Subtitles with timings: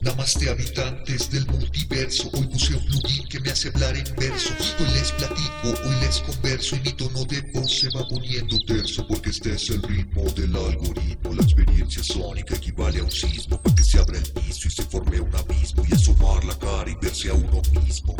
[0.00, 4.50] Namaste habitantes del multiverso, hoy puse un plugin que me hace hablar en verso.
[4.78, 9.04] Hoy les platico, hoy les converso y mi tono de voz se va poniendo terso
[9.08, 11.34] porque este es el ritmo del algoritmo.
[11.34, 14.84] La experiencia sónica equivale a un sismo para que se abra el piso y se
[14.84, 18.14] forme un abismo y asomar la cara y verse a uno mismo.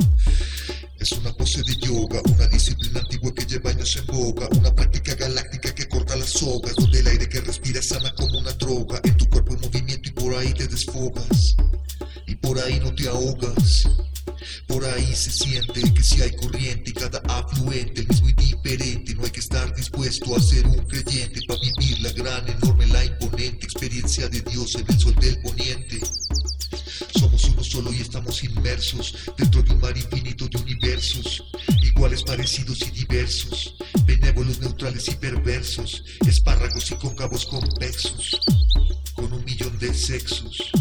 [0.99, 5.15] Es una pose de yoga, una disciplina antigua que lleva años en boga, una práctica
[5.15, 9.17] galáctica que corta las sogas, donde el aire que respiras sana como una droga, en
[9.17, 11.55] tu cuerpo en movimiento y por ahí te desfogas,
[12.27, 13.89] y por ahí no te ahogas.
[14.67, 19.25] Por ahí se siente que si hay corriente cada afluente el mismo y diferente, no
[19.25, 23.65] hay que estar dispuesto a ser un creyente para vivir la gran, enorme, la imponente
[23.65, 26.01] experiencia de Dios en el sol del poniente.
[27.19, 30.48] Somos uno solo y estamos inmersos dentro de un mar infinito
[31.83, 38.41] iguales, parecidos y diversos, benévolos, neutrales y perversos, espárragos y cóncavos convexos,
[39.15, 40.73] con un millón de sexos.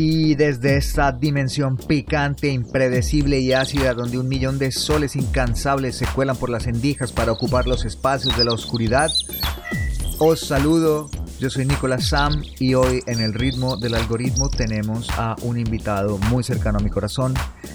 [0.00, 6.06] Y desde esta dimensión picante, impredecible y ácida, donde un millón de soles incansables se
[6.06, 9.10] cuelan por las endijas para ocupar los espacios de la oscuridad,
[10.20, 11.17] os saludo.
[11.40, 16.18] Yo soy Nicolás Sam y hoy en el ritmo del algoritmo tenemos a un invitado
[16.18, 17.32] muy cercano a mi corazón,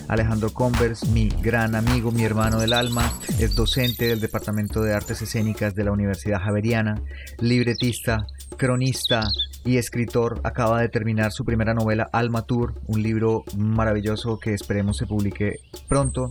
[0.09, 5.21] Alejandro Convers, mi gran amigo, mi hermano del alma, es docente del Departamento de Artes
[5.21, 7.01] Escénicas de la Universidad Javeriana,
[7.39, 9.23] libretista, cronista,
[9.65, 14.97] y escritor, acaba de terminar su primera novela Alma Tour, un libro maravilloso que esperemos
[14.97, 16.29] se publique pronto.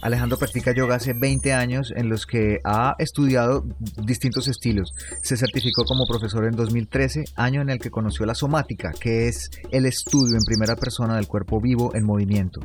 [0.00, 3.64] Alejandro practica yoga hace 20 años en los que ha estudiado
[4.02, 4.94] distintos estilos.
[5.22, 9.50] Se certificó como profesor en 2013, año en el que conoció la somática, que es
[9.70, 12.60] el estudio en primera persona del cuerpo vivo en movimiento.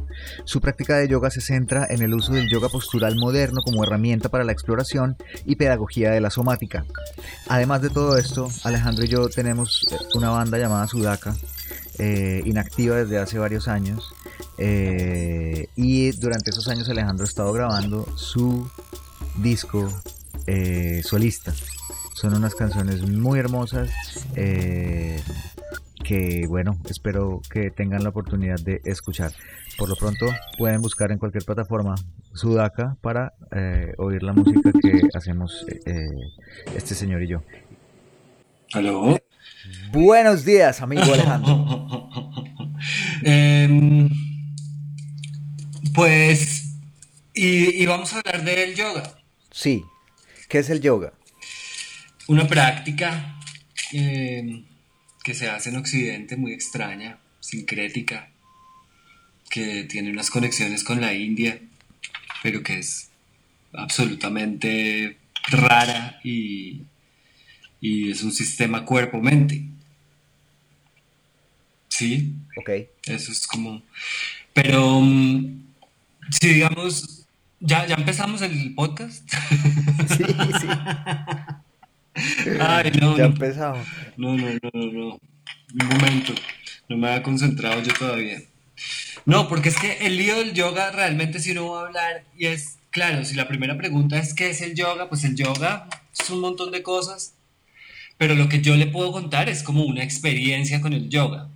[0.45, 4.29] Su práctica de yoga se centra en el uso del yoga postural moderno como herramienta
[4.29, 6.85] para la exploración y pedagogía de la somática.
[7.47, 11.35] Además de todo esto, Alejandro y yo tenemos una banda llamada Sudaka,
[11.97, 14.13] eh, inactiva desde hace varios años.
[14.61, 18.69] eh, y durante esos años Alejandro ha estado grabando su
[19.37, 19.89] disco
[20.47, 21.53] eh, solista.
[22.19, 23.89] Son unas canciones muy hermosas
[24.35, 25.21] eh,
[26.03, 29.31] que, bueno, espero que tengan la oportunidad de escuchar.
[29.77, 30.25] Por lo pronto
[30.57, 31.95] pueden buscar en cualquier plataforma
[32.33, 36.09] Sudaka para eh, oír la música que hacemos eh, eh,
[36.75, 37.41] este señor y yo.
[38.73, 39.17] ¿Aló?
[39.93, 42.09] Buenos días, amigo Alejandro.
[43.23, 44.09] Em,
[45.95, 46.75] pues,
[47.33, 49.03] y, y vamos a hablar del yoga,
[49.51, 49.85] Sí,
[50.49, 51.13] ¿qué es el yoga?
[52.29, 53.39] Una práctica
[53.91, 54.63] em,
[55.23, 58.29] que se hace en Occidente muy extraña, sincrética,
[59.49, 61.59] que tiene unas conexiones con la India,
[62.43, 63.09] pero que es
[63.73, 65.17] absolutamente
[65.47, 66.83] rara y,
[67.81, 69.63] y es un sistema cuerpo-mente.
[71.87, 72.35] ¿Sí?
[72.57, 72.69] Ok.
[73.05, 73.81] Eso es como...
[74.53, 75.63] Pero mm,
[76.29, 77.25] si digamos,
[77.59, 79.27] ya, ya empezamos el podcast.
[80.09, 80.23] Sí,
[80.59, 80.67] sí,
[82.59, 83.87] Ay, no, ya no, empezamos.
[84.17, 85.19] no, no, no, no, no.
[85.71, 86.33] Un momento,
[86.87, 88.41] no me había concentrado yo todavía.
[89.25, 92.47] No, porque es que el lío del yoga realmente si uno va a hablar y
[92.47, 95.09] es, claro, si la primera pregunta es ¿qué es el yoga?
[95.09, 95.87] Pues el yoga
[96.17, 97.35] es un montón de cosas,
[98.17, 101.49] pero lo que yo le puedo contar es como una experiencia con el yoga,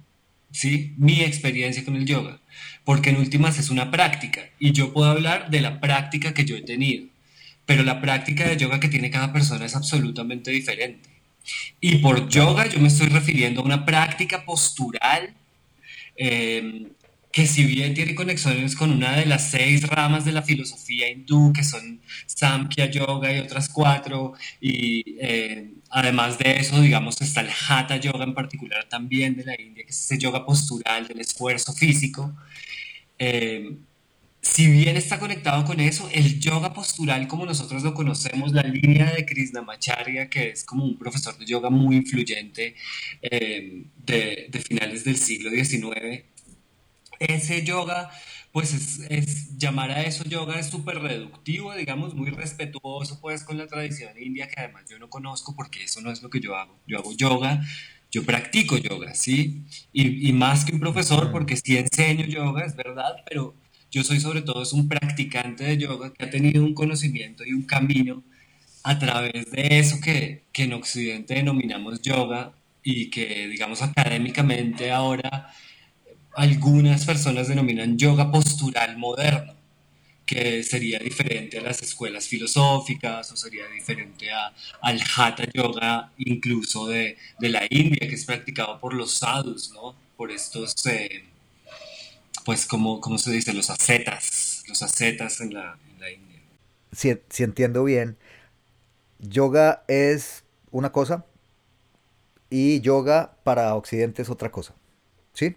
[0.52, 0.94] ¿sí?
[0.98, 2.40] Mi experiencia con el yoga,
[2.84, 6.56] porque en últimas es una práctica y yo puedo hablar de la práctica que yo
[6.56, 7.08] he tenido,
[7.66, 11.10] pero la práctica de yoga que tiene cada persona es absolutamente diferente.
[11.82, 15.34] Y por yoga yo me estoy refiriendo a una práctica postural
[16.16, 16.88] eh,
[17.34, 21.52] que si bien tiene conexiones con una de las seis ramas de la filosofía hindú,
[21.52, 27.50] que son Samkhya Yoga y otras cuatro, y eh, además de eso, digamos, está el
[27.50, 31.74] Hatha Yoga en particular también de la India, que es ese yoga postural del esfuerzo
[31.74, 32.36] físico.
[33.18, 33.78] Eh,
[34.44, 39.12] si bien está conectado con eso, el yoga postural como nosotros lo conocemos, la línea
[39.14, 42.76] de Krishnamacharya, que es como un profesor de yoga muy influyente
[43.22, 46.26] eh, de, de finales del siglo XIX,
[47.20, 48.12] ese yoga,
[48.52, 53.58] pues es, es- llamar a eso yoga es súper reductivo, digamos, muy respetuoso pues con
[53.58, 56.56] la tradición india, que además yo no conozco porque eso no es lo que yo
[56.58, 56.80] hago.
[56.88, 57.62] Yo hago yoga,
[58.12, 59.64] yo practico yoga, ¿sí?
[59.94, 63.56] Y, y más que un profesor, porque sí enseño yoga, es verdad, pero
[63.94, 67.54] yo soy sobre todo es un practicante de yoga que ha tenido un conocimiento y
[67.54, 68.24] un camino
[68.84, 72.54] a través de eso que, que en Occidente denominamos yoga
[72.84, 75.54] y que, digamos, académicamente ahora
[76.36, 79.54] algunas personas denominan yoga postural moderno,
[80.26, 84.52] que sería diferente a las escuelas filosóficas o sería diferente a,
[84.82, 89.96] al Hatha Yoga incluso de, de, la India, que es practicado por los sadhus, ¿no?
[90.18, 91.26] Por estos, eh,
[92.46, 93.54] pues, como, ¿cómo se dice?
[93.54, 96.40] Los ascetas, los ascetas en la, en la India.
[96.92, 98.18] Si, si entiendo bien,
[99.20, 101.26] yoga es una cosa
[102.50, 104.76] y yoga para Occidente es otra cosa,
[105.34, 105.56] ¿sí?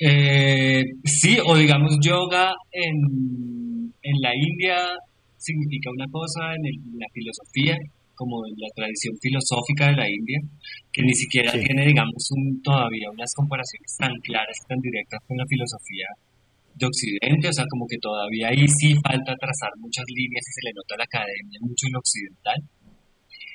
[0.00, 4.88] Eh, sí, o digamos yoga en, en, la India
[5.36, 7.78] significa una cosa, en, la filosofía,
[8.22, 10.38] como en la tradición filosófica de la India,
[10.92, 15.36] que ni siquiera tiene, digamos, un, todavía unas comparaciones tan claras y tan directas con
[15.36, 16.06] la filosofía
[16.78, 20.62] de Occidente, o sea, como que todavía ahí sí falta trazar muchas líneas y se
[20.62, 22.58] le nota a la academia mucho en lo occidental.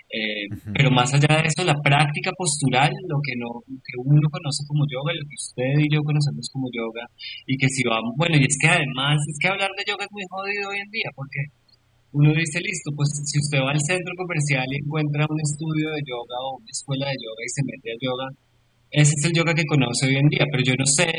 [0.07, 4.63] Eh, pero más allá de eso, la práctica postural, lo que, no, que uno conoce
[4.67, 7.07] como yoga, lo que usted y yo conocemos como yoga,
[7.45, 10.11] y que si vamos, bueno, y es que además, es que hablar de yoga es
[10.11, 11.39] muy jodido hoy en día, porque
[12.13, 16.01] uno dice, listo, pues si usted va al centro comercial y encuentra un estudio de
[16.07, 18.27] yoga o una escuela de yoga y se mete a yoga,
[18.91, 21.11] ese es el yoga que conoce hoy en día, pero yo no sé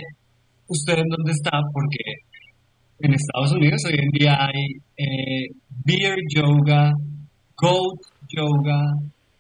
[0.69, 2.25] usted en dónde está, porque
[3.00, 4.64] en Estados Unidos hoy en día hay
[4.96, 5.46] eh,
[5.85, 6.93] beer yoga,
[7.56, 8.81] goat yoga,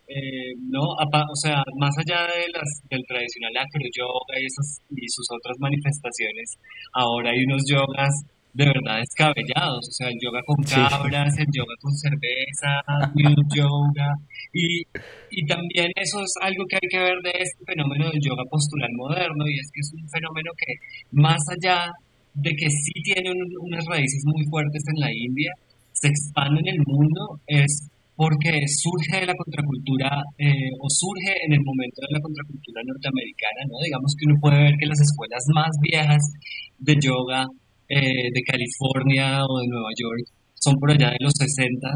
[0.08, 0.80] eh, ¿no?
[0.80, 5.56] O sea, más allá de las, del tradicional acro yoga y, esas, y sus otras
[5.60, 6.56] manifestaciones,
[6.94, 8.12] ahora hay unos yogas
[8.52, 12.80] de verdad descabellados, o sea, el yoga con cabras, el yoga con cerveza,
[13.14, 14.10] new yoga,
[14.52, 14.82] y,
[15.30, 18.90] y también eso es algo que hay que ver de este fenómeno del yoga postural
[18.96, 20.72] moderno, y es que es un fenómeno que
[21.12, 21.92] más allá
[22.34, 23.30] de que sí tiene
[23.60, 25.52] unas raíces muy fuertes en la India,
[25.92, 31.52] se expande en el mundo, es porque surge de la contracultura eh, o surge en
[31.52, 33.78] el momento de la contracultura norteamericana, ¿no?
[33.78, 36.22] Digamos que uno puede ver que las escuelas más viejas
[36.78, 37.46] de yoga
[37.88, 41.88] eh, de California o de Nueva York son por allá de los 60,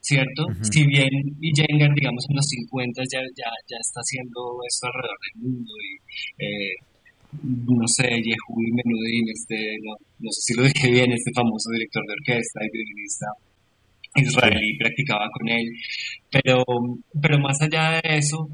[0.00, 0.46] ¿cierto?
[0.62, 1.08] Si bien
[1.40, 6.44] Iyengar, digamos, en los 50 ya, ya, ya está haciendo esto alrededor del mundo y
[6.44, 6.74] eh,
[7.32, 12.02] no sé, Yehudi Menudin, este, no, no, sé si lo dije bien, este famoso director
[12.06, 13.26] de orquesta y violinista
[14.14, 15.70] israelí practicaba con él.
[16.30, 16.64] Pero,
[17.20, 18.48] pero más allá de eso,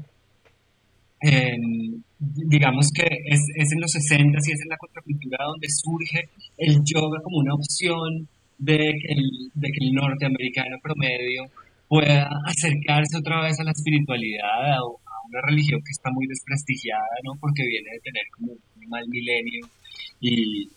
[1.21, 6.29] em, digamos que es, es, en los 60 y es en la contracultura donde surge
[6.57, 8.27] el yoga como una opción
[8.57, 11.43] de que el, de que el norteamericano promedio
[11.87, 17.33] pueda acercarse otra vez a la espiritualidad, a una religión que está muy desprestigiada, ¿no?
[17.39, 19.67] Porque viene de tener como un mal milenio
[20.19, 20.69] y,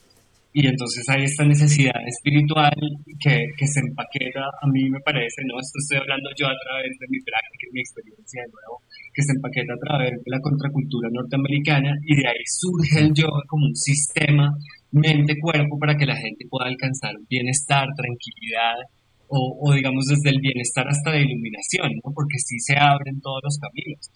[0.52, 2.72] y entonces hay esta necesidad espiritual
[3.20, 6.96] que, que, se empaqueta, a mí me parece, no esto estoy hablando yo a través
[6.98, 8.80] de mi práctica y mi experiencia de nuevo,
[9.12, 13.42] que se empaqueta a través de la contracultura norteamericana y de ahí surge el yoga
[13.46, 14.56] como un sistema
[14.90, 18.80] mente-cuerpo para que la gente pueda alcanzar bienestar, tranquilidad
[19.28, 22.10] o, o, digamos desde el bienestar hasta la iluminación, ¿no?
[22.14, 24.10] porque sí se abren todos los caminos.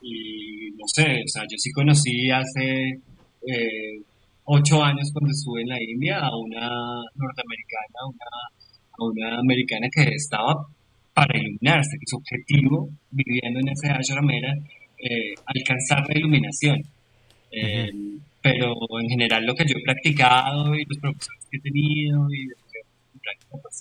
[0.00, 3.02] Y no sé, o sea, yo sí conocí hace...
[3.44, 4.09] Eh,
[4.52, 6.66] ocho años cuando estuve en la India a una
[7.14, 8.30] norteamericana, una,
[8.92, 10.66] a una americana que estaba
[11.14, 14.52] para iluminarse, que su objetivo viviendo en ese ashram era
[14.98, 16.82] eh, alcanzar la iluminación.
[17.52, 17.90] Eh,
[18.42, 22.46] pero en general lo que yo he practicado y los profesores que he tenido y
[22.46, 23.80] mi práctica pues,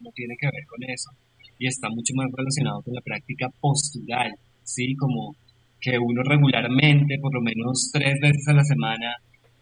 [0.00, 1.10] no, tiene que ver con eso
[1.58, 4.32] y está mucho más relacionado con la práctica postural,
[4.64, 4.96] ¿sí?
[4.96, 5.36] Como
[5.80, 9.14] que uno regularmente, por lo menos tres veces a la semana,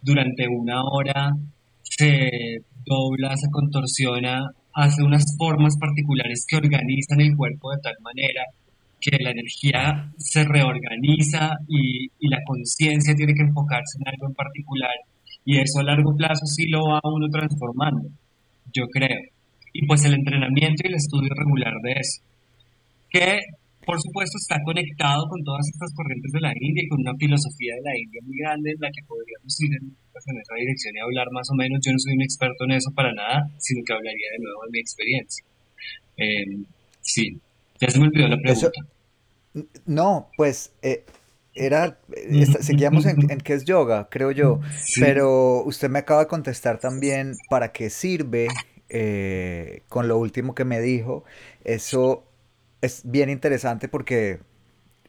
[0.02, 1.33] durante una hora
[1.83, 8.45] se dobla, se contorsiona, hace unas formas particulares que organizan el cuerpo de tal manera
[9.00, 14.35] que la energía se reorganiza y, y la conciencia tiene que enfocarse en algo en
[14.35, 14.95] particular
[15.45, 18.09] y eso a largo plazo sí lo va uno transformando,
[18.73, 19.21] yo creo.
[19.73, 22.23] Y pues el entrenamiento y el estudio regular de eso,
[23.09, 23.40] que
[23.90, 27.75] por supuesto está conectado con todas estas corrientes de la India y con una filosofía
[27.75, 31.00] de la India muy grande en la que podríamos ir en, pues, esa dirección y
[31.00, 31.80] hablar más o menos.
[31.85, 34.70] Yo no soy un experto en eso para nada, sino que hablaría de nuevo de
[34.70, 35.44] mi experiencia.
[36.18, 36.62] Eh,
[37.00, 37.40] sí,
[37.80, 38.80] ya se me olvidó la pregunta.
[39.87, 41.04] no, pues eh,
[41.56, 41.99] era,
[42.61, 44.61] seguíamos en, qué es yoga, creo yo,
[45.00, 48.47] pero usted me acaba de contestar también para qué sirve
[48.88, 51.25] eh, con lo último que me dijo.
[51.64, 52.29] Eso
[52.80, 54.40] es bien interesante porque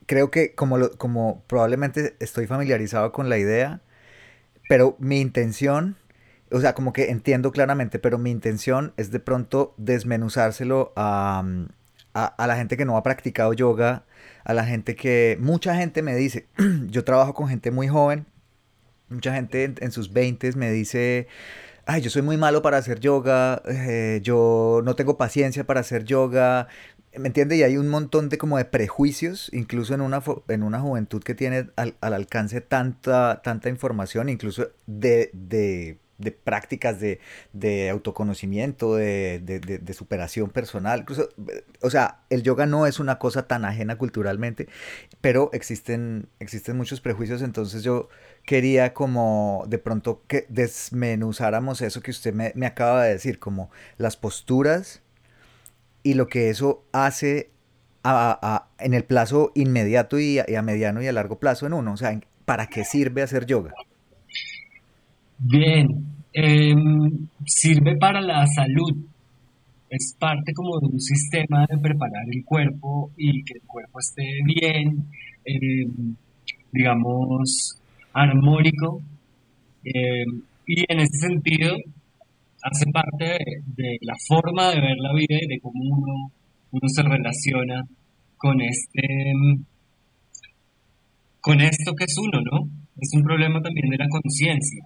[0.06, 3.82] creo que como, lo, como probablemente estoy familiarizado con la idea,
[4.68, 5.98] pero mi intención,
[6.52, 11.44] o sea, como que entiendo claramente, pero mi intención es de pronto desmenuzárselo a,
[12.14, 14.06] a, la gente que no ha practicado yoga,
[14.44, 16.48] a la gente que, mucha gente me dice,
[16.88, 18.26] yo trabajo con gente muy joven,
[19.10, 21.28] mucha gente en, sus 20 me dice,
[21.86, 26.06] ay, yo soy muy malo para hacer yoga, eh, yo no tengo paciencia para hacer
[26.06, 26.68] yoga,
[27.18, 27.58] ¿me entiende?
[27.58, 31.36] Y hay un montón de como de prejuicios, incluso en una, en una juventud que
[31.36, 37.20] tiene al, alcance tanta, tanta información, incluso de, de de prácticas de,
[37.52, 41.02] de autoconocimiento, de, de, superación personal.
[41.02, 41.30] Incluso,
[41.82, 44.68] o sea, el yoga no es una cosa tan ajena culturalmente,
[45.20, 48.08] pero existen, existen muchos prejuicios, entonces yo
[48.46, 53.72] quería como de pronto que desmenuzáramos eso que usted me, me acaba de decir, como
[53.98, 55.02] las posturas
[56.04, 57.50] y lo que eso hace
[58.04, 61.74] a, en el plazo inmediato y a, y a mediano y a largo plazo en
[61.74, 63.74] uno, o sea, ¿para qué sirve hacer yoga?
[65.38, 65.88] Bien,
[66.34, 68.96] em, sirve para la salud.
[69.90, 74.24] Es parte como de un sistema de preparar el cuerpo y que el cuerpo esté
[74.46, 75.06] bien,
[75.46, 76.16] em,
[76.72, 77.78] digamos,
[78.14, 79.02] armónico.
[79.84, 81.76] Em, y en ese sentido,
[82.64, 86.32] hace parte de, la forma de ver la vida y de cómo uno,
[86.72, 87.84] uno se relaciona
[88.38, 89.34] con este
[91.42, 92.70] con esto que es uno, ¿no?
[93.00, 94.86] Es un problema también de la conciencia.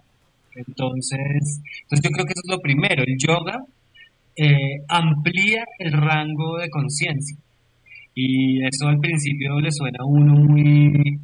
[0.54, 3.04] Entonces, entonces yo creo que eso es lo primero.
[3.06, 3.62] El yoga
[4.36, 7.36] eh, amplía el rango de conciencia.
[8.14, 11.20] Y eso al principio le suena a uno muy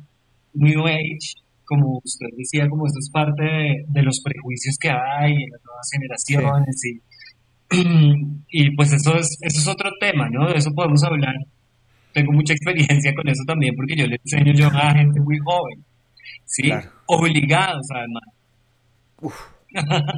[0.52, 1.41] New Age,
[1.72, 3.42] como usted decía, como esto es parte
[3.88, 6.84] de, los prejuicios que hay en las nuevas generaciones.
[6.84, 7.00] Y,
[8.66, 10.48] y pues eso es, eso es otro tema, ¿no?
[10.48, 11.34] De eso podemos hablar.
[12.12, 15.82] Tengo mucha experiencia con eso también porque yo le enseño yoga a gente muy joven,
[16.44, 16.70] ¿sí?
[17.06, 18.24] Obligados además.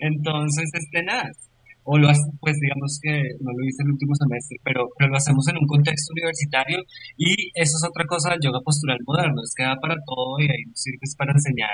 [0.00, 1.30] Entonces, este nada.
[1.90, 5.16] O lo hace, pues digamos que no lo hice el último semestre, pero, pero lo
[5.16, 6.84] hacemos en un contexto universitario
[7.16, 10.44] y eso es otra cosa del yoga postural moderno, es que da para todo y
[10.44, 11.72] ahí nos sirve para enseñar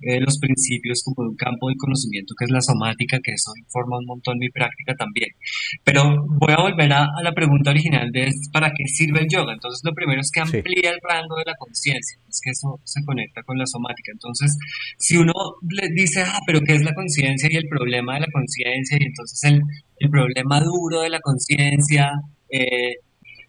[0.00, 3.52] eh, los principios como de un campo de conocimiento que es la somática, que eso
[3.58, 5.30] informa un montón mi práctica también.
[5.84, 9.52] Pero voy a volver a, la pregunta original de para qué sirve el yoga.
[9.52, 13.02] Entonces lo primero es que amplía el rango de la conciencia, es que eso se
[13.04, 14.12] conecta con la somática.
[14.12, 14.56] Entonces,
[14.98, 15.32] si uno
[15.68, 18.98] le dice, ah, pero ¿qué es la conciencia y el problema de la conciencia?
[19.00, 19.62] Y entonces el,
[19.98, 22.12] el problema duro de la conciencia,
[22.50, 22.96] eh,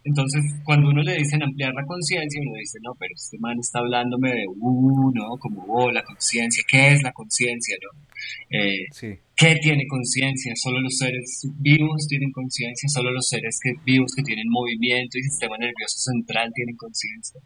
[0.10, 3.78] entonces, cuando uno le dicen ampliar la conciencia, uno dice, no, pero este man está
[3.78, 8.02] hablándome de uno, como, oh, la conciencia, ¿qué es la conciencia, no?
[8.50, 10.52] Eh, ¿Qué tiene conciencia?
[10.56, 15.22] Solo los seres vivos tienen conciencia, solo los seres que, vivos que tienen movimiento y
[15.22, 17.40] sistema nervioso central tienen conciencia.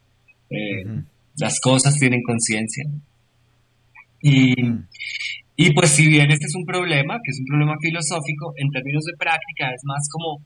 [0.50, 1.04] Eh,
[1.36, 2.86] las cosas tienen conciencia.
[4.22, 4.54] Y,
[5.58, 9.04] y pues si bien este es un problema, que es un problema filosófico, en términos
[9.04, 10.40] de práctica es más como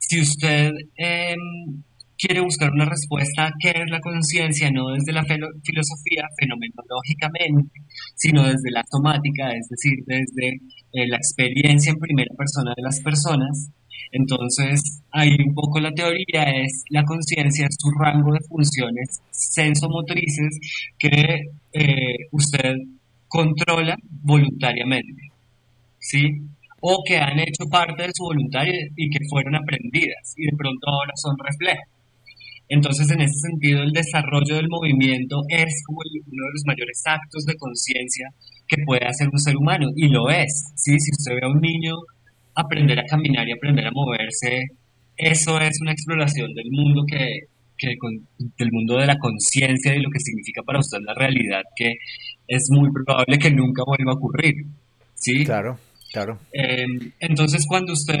[0.00, 1.82] si usted em,
[2.18, 7.80] quiere buscar una respuesta a qué es la conciencia, no desde la filosofía fenomenológicamente,
[8.16, 10.60] sino desde la somática, es decir, desde
[10.92, 13.70] eh, la experiencia en primera persona de las personas,
[14.12, 20.58] entonces, ahí un poco la teoría es la conciencia, es su rango de funciones sensomotrices
[20.98, 22.74] que eh, usted
[23.28, 25.30] controla voluntariamente.
[25.98, 26.42] ¿Sí?
[26.80, 30.88] O que han hecho parte de su voluntario y que fueron aprendidas y de pronto
[30.88, 31.88] ahora son reflejos.
[32.70, 37.44] Entonces, en ese sentido, el desarrollo del movimiento es como uno de los mayores actos
[37.44, 38.28] de conciencia
[38.68, 40.70] que puede hacer un ser humano, y lo es.
[40.76, 40.96] ¿sí?
[41.00, 41.94] Si usted ve a un niño
[42.54, 44.66] aprender a caminar y aprender a moverse,
[45.16, 47.94] eso es una exploración del mundo que, que
[48.56, 51.94] del mundo de la conciencia y lo que significa para usted la realidad, que
[52.46, 54.54] es muy probable que nunca vuelva a ocurrir.
[55.14, 55.44] ¿sí?
[55.44, 55.76] Claro.
[56.12, 56.40] Claro.
[56.52, 58.18] Em, entonces, cuando usted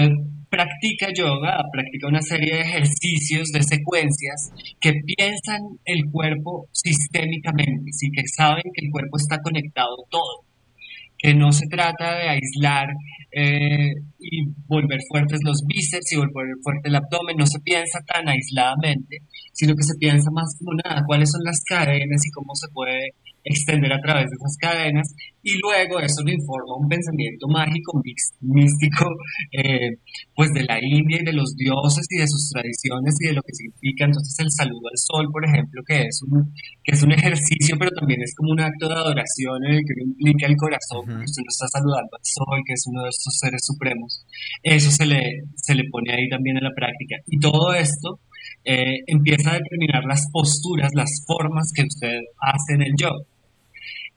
[0.48, 8.10] practica yoga, practica una serie de ejercicios, de secuencias que piensan el cuerpo sistémicamente, ¿sí?
[8.10, 10.44] que saben que el cuerpo está conectado todo,
[11.18, 12.88] que no se trata de aislar
[13.32, 18.28] eh, y volver fuertes los bíceps y volver fuerte el abdomen, no se piensa tan
[18.28, 19.18] aisladamente,
[19.52, 23.14] sino que se piensa más como nada, cuáles son las cadenas y cómo se puede
[23.44, 28.00] extender a través de esas cadenas y luego eso lo informa un pensamiento mágico,
[28.40, 29.06] místico,
[29.52, 29.96] eh,
[30.34, 33.42] pues de la India y de los dioses y de sus tradiciones y de lo
[33.42, 36.52] que significa entonces el saludo al sol, por ejemplo, que es un,
[36.84, 39.94] que es un ejercicio, pero también es como un acto de adoración en el que
[40.02, 43.38] implica el corazón, porque usted lo está saludando al sol, que es uno de estos
[43.38, 44.24] seres supremos.
[44.62, 45.20] Eso se le,
[45.56, 47.16] se le pone ahí también en la práctica.
[47.26, 48.20] Y todo esto
[48.64, 53.24] eh, empieza a determinar las posturas, las formas que usted hace en el yoga.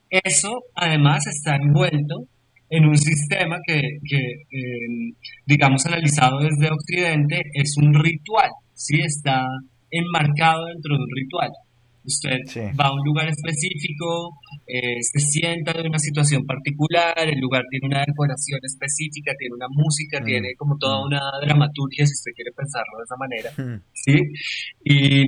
[0.10, 2.28] Eso además está envuelto
[2.70, 5.14] en un sistema que, em,
[5.46, 9.00] digamos, analizado desde Occidente, es un ritual, ¿sí?
[9.02, 9.46] Está
[9.92, 11.52] enmarcado dentro de un ritual.
[12.06, 12.38] Usted
[12.80, 14.32] va a un lugar específico,
[14.68, 19.68] eh, se sienta de una situación particular, el lugar tiene una decoración específica, tiene una
[19.70, 21.06] música, mm, tiene como toda mm.
[21.06, 23.84] una dramaturgia, si usted quiere pensarlo de esa manera, mm.
[23.94, 24.22] ¿sí?
[24.84, 25.28] Y,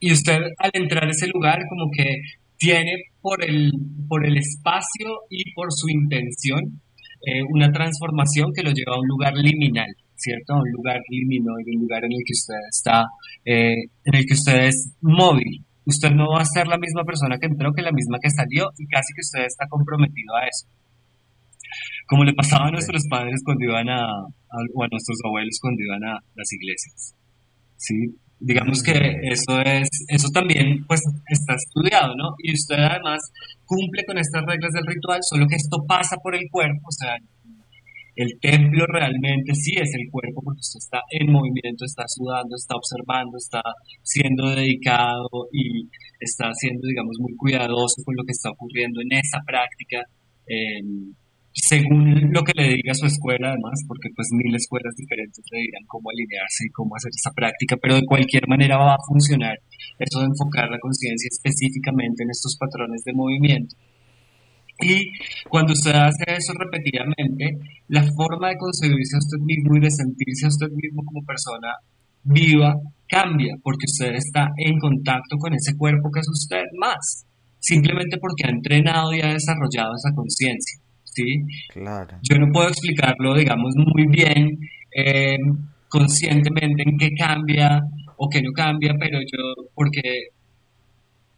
[0.00, 2.22] y usted al entrar a ese lugar como que
[2.58, 3.70] tiene por el,
[4.08, 6.80] por el espacio y por su intención
[7.26, 10.54] eh, una transformación que lo lleva a un lugar liminal, ¿cierto?
[10.54, 13.04] A un lugar liminoide, un lugar en el que usted está,
[13.44, 15.65] eh, en el que usted es móvil.
[15.86, 18.70] Usted no va a ser la misma persona que entró que la misma que salió
[18.76, 20.66] y casi que usted está comprometido a eso.
[22.08, 25.82] Como le pasaba a nuestros padres cuando iban a, a o a nuestros abuelos cuando
[25.82, 27.14] iban a las iglesias.
[27.76, 28.18] ¿Sí?
[28.38, 28.92] Digamos que
[29.30, 32.34] eso es, eso también pues está estudiado, ¿no?
[32.38, 33.22] Y usted además
[33.64, 37.16] cumple con estas reglas del ritual, solo que esto pasa por el cuerpo, o sea,
[38.16, 42.74] el templo realmente sí es el cuerpo porque usted está en movimiento, está sudando, está
[42.74, 43.62] observando, está
[44.02, 45.86] siendo dedicado y
[46.18, 50.00] está siendo, digamos, muy cuidadoso con lo que está ocurriendo en esa práctica.
[51.52, 55.84] Según lo que le diga su escuela, además, porque pues mil escuelas diferentes le dirán
[55.86, 59.56] cómo alinearse y cómo hacer esa práctica, pero de cualquier manera va a funcionar
[59.98, 63.74] eso de enfocar la conciencia específicamente en estos patrones de movimiento.
[64.80, 65.10] Y
[65.48, 70.46] cuando usted hace eso repetidamente, la forma de concebirse a usted mismo y de sentirse
[70.46, 71.68] a usted mismo como persona
[72.22, 72.74] viva
[73.08, 77.24] cambia, porque usted está en contacto con ese cuerpo que es usted más,
[77.58, 80.80] simplemente porque ha entrenado y ha desarrollado esa conciencia.
[81.04, 81.42] ¿sí?
[81.72, 82.18] Claro.
[82.22, 84.58] Yo no puedo explicarlo, digamos, muy bien,
[84.94, 85.38] eh,
[85.88, 87.80] conscientemente en qué cambia
[88.16, 90.28] o qué no cambia, pero yo, porque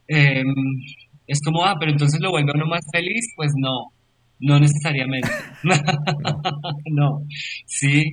[0.08, 0.54] em,
[1.28, 3.92] es como, ah, pero entonces lo vuelve a uno más feliz, pues no,
[4.40, 5.28] no necesariamente.
[6.90, 7.22] no,
[7.66, 8.04] sí.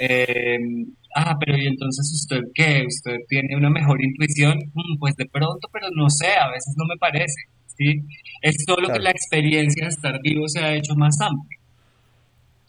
[0.00, 2.84] Em, ah, pero ¿y entonces usted qué?
[2.86, 4.58] ¿Usted tiene una mejor intuición?
[4.72, 7.42] Mm, pues de pronto, pero no sé, a veces no me parece.
[7.76, 8.00] ¿sí?
[8.40, 11.58] Es solo que la experiencia de estar vivo se ha hecho más amplia.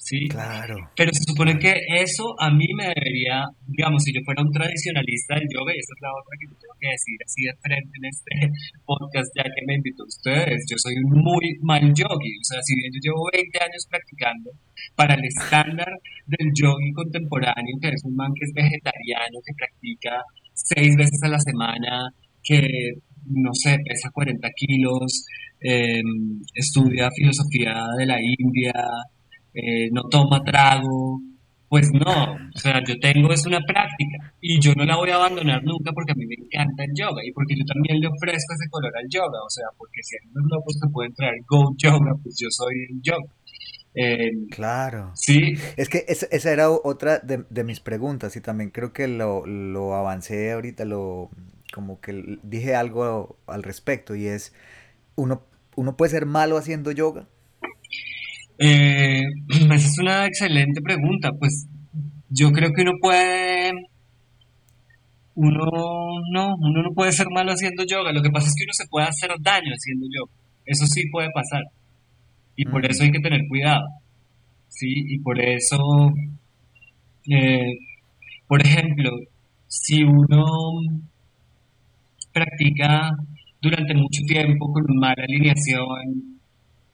[0.03, 0.27] ¿Sí?
[0.27, 0.75] Claro.
[0.95, 5.35] Pero se supone que eso a mí me debería, digamos, si yo fuera un tradicionalista
[5.35, 7.93] del yoga, y esa es la otra que yo tengo que decir así de frente
[7.95, 8.33] en este
[8.85, 12.59] podcast, ya que me invitó a ustedes, yo soy un muy mal yogi, o sea,
[12.61, 14.51] si bien yo llevo 20 años practicando,
[14.95, 15.91] para el estándar
[16.27, 20.19] del yogi contemporáneo, que es un man que es vegetariano, que practica
[20.53, 22.11] seis veces a la semana,
[22.43, 25.25] que no sé, pesa 40 kilos,
[25.61, 28.73] em, estudia filosofía de la India,
[29.53, 31.21] eh, no toma trago,
[31.73, 35.15] pues no, o sea, yo tengo es una práctica y yo no la voy a
[35.15, 38.53] abandonar nunca porque a mí me encanta el yoga y porque yo también le ofrezco
[38.53, 41.73] ese color al yoga, o sea, porque si hay unos locos que pueden traer Go
[41.77, 43.33] Yoga, pues yo soy el yoga.
[43.95, 45.11] Em, claro.
[45.15, 45.55] Sí.
[45.75, 49.95] Es que esa, era otra de, de, mis preguntas y también creo que lo, lo
[49.95, 51.31] avancé ahorita, lo,
[51.73, 54.53] como que dije algo al respecto y es,
[55.15, 55.41] ¿uno,
[55.75, 57.27] uno puede ser malo haciendo yoga?
[58.57, 61.31] Eh, esa es una excelente pregunta.
[61.37, 61.67] Pues
[62.29, 63.71] yo creo que uno puede,
[65.35, 65.65] uno
[66.31, 68.11] no, uno no puede ser malo haciendo yoga.
[68.11, 70.31] Lo que pasa es que uno se puede hacer daño haciendo yoga.
[70.65, 71.63] Eso sí puede pasar.
[72.55, 73.85] Y por eso hay que tener cuidado.
[74.67, 75.77] Sí, y por eso,
[77.29, 77.73] eh,
[78.47, 79.11] por ejemplo,
[79.67, 80.45] si uno
[82.33, 83.11] practica
[83.61, 86.32] durante mucho tiempo con mala alineación,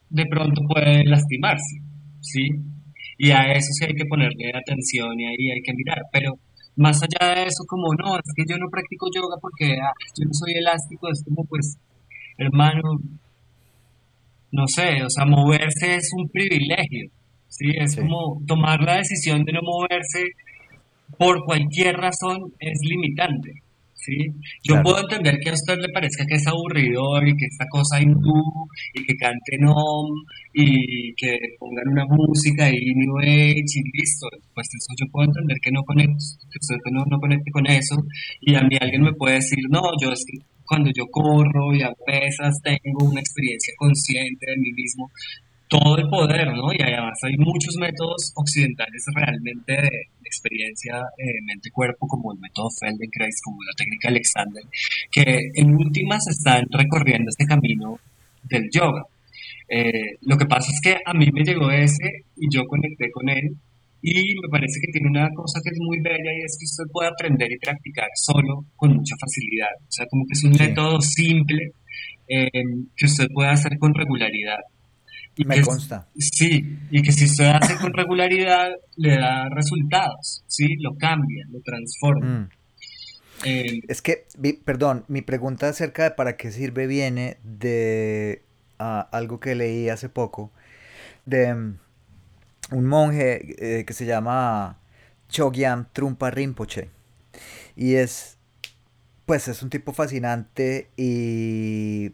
[0.10, 1.78] de pronto puede lastimarse,
[2.22, 2.50] ¿sí?
[3.18, 6.34] Y a eso sí hay que ponerle atención y ahí hay que mirar, pero
[6.76, 10.26] más allá de eso, como no, es que yo no practico yoga porque ah, yo
[10.26, 11.78] no soy elástico, es como pues,
[12.38, 13.00] hermano,
[14.52, 17.12] no sé, o sea, moverse es un privilegio,
[17.48, 17.66] ¿sí?
[17.76, 20.24] Es como tomar la decisión de no moverse
[21.18, 23.52] por cualquier razón es limitante.
[24.00, 24.32] ¿Sí?
[24.64, 28.02] Yo puedo entender que a usted le parezca que es aburrido y que esta cosa
[28.02, 30.08] hindú y que canten Om
[30.54, 34.28] y que pongan una música y New Age y listo.
[34.54, 37.96] Pues eso yo puedo entender que no conecte, que usted no, no conecte con eso
[38.42, 41.82] y a mí alguien me puede decir, no, yo es que cuando yo corro y
[41.82, 45.10] a pesas tengo una experiencia consciente de mí mismo
[45.70, 46.74] todo el poder, ¿no?
[46.74, 49.90] Y además hay muchos métodos occidentales realmente de,
[50.30, 54.64] experiencia eh, mente-cuerpo, como el método Feldenkrais, como la técnica Alexander,
[55.12, 58.00] que en últimas están recorriendo este camino
[58.44, 59.06] del yoga.
[59.68, 63.28] Eh, lo que pasa es que a mí me llegó ese y yo conecté con
[63.30, 63.58] él
[64.02, 66.86] y me parece que tiene una cosa que es muy bella y es que usted
[66.92, 69.74] puede aprender y practicar solo con mucha facilidad.
[69.82, 71.72] O sea, como que es un método simple
[72.28, 72.50] eh,
[72.96, 74.60] que usted puede hacer con regularidad.
[75.46, 76.08] Me consta.
[76.18, 80.76] Sí, y que si se hace con regularidad le da resultados, ¿sí?
[80.78, 82.26] Lo cambia, lo transforma.
[82.26, 82.50] Mm.
[83.46, 84.26] Eh, es que,
[84.66, 88.44] perdón, mi pregunta acerca de para qué sirve viene de
[88.80, 90.52] a algo que leí hace poco
[91.26, 91.78] de mm,
[92.72, 94.78] un monje eh, que se llama
[95.30, 96.90] Chogyam Trumpa Rinpoche.
[97.76, 98.38] Y es,
[99.26, 102.12] pues es un tipo fascinante y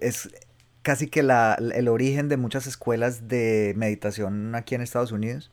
[0.00, 0.28] es
[0.86, 5.50] casi que el origen de muchas escuelas de meditación aquí en Estados Unidos.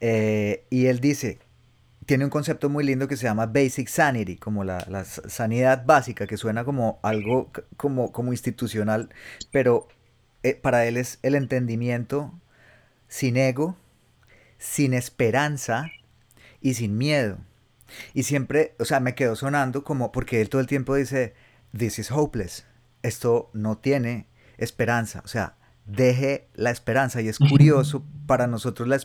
[0.00, 1.38] Eh, y él dice,
[2.04, 6.36] tiene un concepto muy lindo que se llama Basic Sanity, como la, sanidad básica, que
[6.36, 9.10] suena como algo como, como institucional,
[9.52, 9.86] pero
[10.42, 12.34] eh, para él es el entendimiento
[13.06, 13.76] sin ego,
[14.58, 15.92] sin esperanza
[16.60, 17.38] y sin miedo.
[18.14, 21.34] Y siempre, o sea, me quedó sonando como porque él todo el tiempo dice,
[21.70, 22.66] this is hopeless,
[23.04, 24.26] esto no tiene
[24.60, 28.98] esperanza, o sea, deje la esperanza y es curioso para nosotros la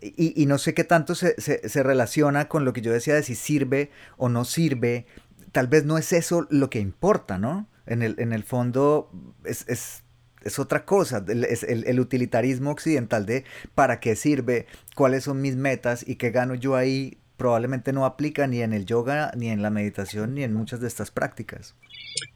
[0.00, 3.22] y, y, no sé qué tanto se, se, relaciona con lo que yo decía de
[3.22, 5.04] si sirve o no sirve,
[5.52, 7.68] tal vez no es eso lo que importa, ¿no?
[7.84, 9.10] En el, en el fondo
[9.44, 10.04] es, es
[10.42, 16.04] es otra cosa, es el, utilitarismo occidental de para qué sirve, cuáles son mis metas
[16.06, 19.70] y qué gano yo ahí, probablemente no aplica ni en el yoga, ni en la
[19.70, 21.74] meditación, ni en muchas de estas prácticas.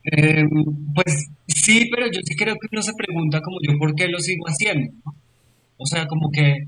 [0.05, 0.49] Em,
[0.95, 4.19] pues sí, pero yo sí creo que uno se pregunta como yo por qué lo
[4.19, 4.93] sigo haciendo.
[5.77, 6.67] O sea, como que,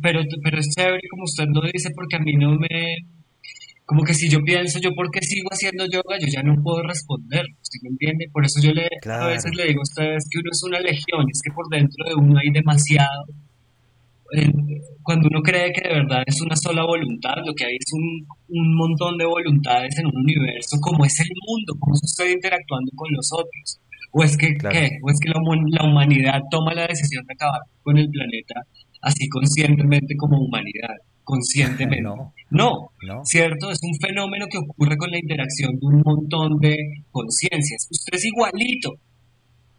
[0.00, 2.96] pero, pero es chévere como usted lo dice porque a mí no me,
[3.84, 6.82] como que si yo pienso yo por qué sigo haciendo yoga, yo ya no puedo
[6.82, 8.26] responder, ¿usted me entiende?
[8.32, 11.26] Por eso yo le, a veces le digo a ustedes que uno es una legión,
[11.30, 13.26] es que por dentro de uno hay demasiado.
[15.02, 18.26] Cuando uno cree que de verdad es una sola voluntad, lo que hay es un,
[18.48, 22.90] un montón de voluntades en un universo, como es el mundo, cómo se está interactuando
[22.94, 23.80] con los otros.
[24.12, 24.98] O es que, ¿qué?
[25.02, 28.60] O es que la, la humanidad toma la decisión de acabar con el planeta
[29.02, 32.08] así conscientemente como humanidad conscientemente.
[32.52, 33.70] No, no, ¿cierto?
[33.70, 36.76] Es un fenómeno que ocurre con la interacción de un montón de
[37.10, 37.88] conciencias.
[37.90, 38.90] Usted es igualito.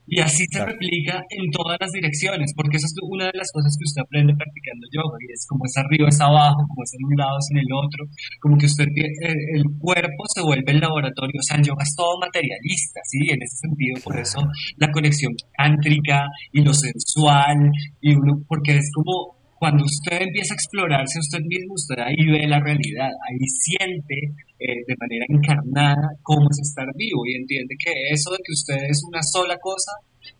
[0.06, 3.76] Y así se replica en todas las direcciones, porque esa es una de las cosas
[3.80, 7.06] que usted aprende practicando yoga, y es como es arriba, es abajo, como es en
[7.06, 8.06] un lado, es en el otro,
[8.42, 11.96] como que usted, el, el cuerpo se vuelve el laboratorio, o sea, el yoga es
[11.96, 13.32] todo materialista, ¿sí?
[13.32, 14.40] En ese sentido, por eso
[14.78, 20.60] la conexión cántrica y lo sensual, y uno, porque es como cuando usted empieza a
[20.60, 26.50] explorarse usted mismo, usted ahí ve la realidad, ahí siente eh, de manera encarnada cómo
[26.50, 29.92] es estar vivo y entiende que eso de que usted es una sola cosa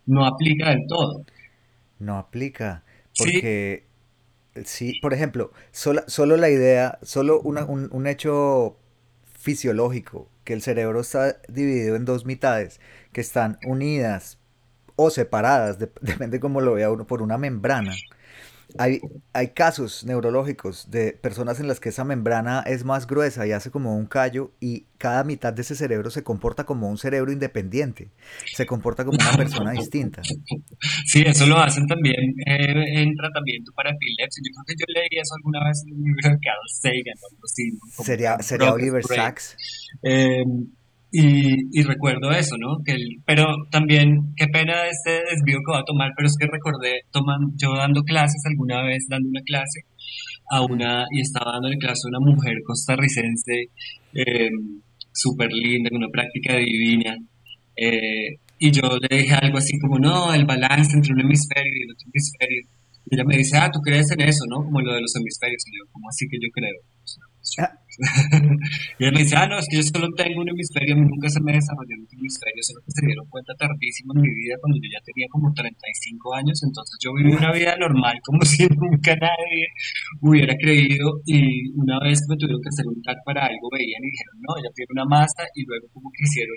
[0.06, 1.24] no aplica del todo.
[1.98, 2.84] No aplica,
[3.18, 3.84] porque
[4.64, 8.76] sí, por ejemplo, solo la idea, solo un, un hecho
[9.26, 12.80] fisiológico, que el cerebro está dividido en dos mitades,
[13.12, 14.38] que están unidas
[14.96, 17.94] o separadas, depende cómo lo vea uno, por una membrana.
[18.78, 19.00] Hay,
[19.32, 23.70] hay casos neurológicos de personas en las que esa membrana es más gruesa y hace
[23.70, 28.10] como un callo y cada mitad de ese cerebro se comporta como un cerebro independiente,
[28.52, 30.22] se comporta como una persona distinta.
[31.04, 34.42] Sí, eso lo hacen también eh, en tratamiento para epilepsia.
[34.44, 37.26] Yo creo que yo leí eso alguna vez en un libro de Carl Sagan o
[37.30, 37.78] algo así.
[38.02, 39.56] Sería, sería Oliver Sacks.
[40.02, 40.44] Eh,
[41.16, 42.78] y, recuerdo eso, ¿no?
[42.84, 47.02] Que pero también, qué pena este desvío que va a tomar, pero es que recordé,
[47.12, 49.82] toman, yo dando clases alguna vez, dando una clase
[50.50, 53.70] a una, y estaba dando clase a una mujer costarricense
[54.12, 54.50] eh,
[55.12, 57.16] súper linda, con una práctica divina.
[57.76, 61.82] Eh, y yo le dije algo así como, no, el balance entre un hemisferio y
[61.84, 62.62] el otro hemisferio.
[63.06, 64.64] Y ella me dice, ah, tú crees en eso, ¿no?
[64.64, 65.62] Como lo de los hemisferios.
[65.68, 66.74] Y yo, ¿cómo así que yo creo?
[67.60, 67.83] Ah.
[68.98, 71.40] Y él me dice, ah, no, es que yo solo tengo un hemisferio, nunca se
[71.40, 74.88] me desarrolló un hemisferio, solo que se dieron cuenta tardísimo en mi vida cuando yo
[74.90, 79.66] ya tenía como 35 años, entonces yo viví una vida normal como si nunca nadie
[80.20, 84.02] hubiera creído y una vez que me tuvieron que hacer un tag para algo veían
[84.02, 86.56] y dijeron, no, ella tiene una masa y luego como que hicieron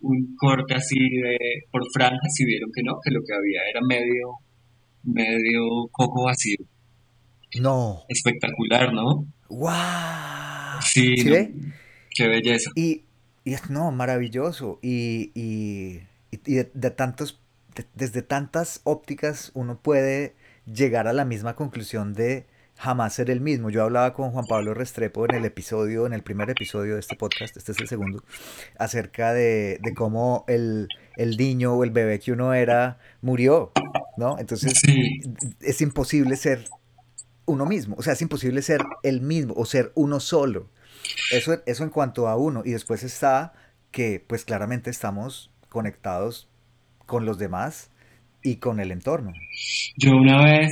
[0.00, 1.36] un, corte así de,
[1.70, 4.40] por franjas y vieron que no, que lo que había era medio,
[5.04, 6.58] medio coco vacío.
[7.60, 8.04] No.
[8.08, 9.26] Espectacular, ¿no?
[9.48, 10.49] ¡Wow!
[10.82, 11.14] Sí,
[12.16, 12.70] qué belleza.
[12.74, 13.04] Y,
[13.44, 14.78] y, no, maravilloso.
[14.82, 16.02] Y, y,
[16.44, 17.40] de, tantos,
[17.94, 20.34] desde tantas ópticas uno puede
[20.66, 23.68] llegar a la misma conclusión de jamás ser el mismo.
[23.70, 27.14] Yo hablaba con Juan Pablo Restrepo en el episodio, en el primer episodio de este
[27.14, 28.24] podcast, este es el segundo,
[28.78, 33.72] acerca de, de cómo el, el, niño o el bebé que uno era murió,
[34.16, 34.38] ¿no?
[34.38, 34.80] Entonces
[35.60, 36.68] es imposible ser
[37.50, 37.96] uno mismo.
[37.98, 40.68] O sea, es imposible ser el mismo o ser uno solo.
[41.32, 42.62] Eso, eso en cuanto a uno.
[42.64, 43.52] Y después está
[43.90, 46.48] que pues claramente estamos conectados
[47.06, 47.90] con los demás
[48.42, 49.32] y con el entorno.
[49.96, 50.70] Yo una vez,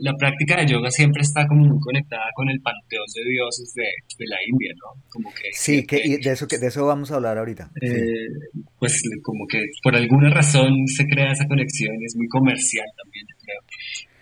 [0.00, 4.26] la práctica de yoga siempre está como muy conectada con el panteón de dioses de,
[4.26, 5.02] la India, ¿no?
[5.10, 7.70] Como que sí, que, de, eso, que de eso vamos a hablar ahorita.
[7.82, 8.28] Eh,
[8.78, 13.26] pues como que por alguna razón se crea esa conexión, es muy comercial también.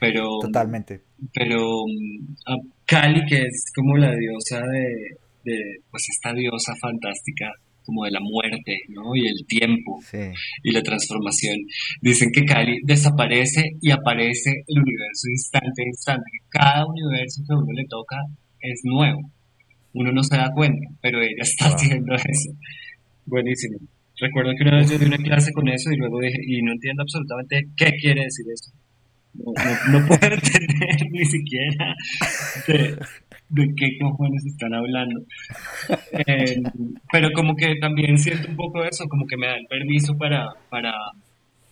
[0.01, 1.03] Pero, Totalmente.
[1.33, 5.59] Pero mm, Cali, que es como la diosa de, de,
[5.91, 7.53] pues esta diosa fantástica
[7.85, 9.15] como de la muerte, ¿no?
[9.15, 9.99] Y el tiempo
[10.63, 11.57] y la transformación.
[12.01, 16.31] Dicen que Cali desaparece y aparece el universo instante a instante.
[16.49, 18.17] Cada universo que a uno le toca
[18.61, 19.21] es nuevo.
[19.93, 22.51] Uno no se da cuenta, pero ella está haciendo eso.
[23.27, 23.79] Buenísimo.
[24.21, 26.73] Recuerdo que una vez yo di una clase con eso y luego dije, y no
[26.73, 28.71] entiendo absolutamente qué quiere decir eso.
[29.35, 29.53] No,
[29.93, 31.95] no, puedo entender ni siquiera
[32.67, 35.21] de, qué cojones están hablando.
[36.27, 36.63] Em,
[37.13, 40.49] pero como que también siento un poco eso, como que me da el permiso para,
[40.69, 40.93] para,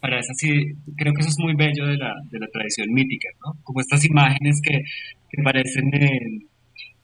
[0.01, 3.29] para esa sí, creo que eso es muy bello de la, de la tradición mítica,
[3.45, 3.61] ¿no?
[3.65, 4.83] Como estas imágenes que,
[5.31, 5.93] que parecen...
[5.93, 6.49] En,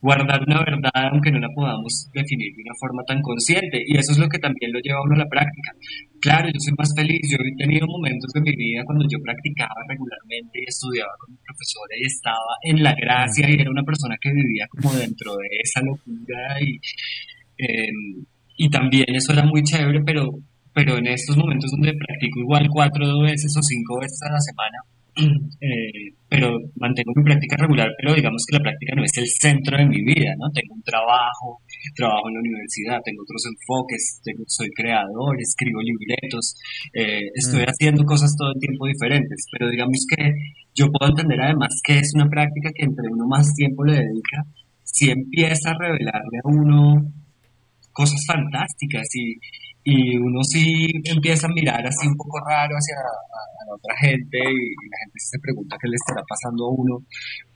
[0.05, 3.81] guardar una verdad aunque no la podamos definir de una forma tan consciente.
[3.89, 5.73] Y eso es lo que también lo lleva uno a la práctica.
[6.21, 7.25] Claro, yo soy más feliz.
[7.33, 11.41] Yo he tenido momentos de mi vida cuando yo practicaba regularmente y estudiaba con mi
[11.41, 15.49] profesora y estaba en la gracia y era una persona que vivía como dentro de
[15.65, 16.77] esa locura y,
[17.57, 18.25] em,
[18.59, 20.29] y también eso era muy chévere, pero,
[20.75, 24.79] pero en estos momentos donde practico igual cuatro veces o cinco veces a la semana,
[25.17, 29.77] eh, pero mantengo mi práctica regular, pero digamos que la práctica no es el centro
[29.77, 30.51] de mi vida, ¿no?
[30.51, 31.63] Tengo un trabajo,
[31.95, 36.57] trabajo en la universidad, tengo otros enfoques, soy creador, escribo libretos,
[36.93, 37.71] eh, estoy mm.
[37.71, 40.33] haciendo cosas todo el tiempo diferentes, pero digamos que
[40.75, 44.45] yo puedo entender además que es una práctica que entre uno más tiempo le dedica,
[44.83, 47.13] si empieza a revelarle a uno
[47.93, 49.39] cosas fantásticas y,
[49.85, 54.39] y uno sí empieza a mirar así un poco raro hacia a, la otra gente
[54.39, 57.05] y, la gente se pregunta qué le estará pasando a uno,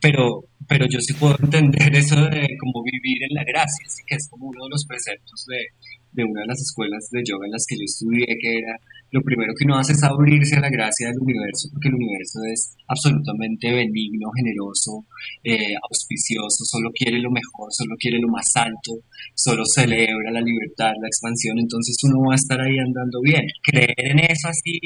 [0.00, 4.16] pero, pero yo sí puedo entender eso de cómo vivir en la gracia, así que
[4.16, 5.72] es como uno de los preceptos de,
[6.12, 8.76] de una de las escuelas de yoga en las que yo estudié, que era
[9.10, 12.40] lo primero que uno hace es abrirse a la gracia del universo, porque el universo
[12.52, 15.06] es absolutamente benigno, generoso,
[15.42, 19.00] eh, auspicioso, solo quiere lo mejor, solo quiere lo más alto,
[19.34, 23.46] solo celebra la libertad, la expansión, entonces uno va a estar ahí andando bien.
[23.62, 24.78] Creer en eso así,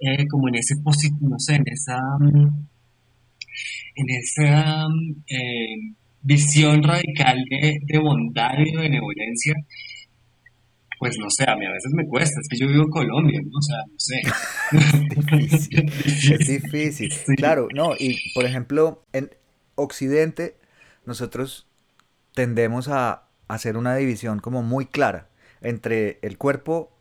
[0.00, 1.98] eh, como en ese positivo, no sé, en esa,
[3.94, 4.86] en esa
[5.28, 9.54] eh, visión radical de, de bondad y de benevolencia,
[11.02, 13.40] pues no sé, a mí a veces me cuesta, es que yo vivo en Colombia,
[13.42, 13.58] ¿no?
[13.58, 14.22] O sea, no sé.
[16.34, 17.12] es difícil.
[17.36, 19.34] Claro, no, y por ejemplo, en
[19.74, 20.56] Occidente
[21.04, 21.66] nosotros
[22.34, 25.28] tendemos a hacer una división como muy clara
[25.60, 26.96] entre el cuerpo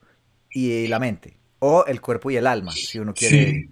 [0.50, 3.70] y la mente, o el cuerpo y el alma, si uno quiere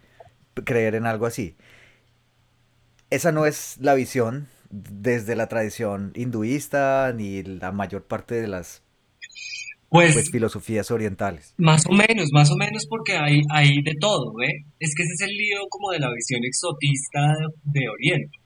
[0.64, 1.58] creer en algo así.
[3.10, 8.84] Esa no es la visión desde la tradición hinduista ni la mayor parte de las
[9.90, 11.54] pues, pues, filosofías orientales.
[11.58, 14.48] Más o menos, más o menos porque hay, hay de todo, ¿ve?
[14.80, 18.38] Es que ese es el lío como de la visión exotista de, Oriente.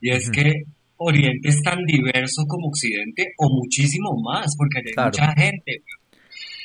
[0.00, 0.52] Y es que
[0.96, 5.82] Oriente es tan diverso como Occidente o muchísimo más, porque hay mucha gente.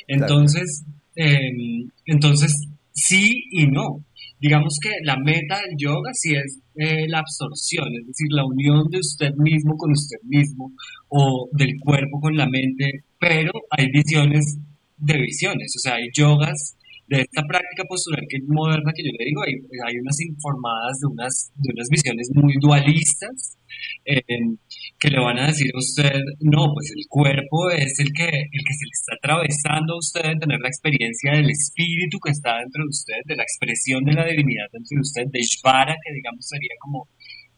[0.07, 0.83] Entonces,
[1.15, 4.05] em, entonces, sí y no.
[4.39, 8.87] Digamos que la meta del yoga sí es eh, la absorción, es decir, la unión
[8.89, 10.71] de usted mismo con usted mismo
[11.09, 14.57] o del cuerpo con la mente pero hay visiones
[14.97, 16.75] de visiones, o sea, hay yogas
[17.09, 19.53] de esta práctica postural que es moderna que yo le digo, hay,
[19.87, 23.57] hay unas informadas de unas, de unas visiones muy dualistas
[24.05, 24.57] em,
[24.99, 28.61] que le van a decir a usted, no, pues el cuerpo es el que, el
[28.61, 32.59] que se le está atravesando a usted en tener la experiencia del espíritu que está
[32.59, 36.13] dentro de usted, de la expresión de la divinidad dentro de usted, de Ishvara, que
[36.13, 37.07] digamos sería como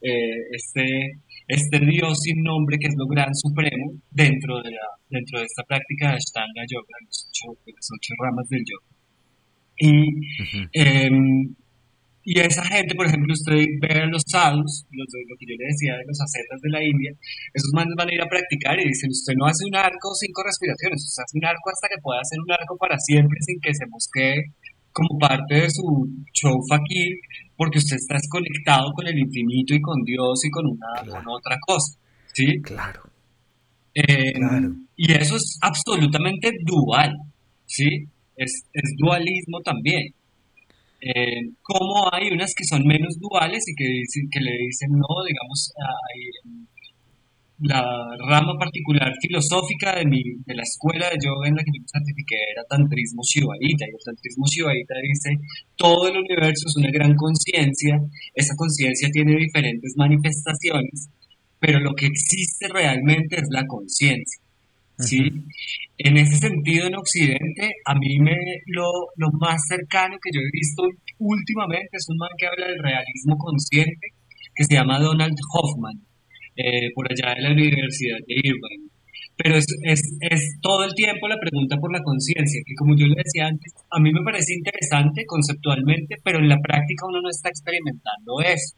[0.00, 5.38] eh, este este Dios sin nombre que es lo gran supremo dentro de, la, dentro
[5.38, 8.92] de esta práctica de Ashtanga Yoga, los ocho, las ocho ramas del yoga.
[9.78, 11.54] Y, em,
[12.24, 15.66] y esa gente, por ejemplo, usted ve a los sadhus, los, lo que yo le
[15.66, 17.10] decía de los ascetas de la India,
[17.52, 20.42] esos manes van a ir a practicar y dicen, usted no hace un arco cinco
[20.44, 23.74] respiraciones, usted hace un arco hasta que pueda hacer un arco para siempre sin que
[23.74, 24.54] se mosquee
[24.92, 27.16] como parte de su show fakir,
[27.56, 31.98] porque usted está desconectado con el infinito y con Dios y con una otra cosa.
[32.32, 32.46] ¿Sí?
[33.94, 34.74] Eh, claro.
[34.96, 37.16] Y eso es absolutamente dual.
[37.66, 38.06] ¿Sí?
[38.36, 38.64] Es,
[38.98, 40.14] dualismo también.
[41.00, 45.24] Eh, como hay unas que son menos duales y que, dicen, que le dicen no,
[45.26, 46.64] digamos, hay,
[47.58, 47.82] la
[48.28, 51.88] rama particular filosófica de, mi, de la escuela de yoga en la que yo me
[51.88, 53.86] certifiqué era tantrismo shivaíta.
[53.86, 55.30] Y el tantrismo shivaíta dice,
[55.76, 58.00] todo el universo es una gran conciencia,
[58.34, 61.08] esa conciencia tiene diferentes manifestaciones,
[61.60, 64.42] pero lo que existe realmente es la conciencia.
[64.98, 65.30] ¿sí?
[65.98, 68.36] En ese sentido, en Occidente, a mí me
[68.66, 70.82] lo, lo más cercano que yo he visto
[71.18, 74.08] últimamente es un man que habla del realismo consciente,
[74.54, 76.02] que se llama Donald Hoffman,
[76.56, 78.88] eh, por allá de la Universidad de Irvine.
[79.36, 83.06] Pero es, es, es, todo el tiempo la pregunta por la conciencia, que como yo
[83.06, 87.30] le decía antes, a mí me parece interesante conceptualmente, pero en la práctica uno no
[87.30, 88.76] está experimentando eso.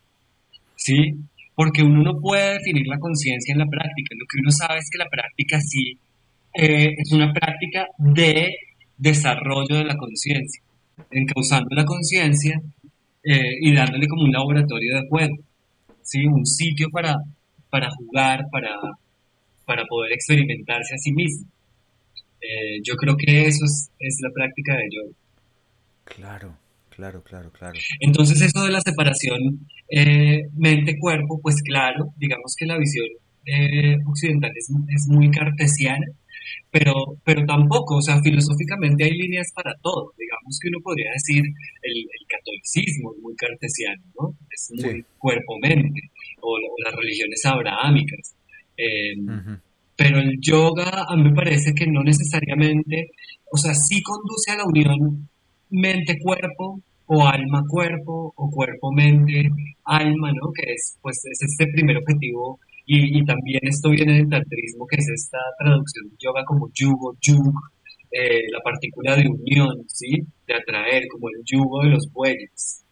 [0.76, 1.14] ¿Sí?
[1.54, 4.14] Porque uno no puede definir la conciencia en la práctica.
[4.18, 5.98] Lo que uno sabe es que la práctica sí
[6.54, 8.54] eh, es una práctica de
[8.96, 10.62] desarrollo de la conciencia,
[11.10, 12.60] encauzando la conciencia
[13.24, 15.37] eh, y dándole como un laboratorio de juego,
[16.02, 16.26] ¿sí?
[16.26, 17.16] un sitio para,
[17.74, 18.70] para jugar, para,
[19.64, 21.48] para poder experimentarse a sí mismo.
[22.40, 25.16] Eh, yo creo que eso es, es la práctica de yoga.
[26.04, 26.56] Claro,
[26.90, 27.76] claro, claro, claro.
[27.98, 29.66] Entonces eso de la separación
[30.54, 33.08] mente-cuerpo, pues claro, digamos que la visión
[34.06, 36.06] occidental es, es muy cartesiana,
[36.70, 40.12] pero, pero tampoco, o sea, filosóficamente hay líneas para todo.
[40.16, 41.42] Digamos que uno podría decir
[41.82, 44.37] el, catolicismo es muy cartesiano, ¿no?
[44.48, 46.00] Es muy cuerpo-mente,
[46.44, 48.35] o, las religiones abrahámicas.
[48.76, 49.61] Em,
[49.96, 53.11] pero el yoga a mí me parece que no necesariamente,
[53.50, 55.28] o sea, sí conduce a la unión
[55.70, 60.52] mente-cuerpo, o alma-cuerpo, o cuerpo-mente-alma, ¿no?
[60.54, 65.09] Que es, pues, es este primer objetivo y, también esto viene del tantrismo, que es
[65.09, 67.54] esta traducción de yoga como yugo, yug,
[68.11, 70.22] eh, la partícula de unión, ¿sí?
[70.46, 72.85] De atraer, como el yugo de los bueyes,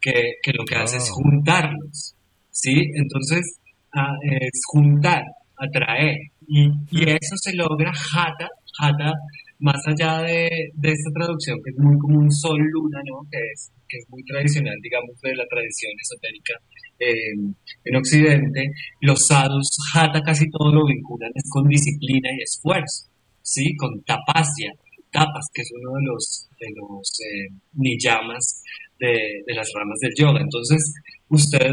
[0.00, 1.14] que, que lo que hace es ah.
[1.14, 2.14] juntarlos,
[2.60, 2.74] ¿sí?
[2.94, 3.58] Entonces,
[3.94, 5.24] ah, es juntar,
[5.56, 6.16] atraer.
[6.46, 9.12] Y, y, eso se logra jata, jata,
[9.58, 13.26] más allá de, de esta traducción que es muy como un sol-luna, ¿no?
[13.30, 16.54] Que es, que es muy tradicional, digamos, de la tradición esotérica
[17.00, 18.70] en Occidente,
[19.00, 23.08] los sadhus jata casi todo lo vinculan es con disciplina y esfuerzo,
[23.42, 23.74] ¿sí?
[23.76, 24.72] Con tapasya,
[25.10, 28.62] tapas, que es uno de los, de los eh, niyamas
[28.98, 30.40] de, de, las ramas del yoga.
[30.40, 30.92] Entonces,
[31.28, 31.70] usted,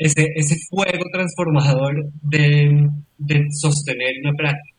[0.00, 4.76] ese, ese fuego transformador de, de sostener una práctica.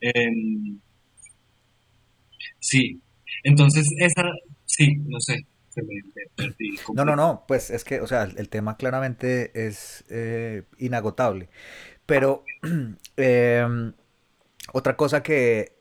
[0.00, 0.78] Em,
[2.58, 3.00] sí,
[3.44, 4.24] entonces esa,
[4.64, 5.44] sí, no sé,
[6.94, 11.50] no, no, no, pues es que, o sea, el tema claramente es eh, inagotable.
[12.06, 12.44] Pero
[13.16, 13.92] em,
[14.72, 15.76] otra cosa que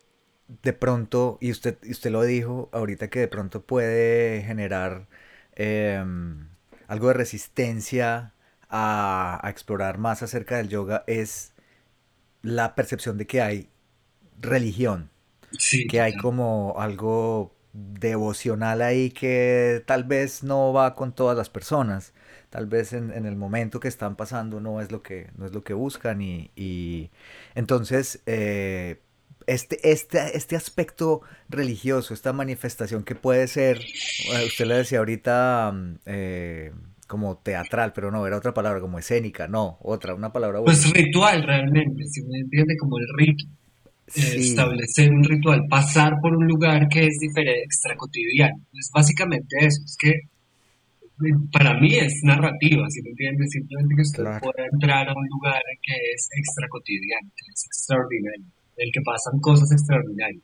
[0.63, 5.07] de pronto, y usted, usted lo dijo ahorita, que de pronto puede generar
[5.55, 6.49] em,
[6.87, 8.33] algo de resistencia
[8.69, 11.53] a, explorar más acerca del yoga, es
[12.41, 13.69] la percepción de que hay
[14.39, 15.09] religión.
[15.89, 22.13] que hay como algo devocional ahí que tal vez no va con todas las personas.
[22.49, 25.63] Tal vez en, el momento que están pasando no es lo que, no es lo
[25.63, 26.21] que buscan.
[26.21, 27.11] Y,
[27.53, 29.01] entonces, eh,
[29.47, 35.71] este, este, este aspecto religioso, esta manifestación que puede ser, eh, usted le decía ahorita
[35.71, 36.71] mm, eh,
[37.07, 40.61] como teatral, pero no, era otra palabra, como escénica, no, otra, una palabra.
[40.63, 43.45] Pues ritual realmente, si me entiende, como el rito.
[44.15, 48.55] Eh, establecer un ritual, pasar por un lugar que es diferente, extra cotidiano.
[48.73, 50.13] Es básicamente eso, es que
[51.51, 55.61] para mí es narrativa, si me entiendes, simplemente que usted pueda entrar a un lugar
[55.81, 58.45] que es extra cotidiano, que es extraordinario,
[58.77, 60.43] en el que pasan cosas extraordinarias.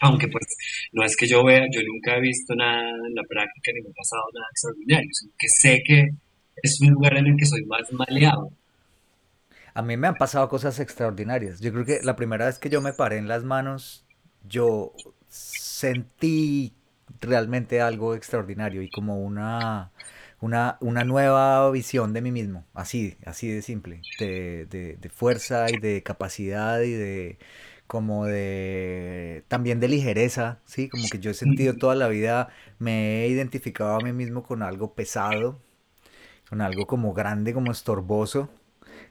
[0.00, 0.44] Aunque pues
[0.92, 3.90] no es que yo vea, yo nunca he visto nada en la práctica ni me
[3.90, 6.08] ha pasado nada extraordinario, sino que sé que
[6.62, 8.50] es un lugar en el que soy más maleado,
[9.74, 11.60] a mí me han pasado cosas extraordinarias.
[11.60, 14.06] Yo creo que la primera vez que yo me paré en las manos,
[14.48, 14.92] yo
[15.28, 16.74] sentí
[17.20, 19.90] realmente algo extraordinario y como una,
[20.40, 25.78] una, una nueva visión de mí mismo, así, así de simple, de, de, fuerza y
[25.78, 27.38] de capacidad y de
[27.86, 33.24] como de también de ligereza, sí, como que yo he sentido toda la vida, me
[33.24, 35.60] he identificado a mí mismo con algo pesado,
[36.48, 38.50] con algo como grande, como estorboso,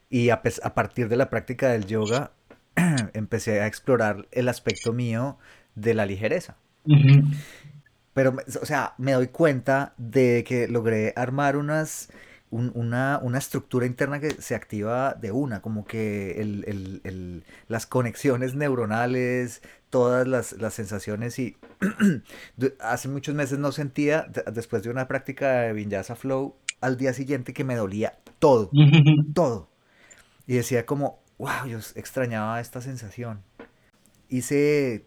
[0.09, 2.31] y a, partir de la práctica del yoga,
[3.13, 5.37] empecé a explorar el aspecto mío
[5.75, 6.57] de la ligereza.
[8.13, 12.09] Pero, o sea, me doy cuenta de que logré armar unas,
[12.51, 17.01] una, estructura interna que se activa de una, como que
[17.67, 21.57] las conexiones neuronales, todas las, sensaciones y
[22.79, 27.53] hace muchos meses no sentía, después de una práctica de Vinyasa Flow, al día siguiente
[27.53, 28.69] que me dolía todo,
[29.33, 29.69] todo.
[30.45, 33.41] Y decía como, wow, yo extrañaba esta sensación.
[34.29, 35.05] Hice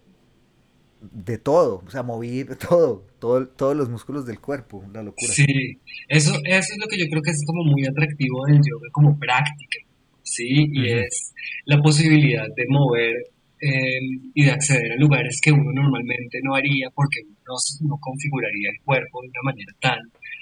[1.13, 5.33] de todo, o sea, moví todo, todo, todos los músculos del cuerpo, la locura.
[5.33, 5.79] Sí,
[6.09, 9.19] eso, eso es lo que yo creo que es como muy atractivo del yoga como
[9.19, 9.79] práctica,
[10.23, 10.69] ¿sí?
[10.73, 11.33] Y es
[11.65, 13.17] la posibilidad de mover
[13.61, 14.01] eh,
[14.35, 17.57] y de acceder a lugares que uno normalmente no haría porque uno
[17.89, 19.99] no, configuraría el cuerpo de una manera tan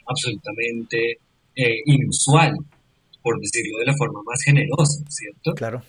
[0.06, 1.18] absolutamente
[1.54, 2.56] eh, inusual,
[3.22, 5.54] por decirlo de la forma más generosa, ¿cierto?
[5.54, 5.82] Claro.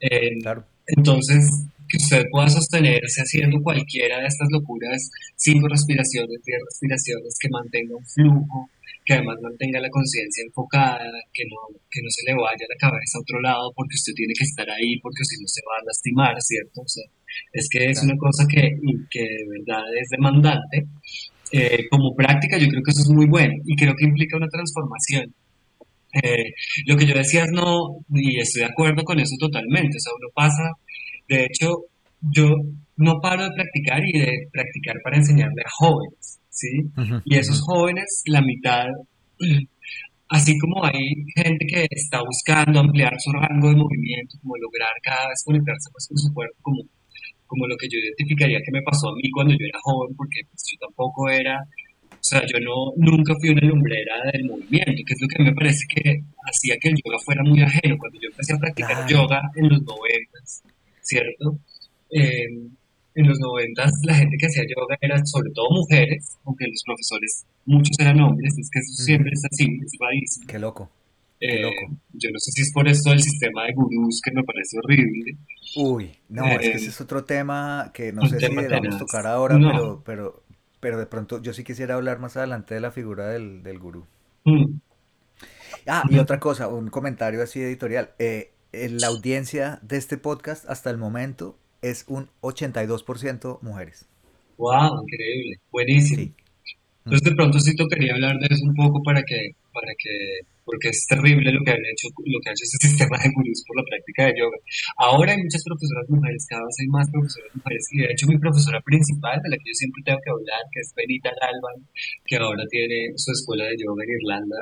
[0.00, 0.64] Eh, claro.
[0.86, 7.48] Entonces, que usted pueda sostenerse haciendo cualquiera de estas locuras, cinco respiraciones, diez respiraciones, que
[7.50, 8.70] mantenga un flujo,
[9.04, 11.56] que además mantenga la conciencia enfocada, que no,
[11.90, 14.68] que no se le vaya la cabeza a otro lado porque usted tiene que estar
[14.70, 16.82] ahí, porque si no se va a lastimar, ¿cierto?
[16.82, 17.04] O sea,
[17.52, 18.70] es que es una cosa que,
[19.10, 20.86] que de verdad es demandante.
[21.52, 24.46] Eh, como práctica yo creo que eso es muy bueno y creo que implica una
[24.46, 25.34] transformación.
[26.22, 26.54] Eh,
[26.86, 30.12] lo que yo decía es no, y estoy de acuerdo con eso totalmente, o sea,
[30.16, 30.70] uno pasa,
[31.30, 31.84] de hecho,
[32.20, 32.48] yo
[32.96, 36.40] no paro de practicar y de practicar para enseñarle a jóvenes.
[36.50, 36.90] ¿sí?
[37.24, 38.86] y esos jóvenes, la mitad,
[40.28, 45.28] así como hay gente que está buscando ampliar su rango de movimiento, como lograr cada
[45.28, 46.82] vez conectarse más con su cuerpo, como,
[47.46, 50.40] como lo que yo identificaría que me pasó a mí cuando yo era joven, porque
[50.50, 51.62] pues, yo tampoco era,
[52.10, 55.54] o sea, yo no, nunca fui una lumbrera del movimiento, que es lo que me
[55.54, 57.96] parece que hacía que el yoga fuera muy ajeno.
[57.96, 60.62] Cuando yo empecé a practicar yoga en los noventas,
[61.02, 61.58] ¿cierto?
[62.10, 62.46] Eh,
[63.14, 67.44] en los noventas la gente que hacía yoga era sobre todo mujeres, aunque los profesores
[67.66, 70.40] muchos eran hombres, es que eso siempre es así, es raíz.
[70.46, 70.90] Qué loco.
[71.38, 71.96] Qué eh, loco.
[72.12, 75.36] Yo no sé si es por esto del sistema de gurús que me parece horrible.
[75.76, 79.26] Uy, no, es que ese eh, es otro tema que no sé si debemos tocar
[79.26, 80.42] ahora, pero, pero,
[80.80, 84.04] pero de pronto yo sí quisiera hablar más adelante de la figura del, del gurú.
[84.44, 84.78] Mm.
[85.86, 88.10] Ah, y otra cosa, un comentario así editorial.
[88.18, 94.06] Eh, la audiencia de este podcast hasta el momento es un 82% mujeres.
[94.58, 95.02] ¡Wow!
[95.02, 96.34] Increíble, buenísimo.
[97.04, 100.90] Entonces de pronto sí tocaría hablar de eso un poco para que, para que, porque
[100.90, 103.76] es terrible lo que han hecho, lo que ha hecho ese sistema de gurús por
[103.78, 104.58] la práctica de yoga.
[104.98, 108.38] Ahora hay muchas profesoras mujeres, cada vez hay más profesoras mujeres, y de hecho mi
[108.38, 111.80] profesora principal, de la que yo siempre tengo que hablar, que es Benita Galvan,
[112.26, 114.60] que ahora tiene su escuela de yoga en Irlanda,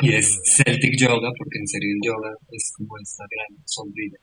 [0.00, 4.18] y es Celtic Yoga, porque en serio el yoga es como esta gran sombrilla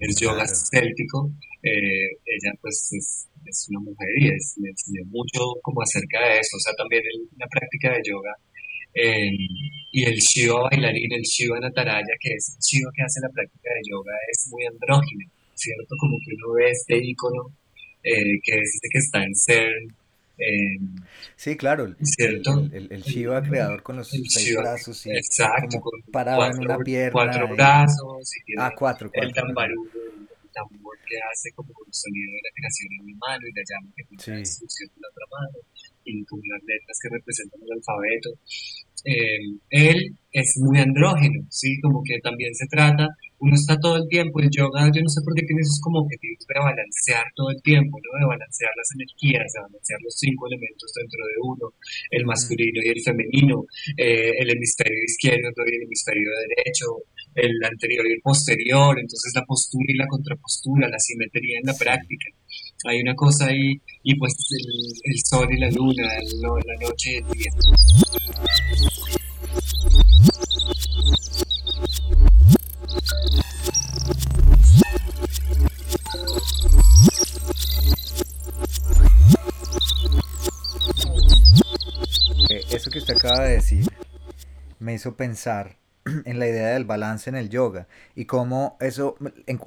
[0.00, 1.30] es yoga céltico.
[1.62, 6.40] Eh, ella pues es, es, una mujer y es, me enseñó mucho como acerca de
[6.40, 7.02] eso, o sea, también
[7.36, 8.32] la práctica de yoga
[8.94, 9.28] eh,
[9.92, 13.68] y el Shiva bailarín, el Shiva Nataraya, que es el Shiva que hace la práctica
[13.76, 15.94] de yoga, es muy andrógino, ¿cierto?
[16.00, 17.52] Como que uno ve este icono
[18.02, 19.84] eh, que es este que está en CERN,
[21.36, 25.80] sí, claro, el, el, Shiva creador con los seis brazos y exacto,
[26.12, 27.12] parado en una pierna.
[27.12, 28.32] Cuatro brazos.
[28.46, 29.28] Y ah, cuatro, cuatro.
[29.28, 33.42] El tambarudo, el tambor que hace como el sonido de la creación en mi mano
[33.46, 35.58] y la llama que tiene la destrucción en la otra mano
[36.04, 38.30] y con las letras que representan el alfabeto.
[39.04, 41.80] Eh, él es muy andrógeno, ¿sí?
[41.80, 43.08] Como que también se trata,
[43.40, 46.00] uno está todo el tiempo, el yoga, yo no sé por qué tiene esos como
[46.04, 48.10] objetivos de balancear todo el tiempo, ¿no?
[48.20, 51.64] De balancear las energías, de balancear los cinco elementos dentro de uno,
[52.10, 53.64] el masculino y el femenino,
[53.96, 56.84] eh, el hemisferio izquierdo y el hemisferio derecho,
[57.34, 61.74] el anterior y el posterior, entonces la postura y la contrapostura, la simetría en la
[61.74, 62.28] práctica.
[62.84, 64.34] Hay una cosa ahí, y pues
[65.04, 67.50] el, sol y la luna, la noche y el día.
[82.48, 83.86] Eh, eso que usted acaba de decir
[84.80, 85.76] me hizo pensar
[86.24, 87.86] en la idea del balance en el yoga
[88.16, 89.16] y cómo eso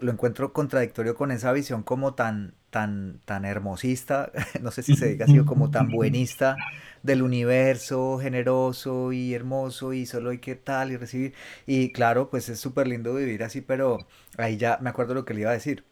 [0.02, 5.08] lo encuentro contradictorio con esa visión como tan tan tan hermosista, no sé si se
[5.08, 6.58] diga así, como tan buenista
[7.04, 11.34] del universo generoso y hermoso y solo hay que tal y recibir
[11.68, 14.08] y claro, pues es súper lindo vivir así, pero
[14.38, 15.86] ahí ya me acuerdo lo que le iba a decir.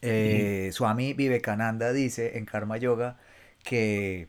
[0.00, 3.18] Eh, Swami Vivekananda dice en Karma Yoga
[3.64, 4.28] que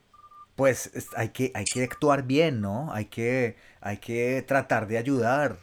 [0.55, 2.91] pues hay que, hay que actuar bien, ¿no?
[2.93, 5.57] Hay que, hay que tratar de ayudar.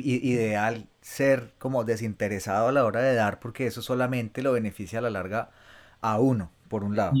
[0.00, 5.02] Ideal ser como desinteresado a la hora de dar, porque eso solamente lo beneficia a
[5.02, 5.50] la larga
[6.00, 7.12] a uno, por un lado.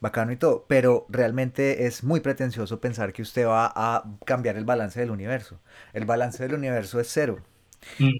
[0.00, 4.64] Bacano y todo, pero realmente es muy pretencioso pensar que usted va a cambiar el
[4.64, 5.60] balance del universo.
[5.92, 7.42] El balance del universo es cero.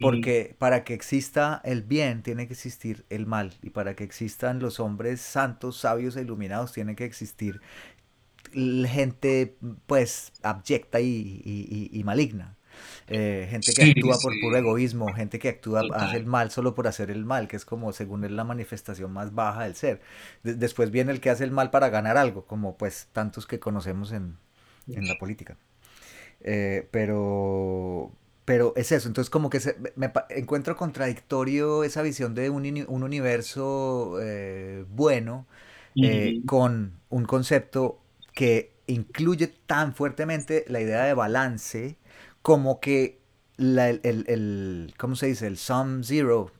[0.00, 4.58] Porque para que exista el bien tiene que existir el mal y para que existan
[4.58, 7.60] los hombres santos, sabios e iluminados tiene que existir
[8.53, 12.57] gente pues abyecta y, maligna.
[13.07, 16.86] Eh, gente que actúa por puro egoísmo, gente que actúa, hace el mal solo por
[16.86, 20.01] hacer el mal, que es como según él la manifestación más baja del ser.
[20.43, 24.12] después viene el que hace el mal para ganar algo, como pues tantos que conocemos
[24.12, 24.38] en,
[24.86, 25.57] la política.
[26.40, 28.12] Eh, pero
[28.45, 29.61] pero es eso, entonces como que
[29.95, 35.47] me, encuentro contradictorio esa visión de un, un universo eh, bueno
[35.95, 38.01] eh, con un concepto
[38.34, 41.96] que incluye tan fuertemente la idea de balance
[42.42, 43.20] como que
[43.56, 45.46] la, el, el, ¿cómo se dice?
[45.46, 46.50] El sum zero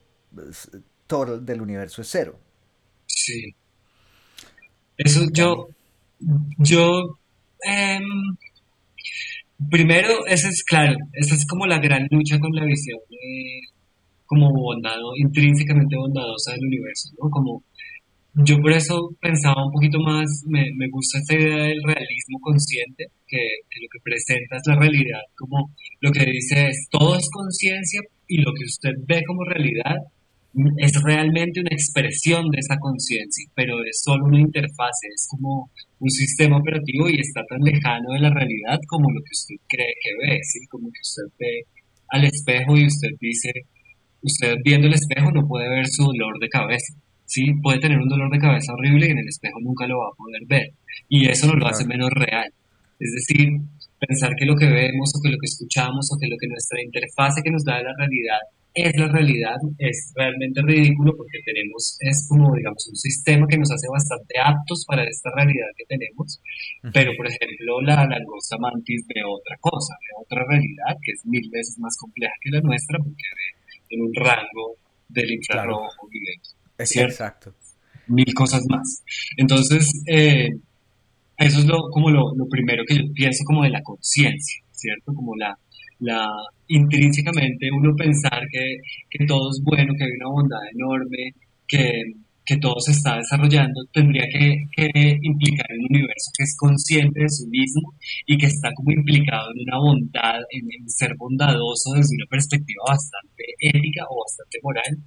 [1.07, 2.39] total del universo es cero.
[3.05, 3.55] Sí.
[4.97, 5.67] Eso yo,
[6.59, 7.17] yo,
[7.65, 8.03] em,
[9.69, 12.99] primero, esa es claro, esa es como la gran lucha con la visión
[14.25, 17.29] como bondado, intrínsecamente bondadosa del universo, ¿no?
[17.29, 17.63] Como
[18.35, 23.05] yo por eso pensaba un poquito más, me, me gusta esta idea del realismo consciente,
[23.27, 23.37] que,
[23.81, 25.71] lo que presenta es la realidad, como
[26.01, 29.97] lo que dice es todo es conciencia y lo que usted ve como realidad
[30.77, 35.69] es realmente una expresión de esa conciencia, pero es solo una interfase, es como
[35.99, 39.93] un sistema operativo y está tan lejano de la realidad como lo que usted cree
[40.01, 40.59] que ve, ¿sí?
[40.67, 41.65] como que usted ve
[42.09, 43.51] al espejo y usted dice,
[44.21, 46.93] usted viendo el espejo no puede ver su dolor de cabeza,
[47.33, 47.53] ¿sí?
[47.61, 50.17] puede tener un dolor de cabeza horrible y en el espejo nunca lo va a
[50.17, 50.67] poder ver,
[51.09, 52.51] y eso no lo hace menos real.
[52.99, 53.49] Es decir,
[53.99, 56.81] pensar que lo que vemos o que lo que escuchamos o que lo que nuestra
[56.81, 58.39] interfase que nos da de la realidad
[58.73, 63.71] es la realidad, es realmente ridículo porque tenemos, es como digamos un sistema que nos
[63.71, 66.41] hace bastante aptos para esta realidad que tenemos,
[66.91, 71.47] pero por ejemplo la langosta mantis ve otra cosa, ve otra realidad que es mil
[71.51, 74.75] veces más compleja que la nuestra porque ve en un rango
[75.07, 76.09] del infrarrojo
[76.83, 77.53] Es Exacto.
[78.07, 79.03] Mil cosas más.
[79.37, 80.49] Entonces, eh,
[81.37, 85.13] eso es lo, como lo, lo primero que yo pienso como de la conciencia, ¿cierto?
[85.13, 85.57] Como la,
[85.99, 86.29] la
[86.67, 88.77] intrínsecamente uno pensar que,
[89.09, 91.33] que, todo es bueno, que hay una bondad enorme,
[91.67, 92.03] que,
[92.45, 97.29] que todo se está desarrollando, tendría que, que, implicar un universo que es consciente de
[97.29, 97.93] sí mismo
[98.25, 103.43] y que está como implicado en una bondad, en, ser bondadoso desde una perspectiva bastante
[103.59, 104.97] ética o bastante moral,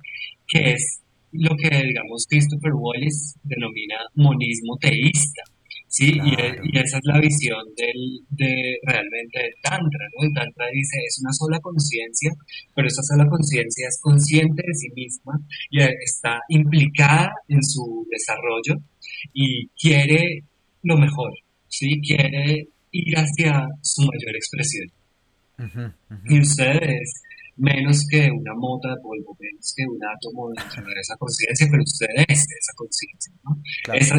[0.46, 1.02] que es
[1.38, 5.42] lo que, digamos, Christopher Wallace denomina monismo teísta.
[5.88, 10.26] Sí, y, esa es la visión del, de realmente del Tantra, ¿no?
[10.26, 12.32] El Tantra dice, es una sola conciencia,
[12.74, 18.82] pero esa sola conciencia es consciente de sí misma y está implicada en su desarrollo
[19.32, 20.42] y quiere
[20.82, 21.32] lo mejor,
[21.68, 22.00] ¿sí?
[22.00, 24.92] Quiere ir hacia su mayor expresión.
[26.28, 27.22] Y ustedes
[27.56, 31.82] menos que una mota de polvo, menos que un átomo dentro de esa conciencia, pero
[31.82, 33.56] usted es esa conciencia, ¿no?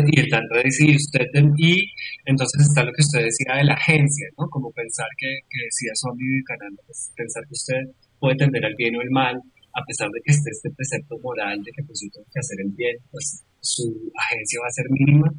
[0.09, 1.25] y el tanto dice, usted,
[1.57, 1.85] y
[2.25, 4.49] entonces está lo que usted decía de la agencia, ¿no?
[4.49, 7.81] Como pensar que, que decía Zombie canal, pues, pensar que usted
[8.19, 9.37] puede tender al bien o el mal,
[9.77, 12.57] a pesar de que esté este precepto moral de que pues yo tengo que hacer
[12.65, 13.85] el bien, pues su
[14.17, 15.29] agencia va a ser mínima.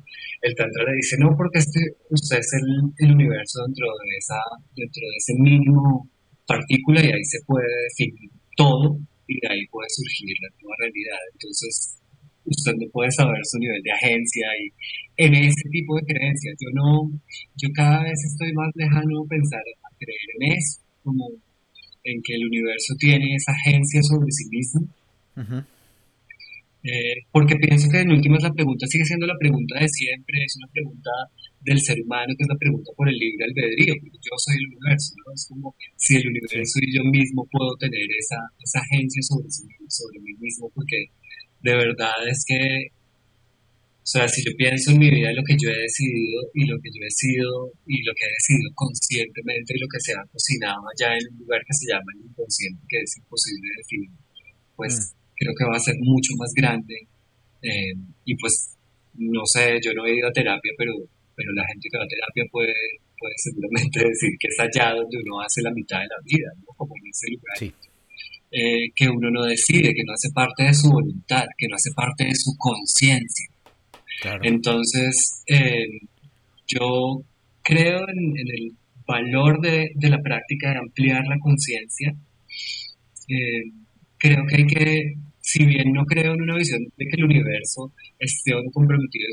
[0.42, 1.80] El Tantra le dice, no, porque este,
[2.10, 2.68] usted es el,
[3.02, 4.38] el universo dentro de, esa,
[4.76, 6.06] dentro de ese mínimo
[6.48, 11.20] partícula y ahí se puede definir todo y de ahí puede surgir la nueva realidad.
[11.34, 12.00] Entonces,
[12.48, 14.72] usted no puede saber su nivel de agencia y
[15.18, 16.56] en ese tipo de creencias.
[16.58, 17.10] Yo no,
[17.56, 21.28] yo cada vez estoy más lejano a pensar, a creer en eso, como
[22.04, 24.88] en que el universo tiene esa agencia sobre sí mismo.
[26.88, 30.56] Eh, porque pienso que en últimas la pregunta sigue siendo la pregunta de siempre, es
[30.56, 31.10] una pregunta
[31.60, 34.72] del ser humano, que es la pregunta por el libre albedrío, porque yo soy el
[34.72, 35.34] universo, ¿no?
[35.34, 40.16] Es como si el universo y yo mismo puedo tener esa, esa agencia sobre, sobre
[40.20, 41.12] mí mismo, porque
[41.60, 45.68] de verdad es que, o sea, si yo pienso en mi vida, lo que yo
[45.68, 49.80] he decidido y lo que yo he sido y lo que he decidido conscientemente y
[49.80, 52.96] lo que se ha cocinado allá en un lugar que se llama el inconsciente, que
[53.04, 54.10] es imposible de definir,
[54.72, 55.17] pues mm.
[55.38, 56.94] Creo que va a ser mucho más grande.
[57.62, 58.76] Eh, y pues,
[59.14, 60.92] no sé, yo no he ido a terapia, pero
[61.38, 62.74] pero la gente que va a terapia puede,
[63.16, 66.66] puede seguramente decir que es allá donde uno hace la mitad de la vida, ¿no?
[66.76, 67.78] como en ese lugar.
[68.50, 71.90] Eh, que uno no decide, que no hace parte de su voluntad, que no hace
[71.94, 73.46] parte de su conciencia.
[74.42, 75.86] Entonces, eh,
[76.66, 77.22] yo
[77.62, 78.72] creo en, el
[79.06, 82.14] valor de, de, la práctica de ampliar la conciencia.
[83.28, 83.70] Eh,
[84.18, 85.14] creo que hay que,
[85.48, 89.28] si bien no creo en una visión de que el universo esté comprometido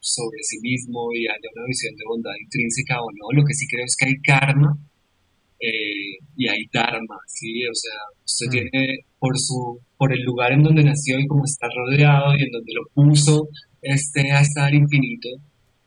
[0.00, 3.26] sobre sí mismo y haya una visión de bondad intrínseca o no.
[3.36, 4.72] Lo que sí creo es que hay karma
[5.60, 7.66] eh, y hay dharma, ¿sí?
[7.66, 8.50] O sea, usted mm.
[8.50, 12.50] tiene por, su, por el lugar en donde nació y como está rodeado y en
[12.50, 13.48] donde lo puso
[13.82, 15.28] este, a estar infinito,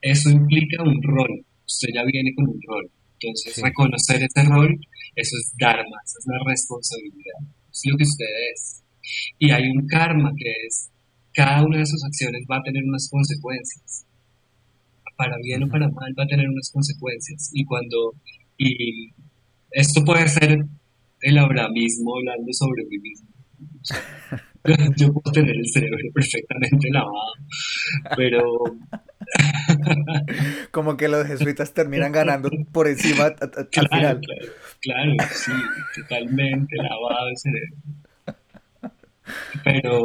[0.01, 1.33] eso implica un rol.
[1.65, 2.91] Usted ya viene con un rol.
[3.19, 4.69] Entonces, reconocer ese rol,
[5.15, 7.41] eso es dharma, esa es la responsabilidad,
[7.71, 8.83] es lo que usted es.
[9.37, 10.89] Y hay un karma que es,
[11.33, 14.05] cada una de sus acciones va a tener unas consecuencias
[15.15, 17.49] para bien o para mal va a tener unas consecuencias.
[17.53, 18.13] Y cuando,
[18.57, 19.09] y
[19.71, 20.65] esto puede ser
[21.21, 23.27] el ahora mismo hablando sobre mí mismo.
[24.97, 27.33] yo puedo tener el cerebro perfectamente lavado,
[28.15, 28.41] pero...
[30.71, 34.19] Como que los jesuitas terminan ganando por encima al final.
[34.21, 34.21] Claro,
[34.81, 35.51] claro, sí,
[35.95, 37.75] totalmente lavado el cerebro.
[39.63, 40.03] Pero,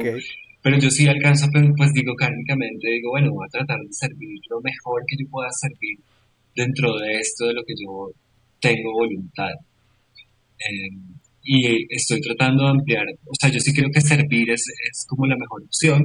[0.63, 4.41] pero yo sí alcanzo, pues, pues digo kármicamente, digo, bueno, voy a tratar de servir
[4.49, 5.99] lo mejor que yo pueda servir
[6.57, 8.11] dentro de esto de lo que yo
[8.61, 9.53] tengo voluntad.
[10.59, 10.89] Eh,
[11.43, 15.27] y estoy tratando de ampliar, o sea, yo sí creo que servir es, es como
[15.27, 16.03] la mejor opción,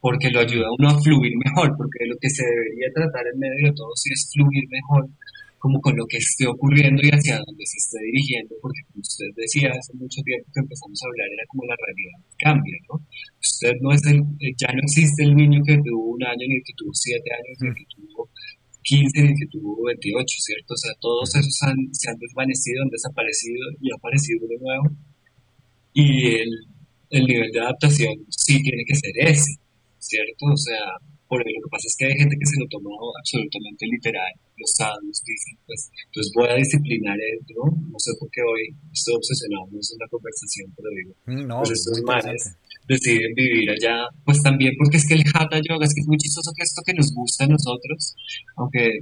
[0.00, 3.38] porque lo ayuda a uno a fluir mejor, porque lo que se debería tratar en
[3.38, 5.08] medio de todo sí es fluir mejor
[5.58, 9.26] como con lo que esté ocurriendo y hacia dónde se esté dirigiendo, porque como usted
[9.36, 13.00] decía hace mucho tiempo que empezamos a hablar, era como la realidad cambia, ¿no?
[13.40, 16.56] Usted no es el, eh, ya no existe el niño que tuvo un año, ni
[16.56, 18.28] el que tuvo siete años, ni el que tuvo
[18.82, 20.74] 15, ni el que tuvo 28, ¿cierto?
[20.74, 24.90] O sea, todos esos se han desvanecido, han desaparecido y ha aparecido de nuevo.
[25.92, 26.50] Y el,
[27.10, 29.56] el nivel de adaptación sí tiene que ser ese,
[29.98, 30.46] ¿cierto?
[30.52, 30.84] O sea,
[31.28, 34.32] por lo que pasa es que hay gente que se lo toma absolutamente literal.
[34.56, 37.98] Los sábados dicen, pues, entonces voy a disciplinar esto, ¿no?
[37.98, 41.72] sé por qué hoy estoy obsesionado, no es una conversación, pero digo, mm, no, pues
[41.72, 42.56] estos manes
[42.86, 46.16] deciden vivir allá, pues también porque es que el Hatha Yoga, es que es muy
[46.18, 48.14] chistoso que esto que nos gusta a nosotros,
[48.56, 49.00] aunque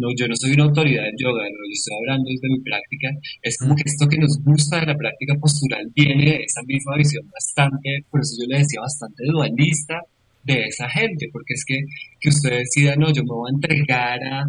[0.00, 1.60] no, yo no soy una autoridad en yoga, ¿no?
[1.68, 3.08] yo estoy hablando desde mi práctica,
[3.42, 7.28] es como que esto que nos gusta de la práctica postural tiene esa misma visión
[7.28, 10.00] bastante, por eso yo le decía, bastante dualista,
[10.42, 11.76] de esa gente, porque es que,
[12.18, 14.44] que usted decida, no, yo me voy a entregar a,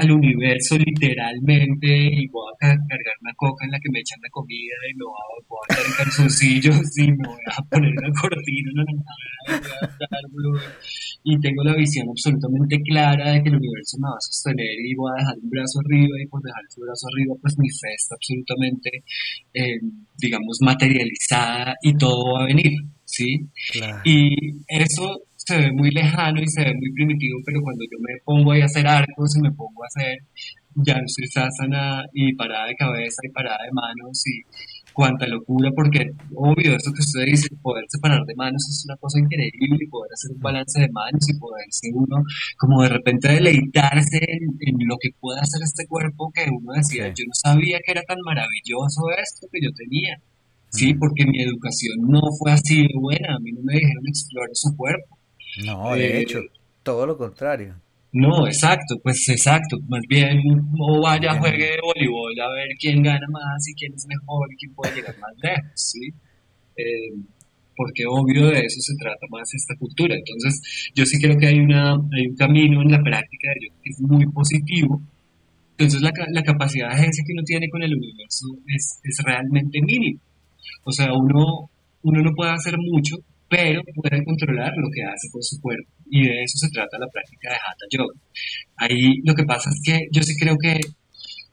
[0.00, 4.30] al universo literalmente y voy a cargar una coca en la que me echan la
[4.30, 8.12] comida y me voy a, voy a en calzoncillos y me voy a poner una
[8.20, 10.60] cortina, no, no,
[11.24, 14.94] y tengo la visión absolutamente clara de que el universo me va a sostener y
[14.94, 17.94] voy a dejar un brazo arriba y por dejar ese brazo arriba pues mi fe
[17.96, 18.90] está absolutamente,
[19.54, 19.80] eh,
[20.18, 22.72] digamos, materializada y todo va a venir.
[23.14, 23.48] ¿Sí?
[24.04, 28.14] Y eso se ve muy lejano y se ve muy primitivo, pero cuando yo me
[28.24, 30.18] pongo a hacer arcos y me pongo a hacer
[30.76, 34.42] ya no sasana y parada de cabeza y parada de manos y
[34.92, 39.18] cuánta locura, porque obvio, eso que usted dice, poder separar de manos es una cosa
[39.18, 42.24] increíble y poder hacer un balance de manos y poder ser uno,
[42.56, 47.24] como de repente deleitarse en, lo que puede hacer este cuerpo que uno decía, yo
[47.26, 50.20] no sabía que era tan maravilloso esto que yo tenía.
[50.74, 54.50] Sí, porque mi educación no fue así de buena, a mí no me dijeron explorar
[54.52, 55.18] su cuerpo.
[55.64, 56.40] No, de eh, hecho,
[56.82, 57.76] todo lo contrario.
[58.12, 60.40] No, exacto, pues exacto, más bien
[60.78, 64.74] o vaya, juegue voleibol a ver quién gana más y quién es mejor y quién
[64.74, 66.08] puede llegar más lejos, ¿sí?
[66.76, 67.14] Eh,
[67.76, 70.14] porque obvio de eso se trata más esta cultura.
[70.14, 73.90] Entonces, yo sí creo que hay, una, hay un camino en la práctica de que
[73.90, 75.02] es muy positivo.
[75.76, 79.80] Entonces, la, la capacidad de agencia que uno tiene con el universo es, es realmente
[79.82, 80.20] mínima.
[80.84, 81.70] O sea, uno,
[82.02, 83.16] uno no puede hacer mucho,
[83.48, 85.90] pero puede controlar lo que hace con su cuerpo.
[86.10, 88.14] Y de eso se trata la práctica de Hatha Yoga.
[88.76, 90.80] Ahí lo que pasa es que yo sí creo que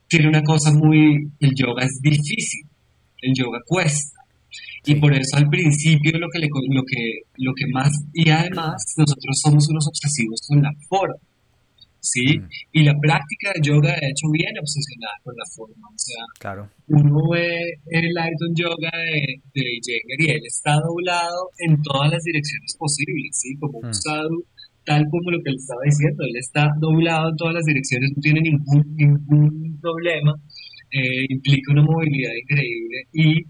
[0.07, 2.68] tiene una cosa muy, el yoga es difícil,
[3.22, 4.20] el yoga cuesta.
[4.84, 9.39] Y por eso al principio lo que, lo, que, lo que más, y además nosotros
[9.41, 11.16] somos unos obsesivos con la forma.
[12.02, 12.39] ¿Sí?
[12.39, 12.47] Mm.
[12.74, 15.88] Y la práctica de yoga, de hecho, viene obsesionada con la forma.
[15.88, 16.70] O sea, claro.
[16.88, 22.76] uno ve el Lighton Yoga de, de y él está doblado en todas las direcciones
[22.78, 23.56] posibles, ¿sí?
[23.58, 23.93] Como un mm.
[23.93, 24.45] sadhu,
[24.84, 28.22] tal como lo que él estaba diciendo, él está doblado en todas las direcciones, no
[28.22, 30.34] tiene ningún, ningún problema,
[30.91, 33.45] eh, implica una movilidad increíble y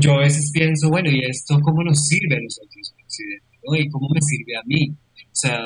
[0.00, 3.46] yo a veces pienso, bueno, ¿y esto cómo nos sirve a nosotros, presidente?
[3.64, 3.76] ¿no?
[3.76, 4.90] ¿Y cómo me sirve a mí?
[4.90, 5.60] O sea,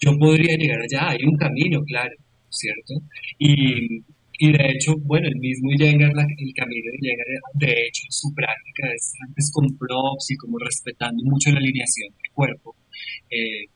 [0.00, 2.14] yo podría llegar allá, hay un camino, claro,
[2.50, 2.94] ¿cierto?
[3.38, 4.02] Y,
[4.38, 8.92] y de hecho, bueno, el mismo Iyengar, el camino de Iyengar, de hecho, su práctica
[8.94, 12.76] es antes con props y como respetando mucho la alineación del cuerpo.
[13.30, 13.66] Eh,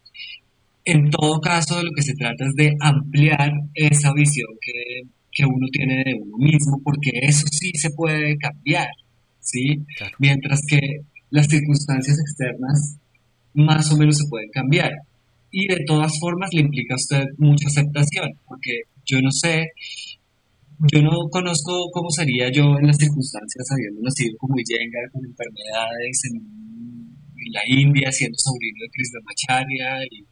[0.84, 5.66] en todo caso, lo que se trata es de ampliar esa visión que, que uno
[5.72, 8.88] tiene de uno mismo, porque eso sí se puede cambiar,
[9.40, 9.78] ¿sí?
[10.18, 10.80] Mientras que
[11.30, 12.98] las circunstancias externas
[13.54, 14.92] más o menos se pueden cambiar
[15.53, 19.68] y de todas formas le implica a usted mucha aceptación, porque yo no sé,
[20.90, 26.20] yo no conozco cómo sería yo en las circunstancias habiendo nacido como Iyengar con enfermedades
[26.32, 26.62] en,
[27.53, 30.24] la India, siendo sobrino de Krishnamacharya y,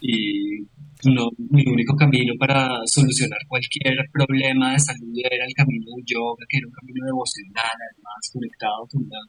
[0.00, 0.66] y
[1.04, 6.42] no, mi único camino para solucionar cualquier problema de salud era el camino del yoga,
[6.48, 9.20] que era un camino devocional, además conectado con una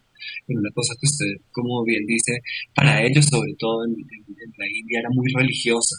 [0.47, 2.33] en una cosa que usted, como bien dice,
[2.73, 5.95] para ellos, sobre todo en, la India, era muy religiosa.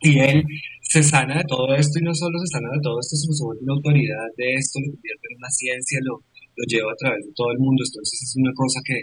[0.00, 0.44] Y él
[0.82, 3.62] se sana de todo esto y no solo se sana de todo esto, sino vuelve
[3.64, 6.14] una autoridad de esto, lo convierte en una ciencia, lo,
[6.56, 7.82] lo lleva a través de todo el mundo.
[7.84, 9.02] Entonces es una cosa que,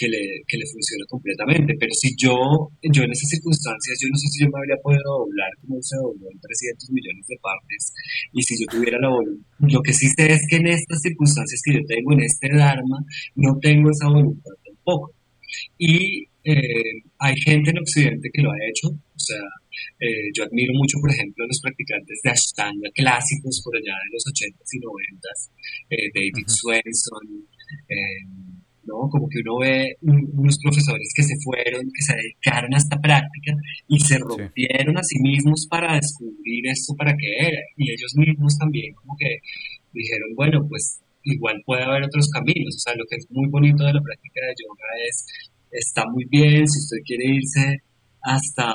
[0.00, 1.76] que le, que le funciona completamente.
[1.78, 2.32] Pero si yo,
[2.80, 5.96] yo en esas circunstancias, yo no sé si yo me habría podido doblar como se
[6.00, 7.92] dobló en 300 millones de partes.
[8.32, 11.60] Y si yo tuviera la voluntad, lo que sí sé es que en estas circunstancias
[11.62, 13.04] que yo tengo, en este Dharma,
[13.36, 15.12] no tengo esa voluntad tampoco.
[15.76, 19.44] Y eh, hay gente en Occidente que lo ha hecho, o sea,
[20.00, 24.10] eh, yo admiro mucho, por ejemplo, a los practicantes de Ashtanga clásicos por allá de
[24.16, 25.50] los 80s y 90s,
[25.90, 27.44] eh, David Swenson,
[28.90, 29.08] ¿no?
[29.08, 33.54] Como que uno ve unos profesores que se fueron, que se dedicaron a esta práctica
[33.86, 37.62] y se rompieron a sí mismos para descubrir esto para qué era.
[37.76, 39.38] Y ellos mismos también como que
[39.92, 42.74] dijeron, bueno, pues igual puede haber otros caminos.
[42.76, 45.26] O sea, lo que es muy bonito de la práctica de yoga es,
[45.70, 47.82] está muy bien si usted quiere irse
[48.22, 48.74] hasta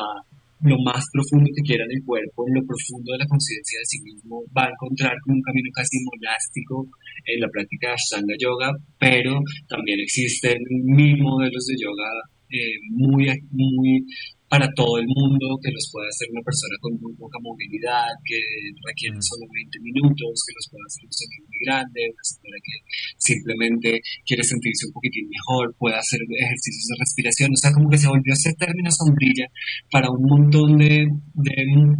[0.66, 3.86] lo más profundo que quiera en el cuerpo, en lo profundo de la conciencia de
[3.86, 6.90] sí mismo, va a encontrar un camino casi monástico
[7.26, 9.40] en la práctica de Ashtanga Yoga, pero
[9.70, 12.10] también existen mil modelos de yoga
[12.50, 14.06] eh, muy, muy
[14.48, 18.38] para todo el mundo, que los puede hacer una persona con muy poca movilidad, que
[18.86, 19.26] requiere mm.
[19.26, 22.76] solo 20 minutos, que los puede hacer un señor muy grande, una señora que
[23.18, 23.90] simplemente
[24.26, 28.08] quiere sentirse un poquitín mejor, puede hacer ejercicios de respiración, o sea, como que se
[28.08, 29.48] volvió ese término sombrilla
[29.90, 31.56] para un montón de, de,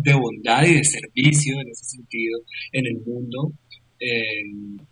[0.06, 2.40] de bondad y de servicio en ese sentido
[2.72, 3.54] en el mundo.
[4.00, 4.86] Eh,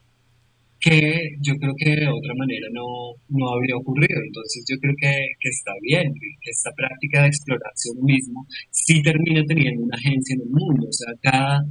[0.84, 4.20] que yo creo que de otra manera no, no habría ocurrido.
[4.20, 9.42] Entonces yo creo que, que está bien, que esta práctica de exploración mismo sí termina
[9.48, 10.88] teniendo una agencia en el mundo.
[10.90, 11.64] O sea, cada,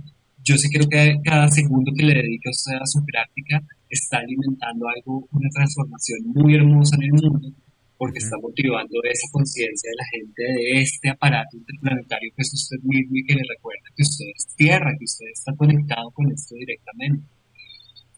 [0.43, 3.61] yo sí creo que cada segundo que le dedique usted a su práctica
[3.91, 7.53] está alimentando algo, una transformación muy hermosa en el mundo,
[7.99, 12.81] porque está motivando esa conciencia de la gente de este aparato interplanetario que es usted
[12.83, 16.55] mismo y que le recuerda que usted es tierra, que usted está conectado con esto
[16.57, 17.42] directamente.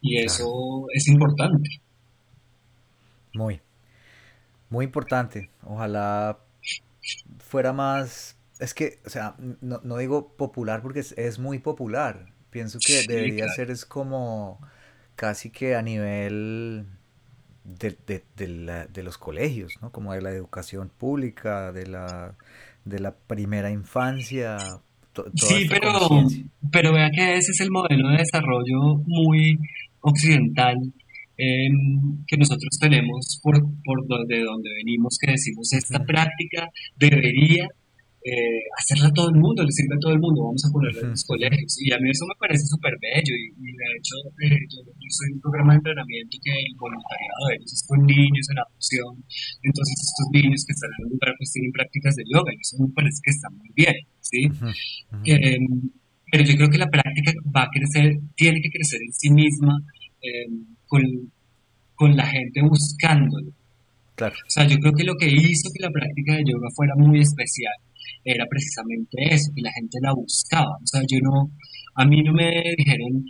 [0.07, 1.81] Y eso es importante.
[3.33, 3.63] Muy,
[4.69, 5.49] muy importante.
[5.63, 6.39] Ojalá
[7.39, 12.27] fuera más, es que, o sea, no, digo popular porque es, muy popular.
[12.51, 14.61] Pienso que debería ser es como
[15.17, 16.85] casi que a nivel
[17.65, 17.97] de,
[18.37, 19.91] de, los colegios, ¿no?
[19.91, 22.35] Como de la educación pública, de la,
[22.85, 24.59] de la primera infancia.
[25.35, 25.93] sí, pero,
[26.71, 29.59] pero vea que ese es el modelo de desarrollo muy
[30.05, 30.77] occidental
[31.37, 37.67] em, que nosotros tenemos por, por donde, donde venimos, que decimos esta práctica debería
[38.25, 41.11] eh, hacerla todo el mundo, le sirve a todo el mundo, vamos a ponerla en
[41.13, 41.77] los colegios.
[41.77, 44.81] Y a mí eso me parece súper bello y, de hecho eh, yo,
[45.13, 49.13] soy un programa de entrenamiento que el voluntariado de ellos es con niños en adopción,
[49.61, 52.81] entonces estos niños que están en un lugar pues tienen prácticas de yoga y eso
[52.81, 54.41] me parece que está muy bien, ¿sí?
[55.29, 55.93] Em,
[56.35, 59.79] pero yo creo que la práctica va a crecer, tiene que crecer en sí misma
[60.21, 60.51] eh,
[60.89, 63.53] con, la gente buscándolo.
[64.17, 64.35] Claro.
[64.35, 67.21] O sea, yo creo que lo que hizo que la práctica de yoga fuera muy
[67.21, 67.73] especial
[68.25, 70.75] era precisamente eso, que la gente la buscaba.
[70.83, 71.53] O sea, yo no,
[71.95, 73.25] a mí no me dijeron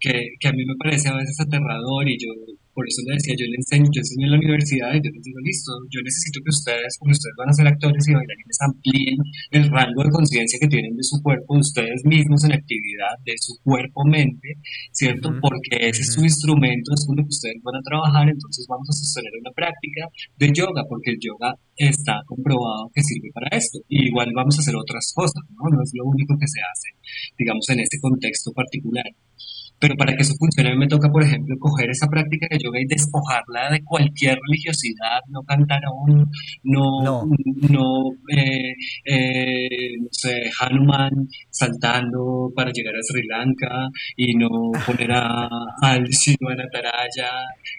[0.00, 2.32] que, que a mí me parece a veces aterrador y yo
[2.78, 5.24] por eso le decía, yo le enseño, yo enseño en la universidad y yo les
[5.26, 9.18] digo, listo, yo necesito que ustedes, como ustedes van a ser actores y bailarines, amplíen
[9.50, 13.34] el rango de conciencia que tienen de su cuerpo, de ustedes mismos en actividad, de
[13.34, 14.62] su cuerpo-mente,
[14.94, 15.34] ¿cierto?
[15.42, 18.86] Porque ese es su instrumento, es con lo que ustedes van a trabajar, entonces vamos
[18.86, 20.06] a sostener una práctica
[20.38, 23.82] de yoga, porque el yoga está comprobado que sirve para esto.
[23.90, 25.66] Y igual vamos a hacer otras cosas, ¿no?
[25.66, 26.94] No es lo único que se hace,
[27.34, 29.10] digamos, en este contexto particular.
[29.80, 32.86] Pero para que eso funcione, me toca, por ejemplo, coger esa práctica de yoga y
[32.86, 36.28] despojarla de cualquier religiosidad, no cantar aún,
[36.64, 37.24] no, no,
[37.70, 38.74] no, eh,
[39.04, 44.48] eh, no sé, Hanuman saltando para llegar a Sri Lanka y no
[44.84, 45.48] poner a,
[45.82, 47.30] al Shiva Nataraya.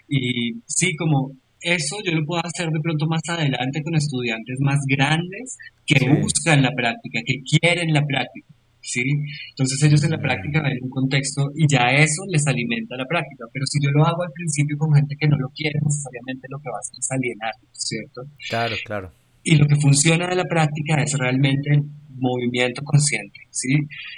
[0.08, 4.78] Y sí, como eso yo lo puedo hacer de pronto más adelante con estudiantes más
[4.88, 8.46] grandes que buscan la práctica, que quieren la práctica.
[8.82, 9.02] ¿Sí?
[9.50, 13.44] Entonces ellos en la práctica ven un contexto y ya eso les alimenta la práctica,
[13.52, 16.58] pero si yo lo hago al principio con gente que no lo quiere, necesariamente lo
[16.58, 18.20] que va a hacer es alienar, ¿cierto?
[18.48, 19.12] Claro, claro.
[19.42, 21.82] Y lo que funciona de la práctica es realmente
[22.16, 23.74] movimiento consciente, ¿sí?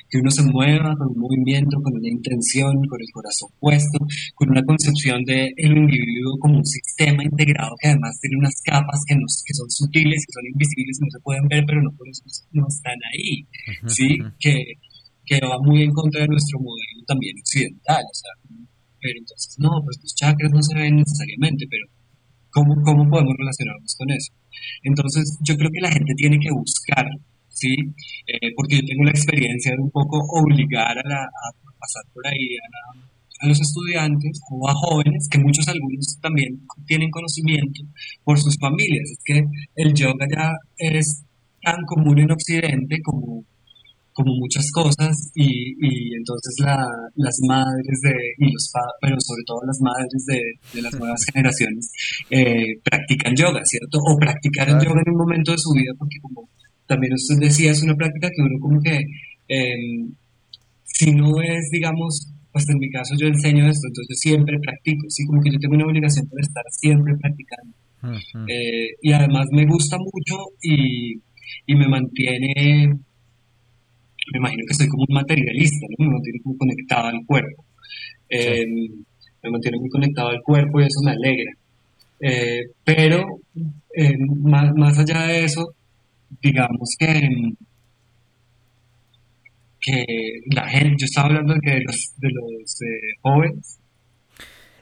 [0.08, 3.98] Que uno se mueva con un movimiento, con una intención, con el corazón puesto,
[4.34, 9.00] con una concepción de el individuo como un sistema integrado que además tiene unas capas
[9.06, 12.08] que, que son sutiles, que son invisibles, que no se pueden ver, pero no por
[12.08, 12.22] eso
[12.52, 13.46] no están ahí,
[13.86, 14.18] ¿sí?
[14.38, 14.78] Que,
[15.24, 18.32] que va muy en contra de nuestro modelo también occidental, o sea,
[19.02, 21.86] pero entonces, no, pues los chakras no se ven necesariamente, pero
[22.50, 24.32] ¿cómo, cómo podemos relacionarnos con eso?
[24.84, 27.06] Entonces, yo creo que la gente tiene que buscar
[27.52, 27.74] ¿sí?
[28.26, 31.46] Eh, porque yo tengo la experiencia de un poco obligar a, la, a
[31.78, 37.10] pasar por ahí a, a, los estudiantes o a jóvenes, que muchos algunos también tienen
[37.10, 37.82] conocimiento
[38.24, 39.10] por sus familias.
[39.10, 39.44] Es que
[39.76, 41.24] el yoga ya es
[41.60, 43.44] tan común en Occidente como
[44.12, 46.86] como muchas cosas y, y entonces la,
[47.16, 50.40] las madres de, y los pero sobre todo las madres de,
[50.74, 51.90] de las nuevas generaciones
[52.30, 53.98] eh, practican yoga, ¿cierto?
[54.04, 56.48] O practicaron yoga en un momento de su vida porque como
[56.92, 59.06] también usted decía, es una práctica que uno como que
[59.48, 60.12] em,
[60.84, 65.24] si no es, digamos, pues en mi caso yo enseño esto, entonces siempre practico, sí,
[65.24, 67.74] como que yo tengo una obligación por estar siempre practicando.
[68.48, 71.14] Eh, y además me gusta mucho y,
[71.66, 72.98] y me mantiene
[74.32, 76.06] me imagino que soy como un materialista, ¿no?
[76.06, 77.64] Me mantiene como conectado al cuerpo.
[78.28, 78.66] Eh,
[79.42, 81.52] me mantiene muy conectado al cuerpo y eso me alegra.
[82.20, 83.40] Eh, pero
[83.96, 85.74] eh, más, más, allá de eso,
[86.40, 87.28] digamos que,
[89.80, 90.04] que
[90.54, 92.78] la gente, yo estaba hablando de, los, de los
[93.20, 93.78] jóvenes.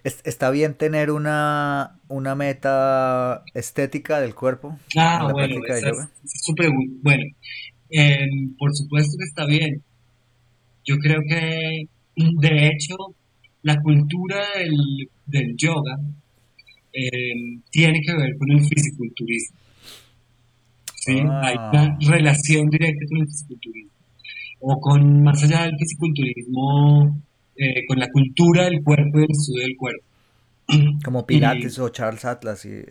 [0.03, 4.79] ¿Está bien tener una, una meta estética del cuerpo?
[4.97, 6.71] Ah, bueno, esa es, súper
[7.03, 7.25] bueno.
[7.91, 9.83] Em, por supuesto que está bien.
[10.85, 11.85] Yo creo que,
[12.17, 12.97] de hecho,
[13.63, 15.99] la cultura del, del yoga
[16.93, 19.59] em, tiene que ver con el fisiculturismo.
[21.01, 21.13] ¿Sí?
[21.13, 21.71] Hay ah.
[21.73, 23.91] una relación directa con el fisiculturismo.
[24.61, 27.19] O con, más allá del fisiculturismo,
[27.57, 30.05] eh, con la cultura del cuerpo y el estudio del cuerpo.
[31.05, 32.65] Como Pilates o Charles Atlas.
[32.67, 32.83] Y,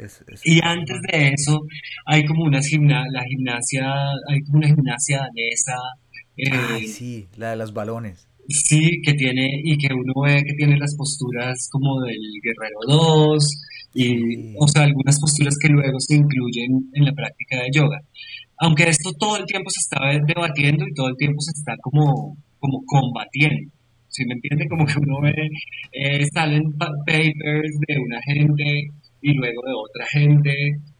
[0.43, 1.61] y antes de eso
[2.05, 3.85] hay como una gimna la gimnasia,
[4.27, 5.77] hay como una gimnasia danesa.
[6.35, 8.27] Eh, sí, la de los balones.
[8.49, 13.47] Sí, que tiene, y que uno ve que tiene las posturas como del Guerrero 2,
[13.93, 17.99] y, o sea, algunas posturas que luego se incluyen en la práctica de yoga.
[18.59, 22.37] Aunque esto todo el tiempo se está debatiendo y todo el tiempo se está como,
[22.59, 23.71] como combatiendo.
[24.09, 24.67] Si me entiende?
[24.67, 25.49] Como que uno ve,
[25.91, 28.89] eh, salen papers de una gente
[29.21, 30.51] y luego de otra gente,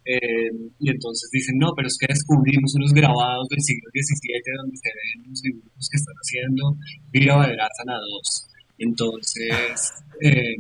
[0.06, 4.78] eh, y entonces dicen, no, pero es que descubrimos unos grabados del siglo XVII donde
[4.78, 6.78] se ven unos dibujos que están haciendo
[7.12, 8.48] Virabhadrasana 2.
[8.80, 10.56] Entonces, eh,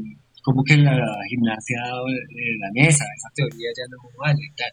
[0.49, 0.97] como que la
[1.29, 1.77] gimnasia
[2.59, 4.71] danesa, esa teoría ya no vale y tal.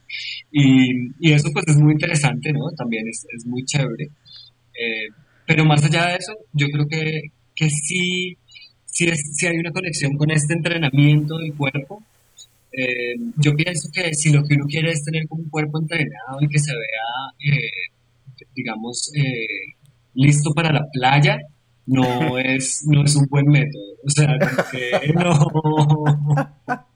[0.50, 2.70] Y, y, eso pues es muy interesante, ¿no?
[2.74, 4.08] También es, es muy chévere.
[5.46, 8.38] pero más allá de eso, yo creo que, que sí,
[8.86, 12.02] sí, es, hay una conexión con este entrenamiento del cuerpo.
[12.72, 16.48] Eh, yo pienso que si lo que uno quiere es tener un cuerpo entrenado y
[16.48, 17.70] que se vea, eh,
[18.54, 19.74] digamos, eh,
[20.14, 21.38] listo para la playa,
[21.86, 23.82] no es, no es un buen método.
[24.04, 24.38] O sea,
[24.70, 26.44] que no.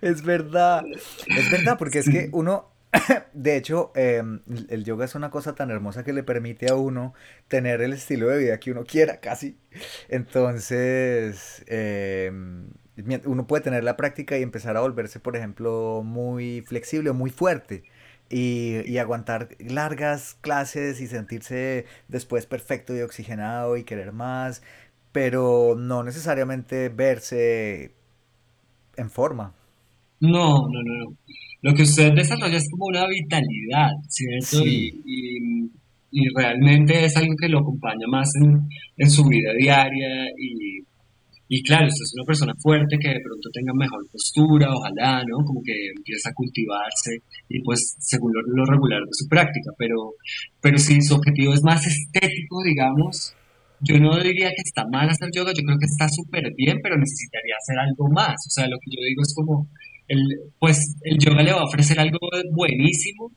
[0.00, 0.82] Es verdad,
[1.26, 2.72] es verdad, porque es que uno,
[3.32, 7.14] de hecho, em, el yoga es una cosa tan hermosa que le permite a uno
[7.48, 9.58] tener el estilo de vida que uno quiera, casi.
[10.08, 12.70] Entonces, em,
[13.26, 17.30] uno puede tener la práctica y empezar a volverse, por ejemplo, muy flexible o muy
[17.30, 17.84] fuerte.
[18.34, 24.62] Y, y, aguantar largas clases y sentirse después perfecto y oxigenado y querer más,
[25.12, 27.92] pero no necesariamente verse
[28.96, 29.52] en forma.
[30.20, 31.16] No, no, no, no
[31.62, 34.66] lo que usted desarrolla es como una vitalidad, ¿cierto?
[34.66, 35.70] Y,
[36.10, 40.84] y, realmente es algo que lo acompaña más en, en su vida diaria y,
[41.54, 45.44] y claro, usted es una persona fuerte que de pronto tenga mejor postura, ojalá, ¿no?
[45.44, 50.14] Como que empieza a cultivarse y pues según lo, regular de su práctica, pero,
[50.62, 53.34] pero si su objetivo es más estético, digamos,
[53.80, 56.96] yo no diría que está mal hacer yoga, yo creo que está súper bien, pero
[56.96, 58.32] necesitaría hacer algo más.
[58.48, 59.68] O sea, lo que yo digo es como
[60.08, 60.20] el,
[60.58, 62.18] pues el yoga le va a ofrecer algo
[62.54, 63.30] buenísimo,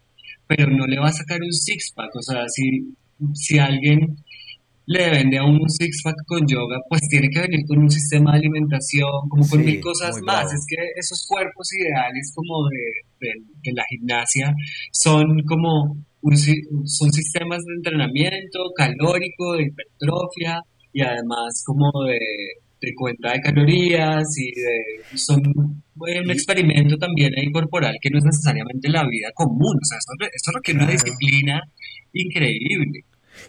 [0.47, 2.15] pero no le va a sacar un six-pack.
[2.15, 2.95] O sea, si,
[3.33, 4.15] si alguien
[4.87, 8.31] le vende a uno un six-pack con yoga, pues tiene que venir con un sistema
[8.31, 10.53] de alimentación, como con mil cosas más.
[10.53, 13.27] Es que esos cuerpos ideales como de,
[13.63, 14.53] de, la gimnasia
[14.91, 15.97] son como
[16.85, 20.59] son sistemas de entrenamiento calórico, de hipertrofia
[20.91, 22.19] y además como de,
[22.81, 28.25] de cuenta de calorías y de, son un experimento también ahí corporal que no es
[28.25, 31.61] necesariamente la vida común, o sea, esto, esto requiere una disciplina
[32.13, 33.01] increíble.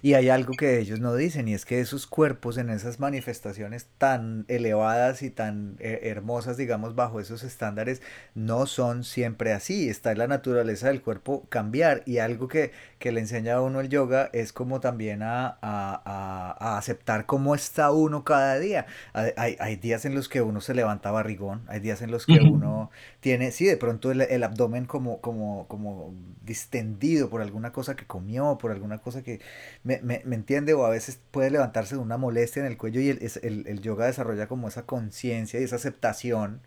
[0.03, 3.87] Y hay algo que ellos no dicen y es que esos cuerpos en esas manifestaciones
[3.99, 8.03] tan elevadas y tan eh, hermosas, digamos, bajo esos estándares,
[8.35, 9.89] no son siempre así.
[9.89, 13.81] Está en la naturaleza del cuerpo cambiar y algo que, que le enseña a uno
[13.81, 18.87] el yoga es como también a, a, a, aceptar cómo está uno cada día.
[19.13, 22.41] Hay, hay, días en los que uno se levanta barrigón, hay días en los que
[22.41, 22.91] uno
[23.21, 28.07] tiene, sí, de pronto el, el abdomen como, como, como distendido por alguna cosa que
[28.07, 29.41] comió, por alguna cosa que
[29.87, 33.01] me, me, me entiende, o a veces puede levantarse de una molestia en el cuello
[33.01, 36.61] y el, el, el yoga desarrolla como esa conciencia y esa aceptación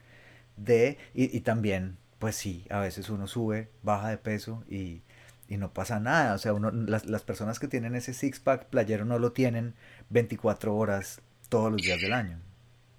[0.56, 5.02] de, y, y, también, pues sí, a veces uno sube, baja de peso y,
[5.50, 9.04] y no pasa nada, o sea, uno, las, las personas que tienen ese six-pack playero
[9.04, 9.74] no lo tienen
[10.12, 12.40] 24 horas todos los días del año.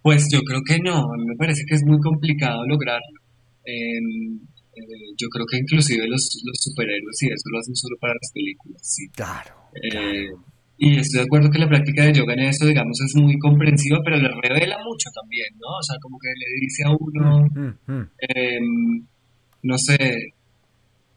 [0.03, 3.21] Pues yo creo que no, me parece que es muy complicado lograrlo.
[3.65, 4.01] Eh,
[4.77, 8.31] eh, yo creo que inclusive los, los, superhéroes y eso lo hacen solo para las
[8.33, 9.09] películas, sí.
[9.11, 10.31] Claro, eh,
[10.79, 13.99] Y estoy de acuerdo que la práctica de yoga en eso, digamos, es muy comprensiva,
[14.05, 15.69] pero le revela mucho también, ¿no?
[15.69, 18.61] O sea, como que le dice a uno, mm, mm, eh,
[19.63, 19.99] no sé,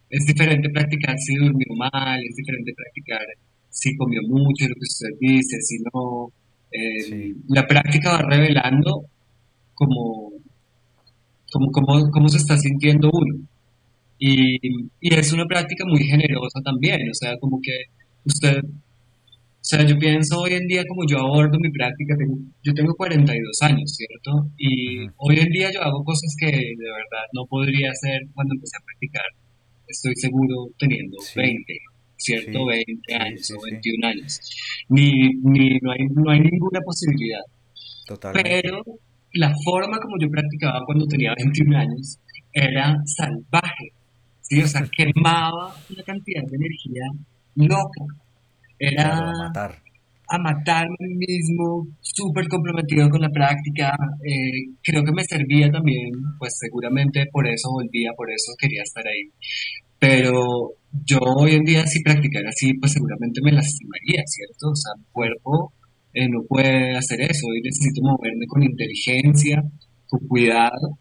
[0.10, 3.26] es diferente practicar si durmió mal, es diferente practicar
[3.70, 6.28] si comió mucho, lo que usted dice, si no.
[6.72, 7.34] Eh, sí.
[7.50, 9.06] La práctica va revelando
[9.74, 10.33] como
[11.54, 13.46] como cómo, cómo se está sintiendo uno.
[14.18, 14.58] Y,
[15.00, 17.72] y, es una práctica muy generosa también, o sea, como que
[18.26, 22.74] usted, o sea, yo pienso hoy en día como yo abordo mi práctica, tengo, yo
[22.74, 24.50] tengo 42 años, ¿cierto?
[24.58, 28.78] Y hoy en día yo hago cosas que de verdad no podría hacer cuando empecé
[28.78, 29.26] a practicar,
[29.88, 31.40] estoy seguro teniendo sí.
[31.40, 31.74] 20,
[32.18, 32.60] ¿cierto?
[32.60, 32.84] Sí.
[32.88, 34.40] 20 años sí, o 21 años.
[34.90, 35.12] Ni,
[35.44, 37.44] ni, no, hay, no hay ninguna posibilidad.
[38.08, 38.62] Totalmente.
[38.62, 38.84] Pero
[39.34, 42.20] la forma como yo practicaba cuando tenía 21 años
[42.52, 43.94] era salvaje,
[44.42, 44.62] ¿sí?
[44.62, 47.04] O sea, quemaba una cantidad de energía
[47.56, 48.06] loca.
[48.78, 49.76] Era a matar.
[50.28, 53.96] A matarme a mí mismo, súper comprometido con la práctica.
[54.24, 59.06] Eh, creo que me servía también, pues seguramente por eso volvía, por eso quería estar
[59.06, 59.30] ahí.
[60.00, 60.74] Pero
[61.06, 64.70] yo hoy en día, si practicara así, pues seguramente me lastimaría, ¿cierto?
[64.72, 65.74] O sea, mi cuerpo
[66.14, 69.64] eh, no puede hacer eso, hoy necesito moverme con inteligencia,
[70.08, 71.00] con cuidado.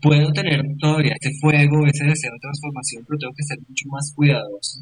[0.00, 4.12] Puedo tener todavía ese fuego, ese deseo de transformación, pero tengo que ser mucho más
[4.14, 4.80] cuidadoso.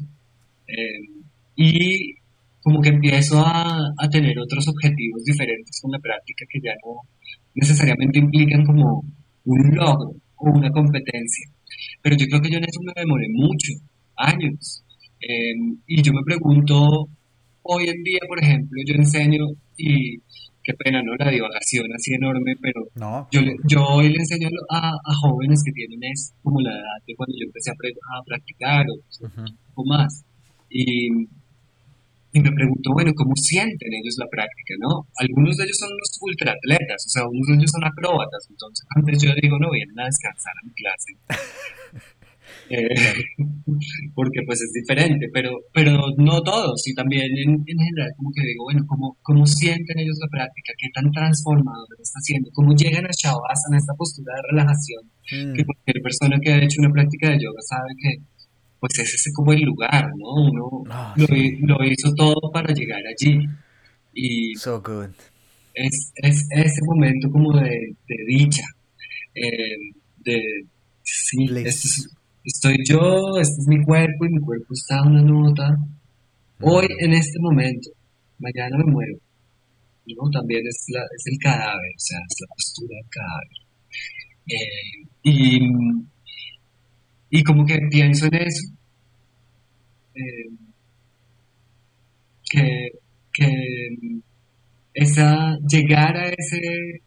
[0.67, 1.23] Eh,
[1.55, 2.15] y
[2.61, 7.01] como que empiezo a, a, tener otros objetivos diferentes con la práctica que ya no
[7.55, 9.03] necesariamente implican como
[9.45, 11.49] un logro o una competencia.
[12.01, 13.73] Pero yo creo que yo en eso me demoré mucho,
[14.15, 14.83] años.
[15.21, 15.53] Eh,
[15.87, 17.09] y yo me pregunto,
[17.69, 19.45] hoy en día, por ejemplo, yo enseño
[19.77, 20.17] y
[20.63, 21.15] qué pena, ¿no?
[21.17, 23.27] La divagación así enorme, pero no.
[23.31, 27.15] yo, yo hoy le enseño a, a, jóvenes que tienen es como la edad de
[27.15, 29.49] cuando yo empecé a, a practicar o uh -huh.
[29.73, 30.25] poco más.
[30.69, 31.07] Y,
[32.33, 35.07] y, me pregunto, bueno, ¿cómo sienten ellos la práctica, no?
[35.17, 39.23] Algunos de ellos son unos ultraatletas, o sea, algunos de ellos son acróbatas, entonces antes
[39.23, 41.11] yo digo, no, vienen a descansar a mi clase.
[42.69, 42.87] Eh,
[44.15, 48.45] porque pues es diferente, pero, pero no todos, y también en, en, general como que
[48.45, 50.73] digo, bueno, ¿cómo, ¿cómo sienten ellos la práctica?
[50.77, 52.49] ¿Qué tan transformador está haciendo?
[52.53, 55.03] ¿Cómo llegan a Shavasana, esta postura de relajación?
[55.31, 55.53] Mm.
[55.53, 58.21] Que cualquier persona que ha hecho una práctica de yoga sabe que
[58.79, 60.35] pues ese es como el lugar, ¿no?
[60.35, 61.57] Uno oh, lo, sí.
[61.61, 63.45] lo, hizo todo para llegar allí.
[64.13, 65.09] Y so good.
[65.73, 68.63] Es, es ese momento como de, de dicha,
[69.35, 69.77] eh,
[70.17, 70.65] de,
[71.03, 72.09] sí, es,
[72.43, 75.77] estoy yo, este es mi cuerpo y mi cuerpo está a una nota.
[76.61, 77.89] Hoy, en este momento,
[78.39, 79.17] mañana me muero.
[80.07, 80.29] ¿no?
[80.31, 83.69] También es, la, es el cadáver, o sea, es la postura del cadáver.
[84.47, 85.59] Eh, y,
[87.29, 88.67] y como que pienso en eso,
[90.15, 90.49] eh,
[92.49, 92.89] que,
[93.31, 94.21] que
[94.93, 96.59] esa, llegar a ese,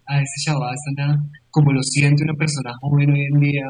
[0.06, 3.66] a ese Shavasana, como lo siente una persona joven hoy en día,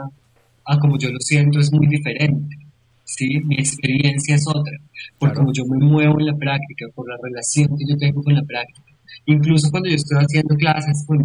[0.65, 2.57] a como yo lo siento es muy diferente.
[3.05, 3.41] ¿sí?
[3.45, 4.77] Mi experiencia es otra,
[5.19, 5.41] por claro.
[5.41, 8.43] como yo me muevo en la práctica, por la relación que yo tengo con la
[8.43, 8.93] práctica.
[9.27, 11.19] Incluso cuando yo estoy haciendo clases con,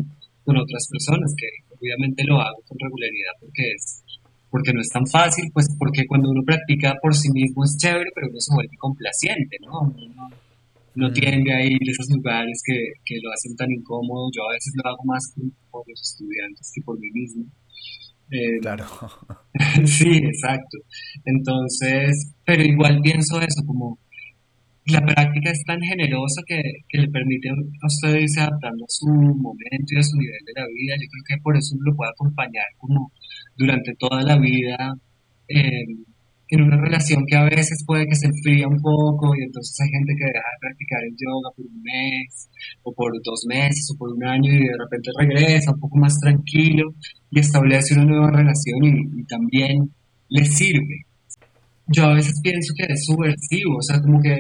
[0.44, 1.48] con otras personas, que
[1.80, 4.04] obviamente lo hago con regularidad porque es
[4.50, 8.10] porque no es tan fácil, pues porque cuando uno practica por sí mismo es chévere,
[8.16, 9.82] pero uno se vuelve complaciente, ¿no?
[9.82, 10.30] Uno
[10.96, 11.14] no mm.
[11.14, 14.30] tiende a ir a esos lugares que, que, lo hacen tan incómodo.
[14.34, 15.34] Yo a veces lo hago más
[15.70, 17.46] por los estudiantes que por mí mismo.
[18.32, 18.86] Eh, claro.
[19.86, 20.78] sí, exacto.
[21.26, 24.00] Entonces, pero igual pienso eso, como
[24.86, 29.08] la práctica es tan generosa que, que, le permite a usted irse adaptando a su
[29.08, 30.96] momento y a su nivel de la vida.
[30.96, 33.12] Yo creo que por eso uno lo puede acompañar como
[33.58, 34.96] durante toda la vida,
[35.50, 35.86] eh,
[36.50, 39.90] en una relación que a veces puede que se enfría un poco y entonces hay
[39.90, 42.50] gente que deja de practicar el yoga por un mes
[42.84, 46.18] o por dos meses o por un año y de repente regresa un poco más
[46.20, 46.94] tranquilo
[47.32, 49.92] y establece una nueva relación y, también
[50.30, 51.06] le sirve.
[51.88, 54.40] Yo a veces pienso que es subversivo, o sea, como que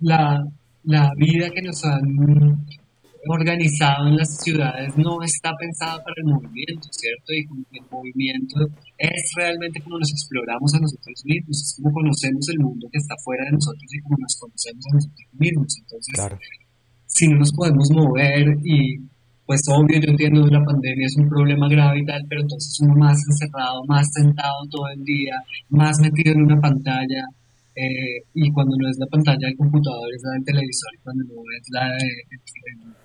[0.00, 0.44] la,
[0.84, 2.02] la vida que nos han
[3.28, 7.32] organizado en las ciudades no está pensado para el movimiento, ¿cierto?
[7.32, 8.56] Y como que el movimiento
[8.98, 13.14] es realmente como nos exploramos a nosotros mismos, es como conocemos el mundo que está
[13.22, 15.76] fuera de nosotros y como nos conocemos a nosotros mismos.
[15.78, 16.38] Entonces,
[17.06, 18.98] si no nos podemos mover y
[19.46, 22.78] pues obvio yo entiendo que la pandemia es un problema grave y tal, pero entonces
[22.80, 25.34] uno más encerrado, más sentado todo el día,
[25.68, 27.26] más metido en una pantalla,
[27.74, 31.24] eh, y cuando no es la pantalla del computador es la del televisor y cuando
[31.24, 33.01] no es la de,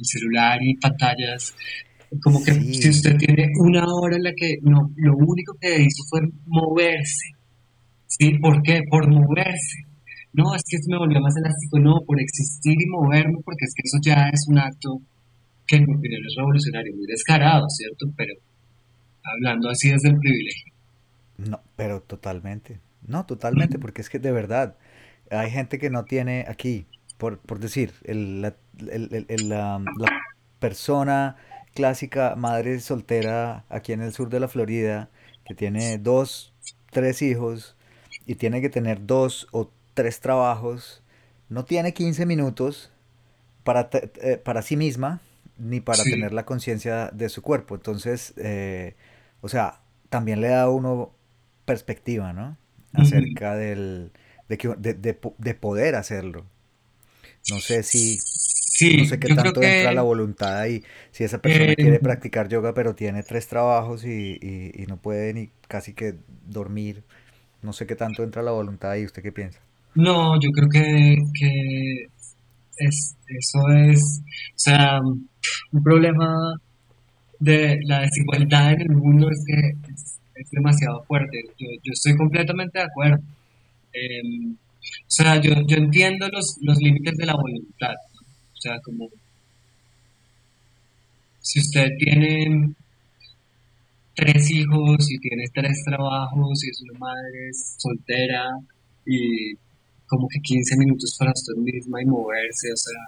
[0.00, 1.54] el celular y pantallas.
[2.22, 6.02] Como que si usted tiene una hora en la que no, lo único que hizo
[6.08, 7.36] fue moverse.
[8.06, 8.38] ¿Sí?
[8.40, 8.80] ¿Por qué?
[8.90, 9.84] Por moverse.
[10.32, 11.78] No, es que me volvió más elástico.
[11.78, 15.00] No, por existir y moverme, porque es que eso ya es un acto
[15.66, 18.06] que en mi opinión es revolucionario, muy descarado, ¿cierto?
[18.16, 18.34] Pero
[19.22, 20.72] hablando así desde el privilegio.
[21.38, 22.80] No, pero totalmente.
[23.06, 24.76] No, totalmente, porque es que de verdad
[25.30, 26.86] hay gente que no tiene aquí,
[27.20, 29.84] por, por decir, el, la, la,
[30.58, 31.36] persona
[31.74, 35.10] clásica madre soltera aquí en el sur de la Florida
[35.44, 36.54] que tiene dos,
[36.90, 37.76] tres hijos
[38.26, 41.02] y tiene que tener dos o tres trabajos,
[41.50, 42.90] no tiene 15 minutos
[43.64, 45.20] para, eh, para sí misma
[45.58, 47.74] ni para tener la conciencia de su cuerpo.
[47.74, 48.94] Entonces, eh,
[49.42, 51.12] o sea, también le da a uno
[51.66, 52.56] perspectiva, ¿no?
[52.94, 54.10] Acerca del,
[54.48, 56.46] de, que, de, de poder hacerlo.
[57.48, 58.18] No sé si
[58.96, 60.82] no sé qué tanto entra la voluntad ahí.
[61.10, 65.50] Si esa persona quiere eh, practicar yoga, pero tiene tres trabajos y, no puede ni
[65.68, 66.14] casi que
[66.46, 67.02] dormir.
[67.62, 69.04] No sé qué tanto entra la voluntad ahí.
[69.04, 69.60] ¿Usted qué piensa?
[69.94, 71.16] No, yo creo que,
[72.76, 76.54] es, eso es, o sea, un problema
[77.38, 81.42] de la desigualdad en el mundo es que es, demasiado fuerte.
[81.58, 83.22] Yo, yo, estoy completamente de acuerdo.
[83.92, 87.94] Em, o sea, yo, yo entiendo los, los límites de la voluntad.
[88.52, 89.08] O sea, como
[91.40, 92.74] si usted tiene
[94.14, 98.44] tres hijos y tiene tres trabajos y es una madre soltera
[99.06, 99.54] y
[100.06, 103.00] como que 15 minutos para usted misma y moverse, o sea,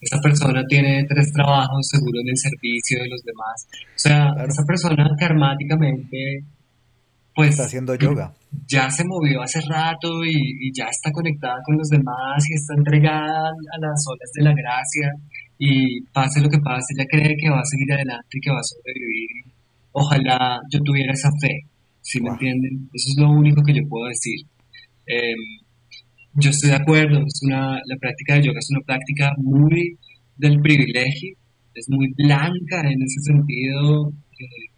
[0.00, 3.66] esa persona tiene tres trabajos seguro en el servicio de los demás.
[3.72, 6.44] O sea, esa persona karmáticamente
[7.34, 8.32] pues está haciendo yoga.
[8.66, 13.48] Ya se movió hace rato y, ya está conectada con los demás y está entregada
[13.50, 15.12] a las olas de la gracia
[15.58, 18.58] y pase lo que pase, ella cree que va a seguir adelante y que va
[18.58, 19.28] a sobrevivir.
[19.92, 21.60] Ojalá yo tuviera esa fe,
[22.00, 22.88] ¿sí me entienden?
[22.92, 24.40] Eso es lo único que yo puedo decir.
[25.06, 25.64] Em,
[26.34, 29.96] yo estoy de acuerdo, es una, la práctica de yoga es una práctica muy
[30.36, 31.36] del privilegio,
[31.74, 34.12] es muy blanca en ese sentido.
[34.38, 34.73] Eh,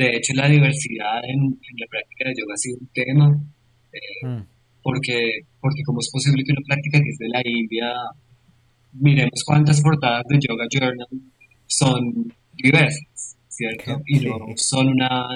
[0.00, 3.26] de hecho, la diversidad en, la práctica de yoga ha sido un tema,
[3.92, 4.42] eh, mm.
[4.82, 7.92] porque, porque cómo es posible que una práctica que es de la India,
[8.92, 11.06] miremos cuántas portadas de Yoga Journal
[11.66, 14.00] son diversas, ¿cierto?
[14.06, 15.28] Y no son una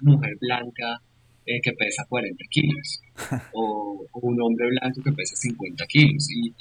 [0.00, 1.00] mujer blanca
[1.44, 3.00] eh, que pesa 40 kilos
[3.52, 6.26] o, un hombre blanco que pesa 50 kilos.
[6.30, 6.54] Y,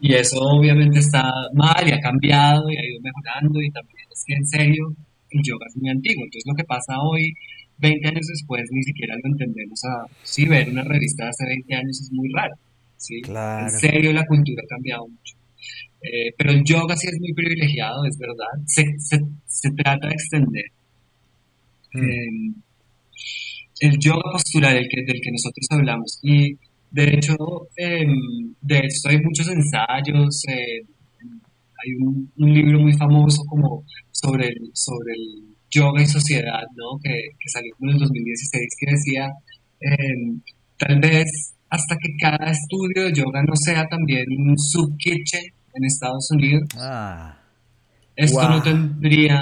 [0.00, 4.24] y eso obviamente está mal y ha cambiado y ha ido mejorando y también es
[4.24, 4.94] que en serio
[5.30, 6.24] el yoga es muy antiguo.
[6.24, 7.32] Entonces lo que pasa hoy,
[7.78, 9.84] 20 años después, ni siquiera lo entendemos.
[9.84, 12.54] A, sí, ver una revista de hace 20 años es muy raro.
[12.96, 13.22] ¿sí?
[13.26, 15.36] En serio, la cultura ha cambiado mucho.
[16.02, 18.46] Eh, pero el yoga sí es muy privilegiado, es verdad.
[18.66, 20.64] Se, se, trata de extender.
[21.92, 22.02] Hmm.
[22.02, 22.54] Em,
[23.80, 26.18] el yoga postural del que, del que nosotros hablamos.
[26.22, 26.56] Y
[26.90, 27.36] de hecho,
[27.76, 30.44] em, de hecho hay muchos ensayos.
[30.48, 30.84] Eh,
[31.82, 33.84] hay un, libro muy famoso como
[34.20, 36.98] sobre el, sobre el yoga y sociedad, ¿no?
[37.02, 39.30] Que, que salió en el 2016, que decía,
[39.80, 40.40] em,
[40.76, 45.44] tal vez hasta que cada estudio de yoga no sea también un sub-kitchen
[45.74, 47.38] en Estados Unidos, ah,
[48.16, 49.40] esto no tendría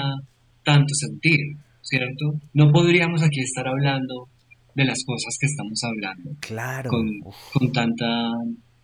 [0.63, 2.39] tanto sentido, ¿cierto?
[2.53, 4.29] No podríamos aquí estar hablando
[4.75, 6.31] de las cosas que estamos hablando.
[6.39, 6.91] Claro.
[6.91, 7.09] Con,
[7.53, 8.31] con tanta,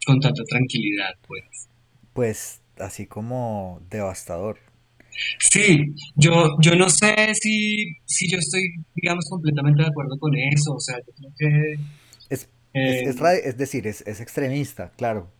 [0.06, 1.70] con tanta tranquilidad, pues.
[2.14, 4.58] Pues así como devastador.
[5.40, 8.62] Sí, yo, yo no sé si, si yo estoy,
[8.96, 10.74] digamos, completamente de acuerdo con eso.
[10.74, 11.74] O sea, yo creo que...
[12.30, 15.32] Es, es, eh, es, decir, es, extremista, claro.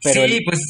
[0.00, 0.60] sí, pues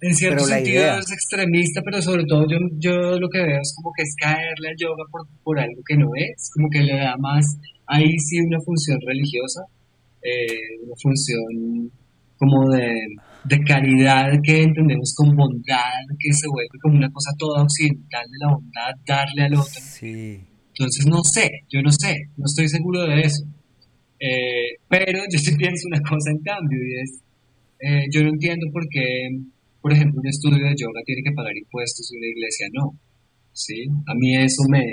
[0.00, 3.92] en cierto sentido es extremista, pero sobre todo yo, yo lo que veo es como
[3.96, 7.16] que es caerle al yoga por, por algo que no es, como que le da
[7.18, 7.46] más,
[7.86, 9.62] ahí sí una función religiosa,
[10.22, 11.92] eh, una función
[12.42, 12.92] como de,
[13.44, 18.38] de, caridad que entendemos con bondad, que se vuelve como una cosa toda occidental de
[18.40, 19.80] la bondad, darle al otro.
[20.02, 23.44] Entonces no sé, yo no sé, no estoy seguro de eso.
[24.18, 27.22] Eh, pero yo sí pienso una cosa en cambio y es,
[27.78, 29.28] eh, yo no entiendo por qué
[29.82, 32.96] por ejemplo, un estudio de yoga tiene que pagar impuestos y una iglesia no.
[33.52, 33.84] ¿sí?
[34.06, 34.84] A mí eso me,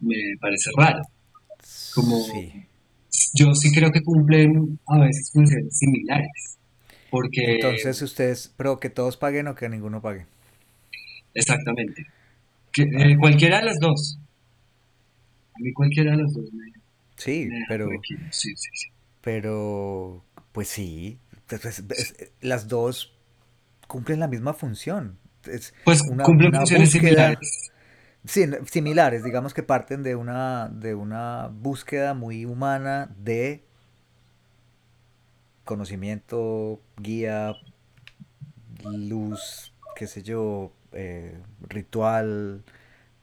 [0.00, 1.02] me parece raro.
[1.94, 2.24] Como
[3.34, 6.53] yo sí creo que cumplen a veces funciones similares.
[7.14, 10.26] Porque, Entonces, ¿ustedes, pero que todos paguen o que ninguno pague?
[11.32, 12.06] Exactamente.
[12.76, 14.18] Eh, cualquiera de las dos.
[15.54, 16.72] A mí cualquiera de las dos me.
[17.16, 17.88] Sí, pero.
[18.02, 18.16] Sí,
[18.56, 18.88] sí, sí.
[19.20, 21.18] Pero, pues sí.
[21.46, 21.84] Pues,
[22.40, 23.16] las dos
[23.86, 25.18] cumplen la misma función.
[25.44, 27.70] Es pues cumplen funciones similares.
[28.24, 33.63] Sí, similares, digamos que parten de una, de una búsqueda muy humana de
[35.64, 37.54] conocimiento, guía,
[38.84, 42.64] luz, qué sé yo, eh, ritual,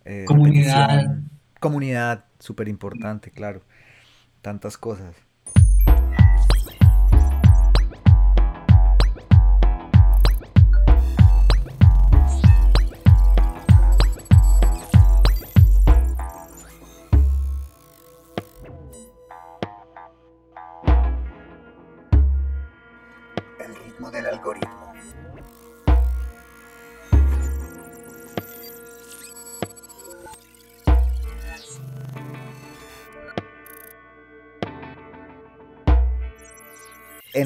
[0.05, 1.19] eh, comunidad.
[1.59, 3.61] Comunidad, súper importante, claro.
[4.41, 5.15] Tantas cosas.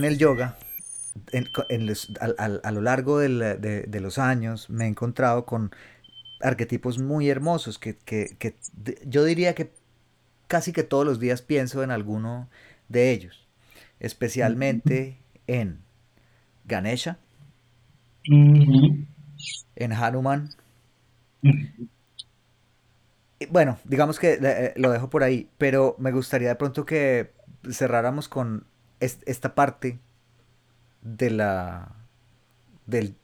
[0.06, 0.58] En el yoga,
[2.38, 5.72] a, lo largo de, los años, me he encontrado con
[6.42, 7.98] arquetipos muy hermosos que,
[9.06, 9.72] yo diría que
[10.48, 12.50] casi que todos los días pienso en alguno
[12.90, 13.48] de ellos,
[14.00, 15.18] especialmente
[15.48, 15.80] en
[16.66, 17.18] Ganesha,
[18.26, 19.08] en
[19.94, 20.50] Hanuman.
[23.50, 27.32] Bueno, digamos que eh, lo dejo por ahí, pero me gustaría de pronto que
[27.72, 28.66] cerráramos con
[29.06, 30.00] esta parte
[31.02, 31.96] de la
[32.86, 33.16] del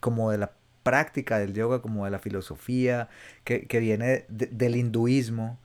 [0.00, 3.08] como de la práctica del yoga como de la filosofía
[3.44, 5.58] que, viene del hinduismo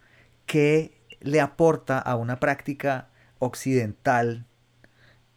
[0.47, 3.09] que le aporta a una práctica
[3.39, 4.47] occidental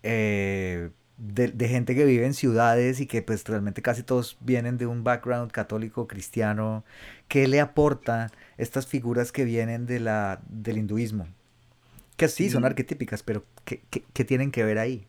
[0.03, 4.87] eh, de, gente que vive en ciudades y que pues realmente casi todos vienen de
[4.87, 6.85] un background católico cristiano
[7.29, 11.29] que le aporta estas figuras que vienen de la, del hinduismo
[12.17, 15.05] que sí, son arquetípicas, pero ¿qué, tienen que ver ahí?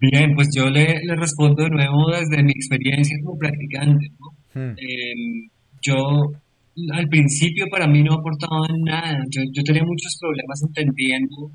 [0.00, 4.08] Bien, pues yo le, respondo de nuevo desde mi experiencia como practicante.
[4.54, 4.74] Hmm.
[4.76, 5.48] Em,
[5.80, 5.94] yo
[6.92, 11.50] al principio para mí no aportaba nada, yo, yo tenía muchos problemas entendiendo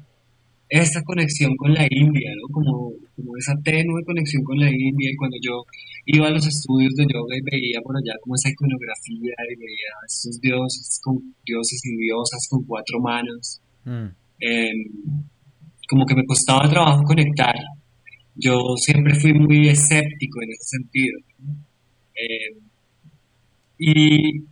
[0.69, 2.48] esta conexión con la India, ¿no?
[2.52, 5.11] Como, como esa tenue conexión con la India.
[5.11, 5.64] Y cuando yo
[6.06, 9.91] iba a los estudios de yoga y veía por allá como esa iconografía y veía
[10.02, 14.07] a esos dioses, con, dioses y diosas con cuatro manos, mm.
[14.39, 14.77] em,
[15.89, 17.56] como que me costaba trabajo conectar.
[18.35, 21.19] Yo siempre fui muy escéptico en ese sentido.
[22.15, 22.68] Em,
[23.80, 24.44] y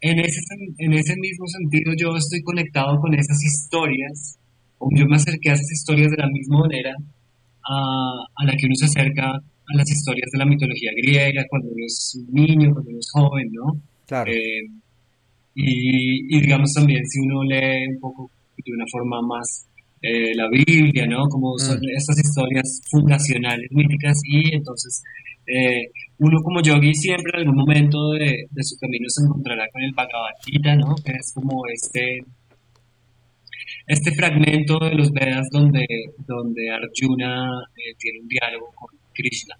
[0.00, 0.40] en ese,
[0.78, 4.38] en ese mismo sentido yo estoy conectado con esas historias
[4.94, 6.94] yo me acerqué a esas historias de la misma manera
[7.68, 11.84] a, la que uno se acerca a las historias de la mitología griega cuando uno
[11.84, 13.80] es un niño, cuando uno es joven, ¿no?
[14.06, 14.30] Claro.
[14.30, 14.68] Eh,
[15.54, 19.66] y, digamos también si uno lee un poco de una forma más
[20.02, 21.28] eh, la Biblia, ¿no?
[21.28, 21.96] Como son mm.
[21.96, 25.02] estas historias fundacionales, míticas, y entonces
[25.46, 29.82] eh, uno como yogi siempre en algún momento de, de, su camino se encontrará con
[29.82, 30.94] el Bhagavad Gita, ¿no?
[30.96, 32.20] Que es como este
[33.86, 35.86] este fragmento de los Vedas donde,
[36.26, 39.54] donde Arjuna eh, tiene un diálogo con Krishna.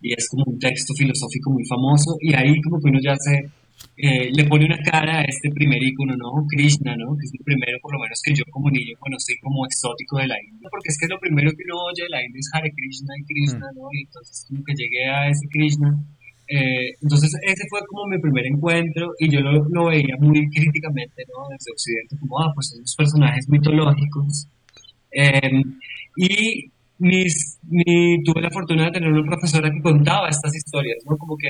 [0.00, 3.48] Y es como un texto filosófico muy famoso y ahí como que uno ya se
[3.96, 6.44] eh, le pone una cara a este primer icono, ¿no?
[6.48, 7.16] Krishna, ¿no?
[7.16, 10.28] Que es el primero, por lo menos, que yo como niño conocí como exótico de
[10.28, 12.72] la India, porque es que lo primero que uno oye de la India es Hare
[12.72, 13.76] Krishna y Krishna, mm.
[13.76, 13.88] ¿no?
[13.92, 15.96] Y entonces como que llegué a ese Krishna
[16.48, 21.48] eh, entonces ese fue como mi primer encuentro y yo lo, veía muy críticamente, ¿no?
[21.50, 24.46] Desde Occidente, como, ah, pues esos personajes mitológicos.
[25.10, 25.62] Em,
[26.16, 27.58] y mis,
[28.24, 31.16] tuve la fortuna de tener una profesora que contaba estas historias, ¿no?
[31.16, 31.48] Como que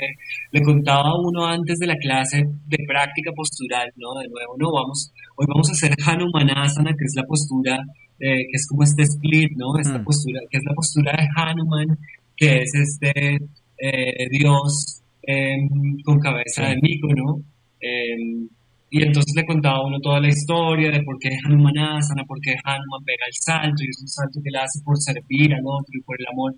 [0.51, 4.19] le contaba a uno antes de la clase de práctica postural, ¿no?
[4.19, 7.77] De nuevo, no, vamos, hoy vamos a hacer Hanumanasana, que es la postura,
[8.19, 9.77] eh, que es como este split, ¿no?
[9.79, 10.03] Esta mm.
[10.03, 11.97] postura, que es la postura de Hanuman,
[12.35, 13.39] que es este
[13.77, 15.67] eh, dios em,
[16.03, 17.41] con cabeza de mico, ¿no?
[17.79, 18.47] Em,
[18.89, 22.55] y entonces le contaba uno toda la historia de por qué Hanuman asana, por qué
[22.63, 25.91] Hanuman pega el salto, y es un salto que le hace por servir al otro
[25.93, 26.55] y por el amor.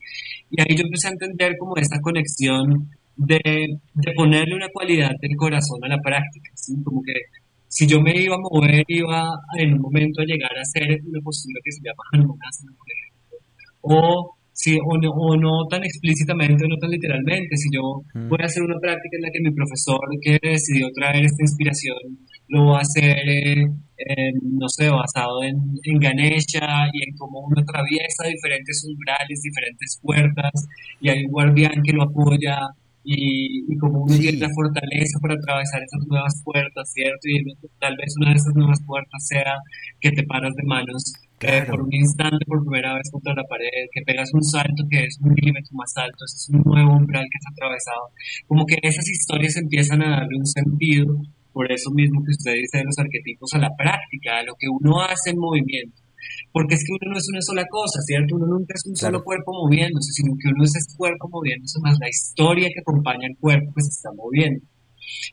[0.51, 3.39] Y ahí yo empecé a entender como esta conexión de,
[3.93, 6.75] de ponerle una cualidad del corazón a la práctica, ¿sí?
[6.83, 7.13] Como que
[7.67, 11.21] si yo me iba a mover, iba en un momento a llegar a hacer una
[11.21, 13.37] postura que se llama Hanumanasana, por ejemplo,
[13.81, 17.55] o Sí, o no, o no tan explícitamente o no tan literalmente.
[17.55, 18.27] Si yo mm.
[18.27, 21.95] voy a hacer una práctica en la que mi profesor que decidió traer esta inspiración
[22.49, 27.55] lo va a hacer, eh, no sé, basado en, en, Ganesha y en cómo uno
[27.61, 30.51] atraviesa diferentes umbrales, diferentes puertas
[30.99, 32.59] y hay un guardián que lo apoya
[33.01, 37.23] y, y como uno tiene la fortaleza para atravesar esas nuevas puertas, ¿cierto?
[37.31, 37.47] Y
[37.79, 39.55] tal vez una de esas nuevas puertas sea
[40.01, 44.01] que te paras de manos por un instante por primera vez contra la pared, que
[44.03, 47.39] pegas un salto que es un milímetro más alto, ese es un nuevo umbral que
[47.39, 48.11] has atravesado.
[48.47, 51.15] Como que esas historias empiezan a darle un sentido,
[51.53, 54.67] por eso mismo que usted dice de los arquetipos, a la práctica, a lo que
[54.67, 56.01] uno hace en movimiento.
[56.51, 58.35] Porque es que uno no es una sola cosa, ¿cierto?
[58.35, 61.97] Uno nunca es un solo cuerpo moviéndose, sino que uno es ese cuerpo moviéndose más
[61.99, 64.59] la historia que acompaña el cuerpo que se está moviendo.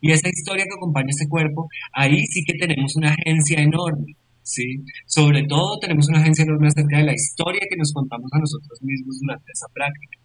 [0.00, 4.16] Y esa historia que acompaña ese cuerpo, ahí sí que tenemos una agencia enorme
[4.46, 4.84] ¿sí?
[5.06, 8.78] Sobre todo tenemos una agencia enorme acerca de la historia que nos contamos a nosotros
[8.82, 10.18] mismos durante esa práctica.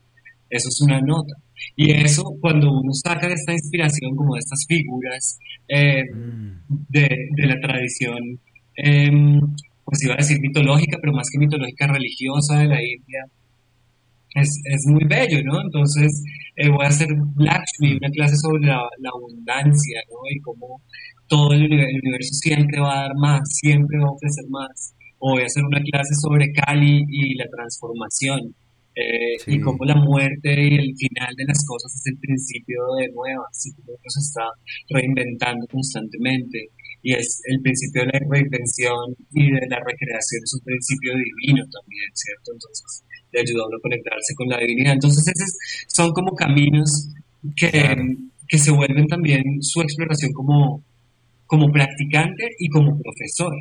[0.49, 1.33] Eso es una nota.
[1.75, 6.85] Y eso, cuando uno saca de esta inspiración, como de estas figuras eh, mm.
[6.89, 8.19] de, de, la tradición,
[8.77, 9.39] eh,
[9.83, 13.25] pues iba a decir mitológica, pero más que mitológica, religiosa de la India,
[14.35, 15.61] es, es muy bello, ¿no?
[15.61, 16.23] Entonces,
[16.55, 20.17] eh, voy a hacer Lakshmi, una clase sobre la, la abundancia, ¿no?
[20.29, 20.81] Y cómo
[21.31, 24.93] todo el, universo siempre va a dar más, siempre va a ofrecer más.
[25.17, 28.53] O voy a hacer una clase sobre Cali y la transformación.
[28.93, 33.07] Eh, y cómo la muerte y el final de las cosas es el principio de
[33.15, 34.43] nuevas, y cómo se está
[34.89, 36.67] reinventando constantemente.
[37.01, 41.63] Y es el principio de la reinvención y de la recreación, es un principio divino
[41.71, 42.51] también, ¿cierto?
[42.51, 44.93] Entonces, le ayuda a uno a conectarse con la divinidad.
[44.99, 45.55] Entonces, esos
[45.87, 47.07] son como caminos
[47.55, 47.71] que,
[48.49, 50.83] que se vuelven también su exploración como,
[51.51, 53.53] como practicante y como profesor.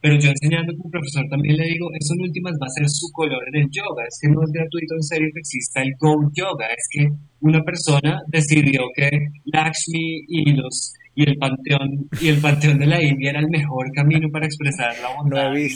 [0.00, 3.10] Pero yo enseñando como profesor también le digo, eso en últimas va a ser su
[3.12, 4.04] color en el yoga.
[4.06, 6.66] Es que no es gratuito en serio que exista el Go Yoga.
[6.66, 7.08] Es que
[7.40, 9.10] una persona decidió que
[9.46, 13.90] Lakshmi y los y el panteón y el panteón de la India era el mejor
[13.92, 15.66] camino para expresar la bondad y,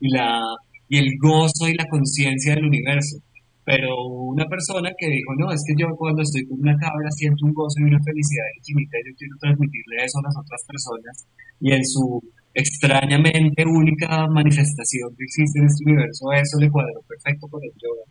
[0.00, 0.42] y, la,
[0.90, 3.16] y el gozo y la conciencia del universo
[3.64, 7.46] pero una persona que dijo, no, es que yo cuando estoy con una cabra siento
[7.46, 11.26] un gozo y una felicidad infinita y yo quiero transmitirle eso a las otras personas
[11.60, 12.20] y en su
[12.52, 18.04] extrañamente única manifestación que existe en este universo, eso le cuadró perfecto con el yoga.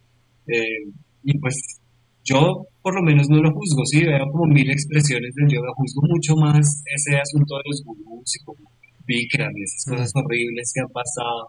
[0.47, 0.89] Eh,
[1.23, 1.55] y pues
[2.23, 6.01] yo por lo menos no lo juzgo, sí, veo como mil expresiones del yoga, juzgo
[6.07, 8.73] mucho más ese asunto de los gurús y como
[9.05, 11.47] Bikram y esas cosas horribles que han pasado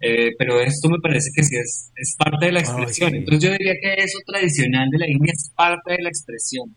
[0.00, 3.14] eh, pero esto me parece que sí es, es parte de la expresión.
[3.14, 6.74] Entonces yo diría que eso tradicional de la India es parte de la expresión.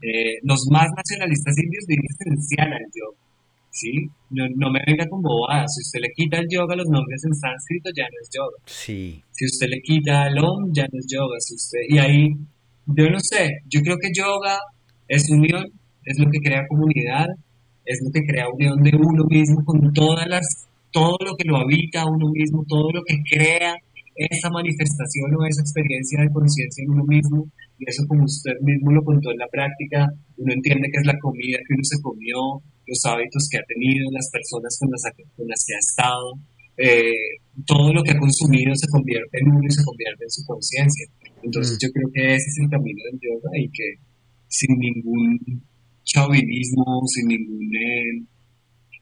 [0.00, 3.18] Eh, los más nacionalistas indios viven esencial al yoga.
[3.70, 3.92] ¿sí?
[4.30, 5.74] No, no, me venga con bobadas.
[5.74, 8.56] Si usted le quita el yoga los nombres en sánscrito, ya no es yoga.
[8.66, 9.22] Sí.
[9.30, 11.36] Si usted le quita el om, ya no es yoga.
[11.40, 12.28] Si usted, y ahí,
[12.86, 14.58] yo no sé, yo creo que yoga
[15.08, 15.64] es unión,
[16.04, 17.26] es lo que crea comunidad,
[17.84, 21.56] es lo que crea unión de uno mismo con todas las todo lo que lo
[21.58, 23.76] habita a uno mismo, todo lo que crea
[24.18, 27.46] esa manifestación o esa experiencia de conciencia en uno mismo,
[27.78, 31.18] y eso como usted mismo lo contó en la práctica, uno entiende que es la
[31.20, 32.38] comida que uno se comió,
[32.86, 35.02] los hábitos que ha tenido, las personas con las,
[35.36, 36.34] con las que ha estado,
[36.78, 40.44] eh, todo lo que ha consumido se convierte en uno y se convierte en su
[40.46, 41.06] conciencia.
[41.42, 41.86] Entonces mm.
[41.86, 44.02] yo creo que ese es el camino del yoga y que
[44.48, 45.62] sin ningún
[46.04, 47.70] chauvinismo, sin ningún...
[47.76, 48.24] Eh,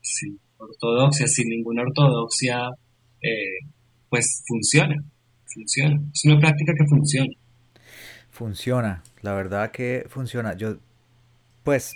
[0.02, 2.70] sí, ortodoxia, sin ninguna ortodoxia,
[3.22, 3.58] eh,
[4.08, 5.02] pues funciona,
[5.44, 6.00] funciona.
[6.12, 7.32] Es una práctica que funciona.
[8.30, 10.56] Funciona, la verdad que funciona.
[10.56, 10.76] Yo,
[11.64, 11.94] pues,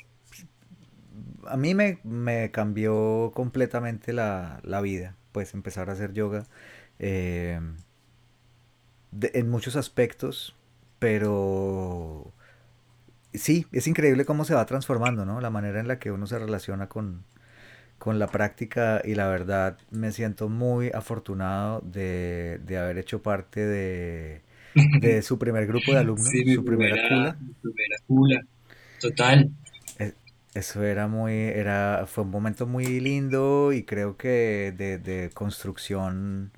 [1.47, 6.47] a mí me, me cambió completamente la, la, vida, pues empezar a hacer yoga
[6.99, 7.61] eh,
[9.21, 10.55] en muchos aspectos,
[10.99, 12.33] pero
[13.35, 15.41] sí, es increíble cómo se va transformando, ¿no?
[15.41, 17.25] La manera en la que uno se relaciona con,
[18.01, 24.41] con la práctica y la verdad me siento muy afortunado de, haber hecho parte de,
[25.01, 27.37] de, su primer grupo de alumnos, su primera, cula.
[27.61, 28.41] primera cula,
[29.01, 29.51] total.
[29.99, 30.15] E,
[30.55, 36.53] eso era muy, era, fue un momento muy lindo y creo que de, de construcción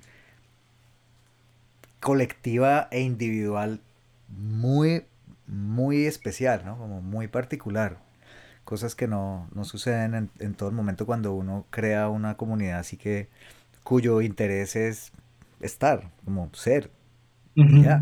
[1.99, 3.81] colectiva e individual
[4.29, 5.03] muy,
[5.45, 6.77] muy especial, ¿no?
[6.77, 8.02] Como muy particular.
[8.73, 12.79] Cosas que no, no suceden en, en todo el momento cuando uno crea una comunidad
[12.79, 13.27] así que
[13.83, 15.11] cuyo interés es
[15.61, 16.89] estar, como ser.
[17.55, 17.99] Ya.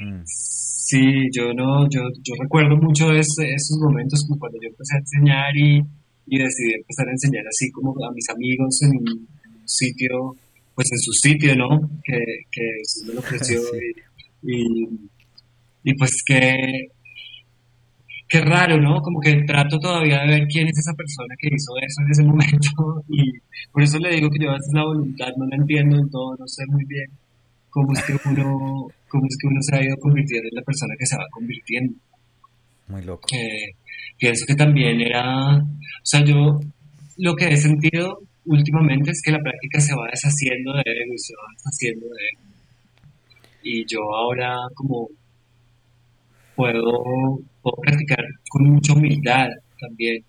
[0.00, 0.22] Mm.
[0.24, 5.56] Sí, yo no, yo, yo recuerdo mucho esos momentos como cuando yo empecé a enseñar
[5.56, 5.78] y,
[6.26, 9.28] y, decidí empezar a enseñar así como a mis amigos en un,
[9.64, 10.34] sitio,
[10.74, 11.88] pues en su sitio, ¿no?
[12.02, 12.18] Que,
[12.50, 13.60] que me lo ofreció
[14.42, 14.88] y,
[15.84, 16.88] y, pues que
[18.30, 19.00] qué raro, ¿no?
[19.02, 22.22] Como que trato todavía de ver quién es esa persona que hizo eso en ese
[22.30, 23.32] momento y
[23.72, 26.36] por eso le digo que yo a veces la voluntad no la entiendo en todo,
[26.38, 27.10] no sé muy bien
[27.68, 30.94] cómo es que uno, cómo es que uno se ha ido convirtiendo en la persona
[30.98, 31.94] que se va convirtiendo.
[32.88, 33.28] Muy loco.
[33.32, 33.74] Eh,
[34.18, 36.60] pienso que también era, o sea, yo
[37.18, 41.18] lo que he sentido últimamente es que la práctica se va deshaciendo de él y
[41.18, 42.38] se va deshaciendo de él.
[43.62, 45.08] Y yo ahora como
[46.60, 49.48] puedo, puedo practicar con mucha humildad
[49.80, 50.22] también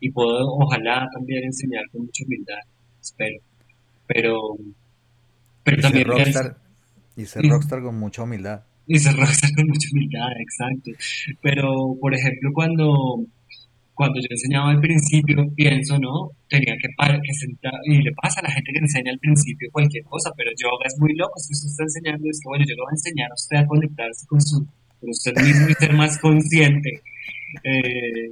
[0.00, 2.62] y puedo ojalá también enseñar con mucha humildad,
[3.00, 3.38] espero.
[4.06, 4.56] Pero,
[5.64, 6.06] pero también...
[7.14, 8.62] Y ser rockstar con mucha humildad.
[8.86, 10.90] Y ser rockstar con mucha humildad, exacto.
[11.40, 13.24] Pero, por ejemplo, cuando,
[13.94, 16.30] cuando yo enseñaba al principio, pienso, ¿no?
[16.48, 20.04] Tenía que, que sentar, y le pasa a la gente que enseña al principio cualquier
[20.04, 22.84] cosa, pero yoga es muy loco, si usted está enseñando, es que, bueno, yo lo
[22.84, 24.66] voy a enseñar a usted a conectarse con, su,
[25.02, 27.02] con usted mismo y ser más consciente.
[27.64, 28.30] Eh,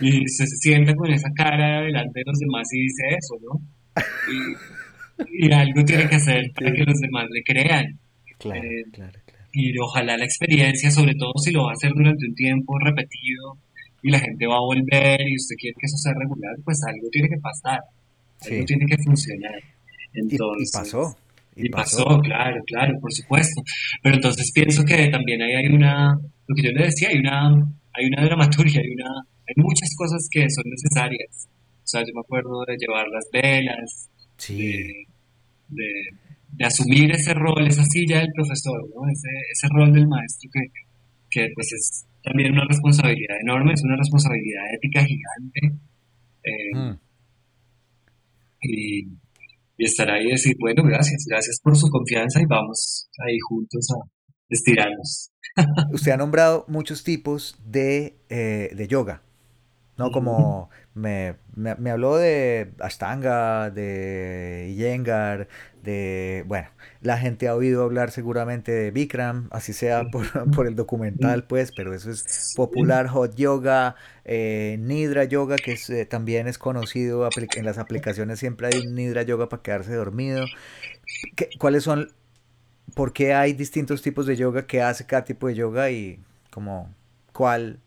[0.00, 3.60] y se sienta con esa cara delante de los demás y dice eso, ¿no?
[4.30, 7.98] Y, y algo tiene que hacer para que los demás le crean.
[8.38, 9.40] Claro, eh, claro, claro.
[9.52, 13.56] Y ojalá la experiencia, sobre todo si lo va a hacer durante un tiempo repetido
[14.02, 17.08] y la gente va a volver y usted quiere que eso sea regular, pues algo
[17.10, 17.80] tiene que pasar,
[18.42, 19.60] algo tiene que funcionar.
[20.12, 21.16] Entonces, y, pasó.
[21.62, 22.04] Y, pasó.
[22.20, 23.62] claro, claro, por supuesto.
[24.02, 26.14] Pero entonces pienso que también ahí hay una,
[26.46, 27.48] lo que yo le decía, hay una,
[27.92, 29.10] hay una dramaturgia, hay una,
[29.46, 31.48] hay muchas cosas que son necesarias.
[31.82, 34.72] O sea, yo me acuerdo de llevar las velas, sí.
[35.68, 35.86] de
[36.52, 39.08] de asumir ese rol, esa silla del profesor, ¿no?
[39.10, 40.60] ese, ese rol del maestro que,
[41.30, 45.80] que pues es también una responsabilidad enorme, es una responsabilidad ética gigante.
[46.42, 46.98] Eh, mm.
[48.62, 49.04] y,
[49.80, 53.88] y, estar ahí y decir, bueno, gracias, gracias por su confianza y vamos ahí juntos
[53.90, 54.08] a
[54.48, 55.30] estirarnos.
[55.92, 59.22] Usted ha nombrado muchos tipos de, eh, de yoga,
[60.00, 60.10] ¿no?
[60.10, 65.46] Como me, me, me, habló de Ashtanga, de Iyengar,
[65.82, 66.68] de, bueno,
[67.02, 70.04] la gente ha oído hablar seguramente de Bikram, así sea
[70.54, 73.94] por, el documental, pues, pero eso es popular, hot yoga,
[74.24, 79.22] eh, Nidra yoga, que eh, también es conocido, en las aplicaciones siempre hay un Nidra
[79.22, 80.46] yoga para quedarse dormido.
[81.58, 82.10] ¿Cuáles son,
[82.94, 86.20] por qué hay distintos tipos de yoga, qué hace cada tipo de yoga y
[86.50, 86.88] como
[87.34, 87.80] cuál,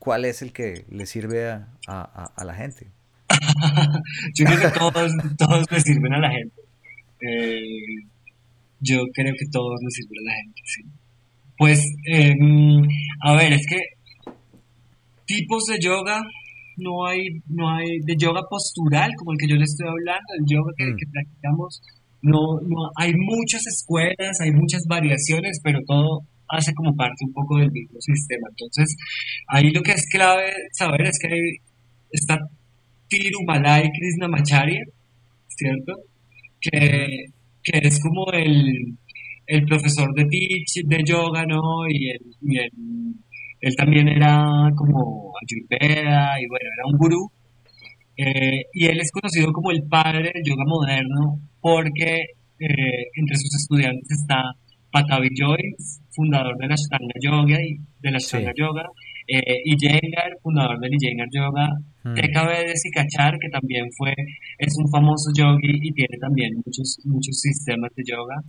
[0.00, 2.88] cuál es el que le sirve a, a, la gente?
[4.34, 6.60] Yo creo que todos, todos le sirven a la gente.
[7.20, 8.08] Eh,
[8.80, 10.82] yo creo que todos nos sirve a la gente, sí.
[11.58, 12.82] Pues, em,
[13.22, 13.78] a ver, es que
[15.26, 16.22] tipos de yoga
[16.78, 20.46] no hay, no hay, de yoga postural como el que yo le estoy hablando, el
[20.46, 21.12] yoga que, mm.
[21.12, 21.82] practicamos,
[22.22, 27.58] no, no, hay muchas escuelas, hay muchas variaciones, pero todo hace como parte un poco
[27.58, 28.48] del mismo sistema.
[28.50, 28.96] Entonces,
[29.48, 31.40] ahí lo que es clave saber es que hay,
[32.10, 32.38] está
[33.08, 34.84] Tirumalai Krishnamacharya,
[35.48, 36.10] ¿cierto?
[36.60, 37.24] que,
[37.62, 38.96] que es como el,
[39.46, 41.88] el, profesor de teach, de yoga, ¿no?
[41.88, 42.70] Y, él, y él,
[43.60, 47.30] él, también era como ayurveda y bueno, era un gurú.
[48.16, 52.20] Eh, y él es conocido como el padre del yoga moderno porque
[52.58, 54.42] eh, entre sus estudiantes está
[54.90, 58.86] Patavi Joyce, fundador de la Ashtanga Yoga y de la Ashtanga Yoga,
[59.26, 61.68] eh, Iyengar, fundador del Iyengar Yoga,
[62.02, 62.14] hmm.
[62.14, 64.12] TKB de Sikachar, que también fue,
[64.58, 68.42] es un famoso yogi y tiene también muchos, muchos sistemas de yoga.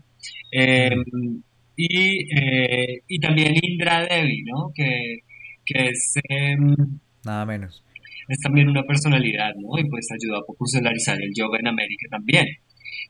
[0.52, 1.42] Em,
[1.78, 4.72] y, eh, y también Indra Devi, ¿no?
[4.74, 5.20] Que,
[5.66, 6.16] que es...
[6.30, 6.76] Em,
[7.24, 7.84] Nada menos.
[8.28, 9.78] Es también una personalidad, ¿no?
[9.78, 12.48] Y pues ayudó a popularizar el yoga en América también.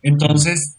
[0.01, 0.77] Entonces,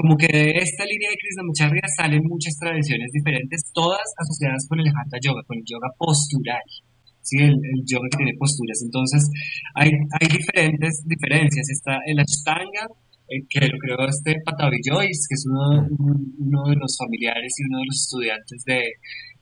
[0.00, 4.88] como que de esta línea de Krishnamacharya salen muchas tradiciones diferentes, todas asociadas con el
[4.88, 6.62] Hatha Yoga, con el yoga postural,
[7.20, 7.38] ¿sí?
[7.38, 8.80] el, yoga que tiene posturas.
[8.82, 9.28] Entonces,
[9.74, 11.68] hay, hay diferentes diferencias.
[11.68, 12.88] Está el Ashtanga,
[13.28, 17.64] eh, que lo creó este Patavi Joyce, que es uno, uno, de los familiares y
[17.68, 18.80] uno de los estudiantes de,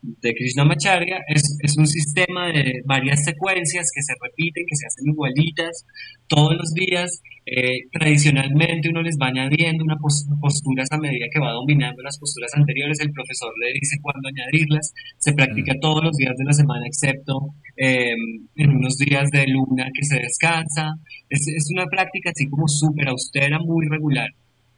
[0.02, 5.08] de Krishnamacharya es, es un sistema de varias secuencias que se repiten, que se hacen
[5.08, 5.84] igualitas
[6.26, 7.20] todos los días.
[7.44, 9.98] Eh, tradicionalmente uno les va añadiendo unas
[10.40, 13.00] posturas a medida que va dominando las posturas anteriores.
[13.00, 14.92] El profesor le dice cuándo añadirlas.
[15.18, 15.80] Se practica mm.
[15.80, 20.18] todos los días de la semana, excepto em, en unos días de luna que se
[20.18, 20.94] descansa.
[21.28, 24.28] Es, es una práctica así como súper austera, muy regular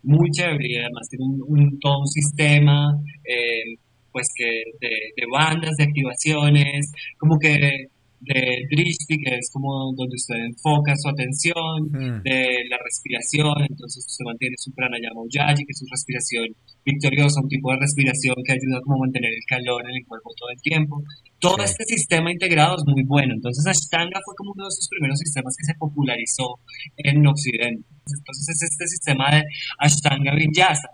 [0.05, 2.93] muy chévere y además tiene un, todo un sistema
[3.25, 3.79] eh,
[4.13, 7.89] pues que de, bandas, de activaciones, como que
[8.23, 12.23] de drishti, que es como donde usted enfoca su atención, mm.
[12.23, 16.47] de la respiración, entonces usted mantiene su pranayama ujjayi, que es su respiración
[16.85, 20.31] victoriosa, un tipo de respiración que ayuda como a mantener el calor en el cuerpo
[20.39, 21.03] todo el tiempo.
[21.41, 25.19] Todo este sistema integrado es muy bueno, entonces Ashtanga fue como uno de esos primeros
[25.19, 26.61] sistemas que se popularizó
[26.97, 27.83] en Occidente.
[28.07, 29.43] Entonces es este sistema de
[29.79, 30.91] Ashtanga Vinyasa,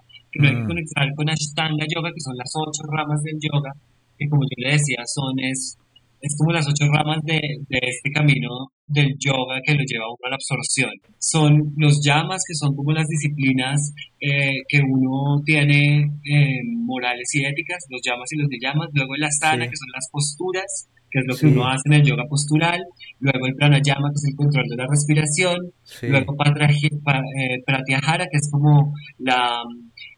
[0.46, 0.66] hay que mm.
[0.66, 3.72] conectar con Ashtanga Yoga, que son las ocho ramas del yoga,
[4.16, 5.76] que como yo le decía, son es,
[6.20, 10.08] es como las ocho ramas de, de este camino del yoga que lo lleva a
[10.08, 10.90] uno a la absorción.
[11.18, 17.44] Son los llamas, que son como las disciplinas eh, que uno tiene eh, morales y
[17.44, 18.88] éticas, los llamas y los de llamas.
[18.92, 22.02] Luego el asana, que son las posturas, que es lo que uno hace en el
[22.04, 22.80] yoga postural,
[23.20, 25.56] luego el pranayama, que es el control de la respiración,
[26.02, 29.62] luego eh, pratyahara, que es como la,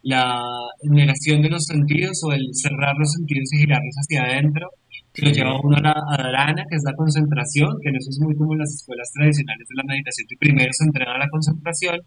[0.03, 0.43] la
[0.85, 4.69] negación de los sentidos o el cerrar los sentidos y girarlos hacia adentro,
[5.13, 8.21] que lo lleva uno a la dharana, que es la concentración, que en eso es
[8.21, 11.99] muy como en las escuelas tradicionales de la meditación, que primero se entrena la concentración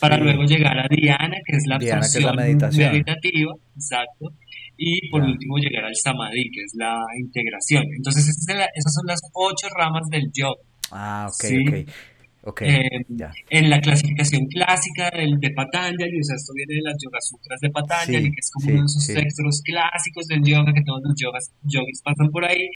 [0.00, 4.32] para luego llegar a dhyana, que es la absorción meditativa, exacto,
[4.78, 7.84] y por último llegar al samadhi, que es la integración.
[7.96, 10.62] Entonces esas son las ocho ramas del yoga.
[10.92, 11.90] Ah, ok, ok.
[12.40, 13.04] Okay, eh,
[13.50, 17.60] en la clasificación clásica del, de Patanjali, o sea, esto viene de las Yoga Sutras
[17.60, 21.14] de Patanjali, que es como uno de esos textos clásicos del yoga que todos los
[21.18, 22.70] yogas, yogis pasan por ahí.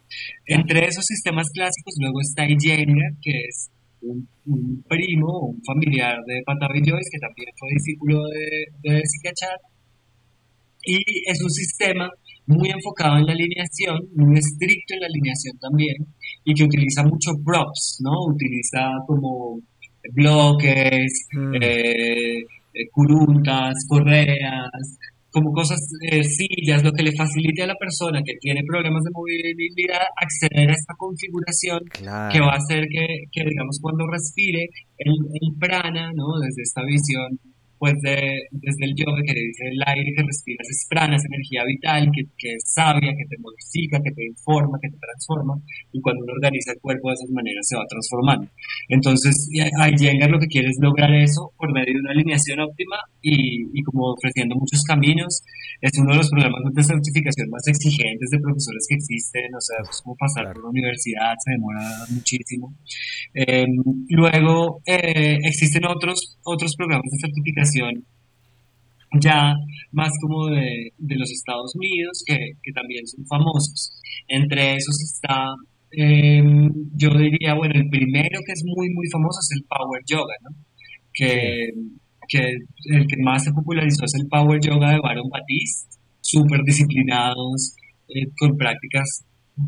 [0.47, 3.71] Entre esos sistemas clásicos, luego está Iyengar, que es
[4.03, 4.29] un,
[4.89, 9.72] primo o un familiar de Joyce, que también fue discípulo de, de Sikachat.
[10.85, 10.99] Y
[11.31, 12.11] es un sistema
[12.47, 15.97] muy enfocado en la alineación, muy estricto en la alineación también,
[16.45, 18.27] y que utiliza mucho props, ¿no?
[18.27, 19.61] Utiliza como
[20.13, 21.55] bloques, mm.
[21.63, 22.39] eh,
[22.75, 24.99] eh, curuntas, correas,
[25.31, 25.81] como cosas,
[26.11, 30.69] eh, sillas, lo que le facilite a la persona que tiene problemas de movilidad acceder
[30.69, 34.69] a esta configuración que va a hacer que, que, digamos, cuando respire
[34.99, 36.39] el, el prana, ¿no?
[36.39, 37.39] Desde esta visión
[37.83, 41.67] pues de, desde el yoga que dice el aire que respiras es prana, es energía
[41.67, 45.59] vital, que, que, es sabia, que te modifica, que te informa, que te transforma,
[45.91, 48.47] y cuando uno organiza el cuerpo de esas maneras se va transformando.
[48.87, 53.67] Entonces, Iyengar lo que quiere es lograr eso por medio de una alineación óptima y,
[53.75, 55.43] y como ofreciendo muchos caminos.
[55.81, 59.83] Es uno de los programas de certificación más exigentes de profesores que existen, o sea,
[59.83, 61.83] es como pasar por la universidad, se demora
[62.15, 62.79] muchísimo.
[63.35, 63.67] Eh,
[64.07, 67.72] luego, eh, existen otros, otros programas de certificación
[69.21, 69.55] ya
[69.93, 73.93] más como de, los Estados Unidos, que, también son famosos.
[74.29, 75.55] Entre esos está,
[75.91, 80.35] em, yo diría, bueno, el primero que es muy, muy famoso es el Power Yoga,
[80.43, 80.51] ¿no?
[81.13, 81.71] Que,
[82.35, 87.77] el que más se popularizó es el Power Yoga de Baron Batiste, súper disciplinados,
[88.09, 89.23] eh, con prácticas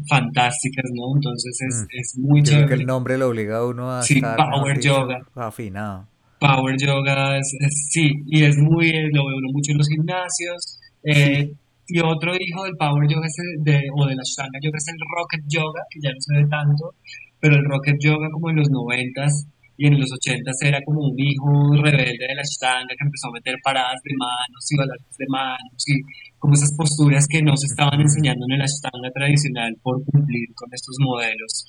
[0.09, 1.15] fantásticas, ¿no?
[1.15, 1.87] Entonces es, mm.
[1.91, 2.69] es muy chévere.
[2.69, 5.27] que el nombre lo obliga a uno a sí, Power Yoga.
[5.35, 6.09] afinado.
[6.45, 10.79] Power Yoga, sí, y es muy, lo veo mucho en los gimnasios.
[11.03, 11.49] Eh,
[11.87, 15.01] y otro hijo del Power Yoga es de, o de la Ashtanga Yoga es el
[15.01, 16.93] Rocket Yoga, que ya no se ve tanto,
[17.41, 19.47] pero el Rocket Yoga como en los noventas
[19.77, 21.49] y en los ochentas era como un hijo
[21.83, 25.81] rebelde de la Ashtanga que empezó a meter paradas de manos y balances de manos
[25.89, 25.95] y
[26.39, 30.69] como esas posturas que no se estaban enseñando en el Ashtanga tradicional por cumplir con
[30.73, 31.65] estos modelos.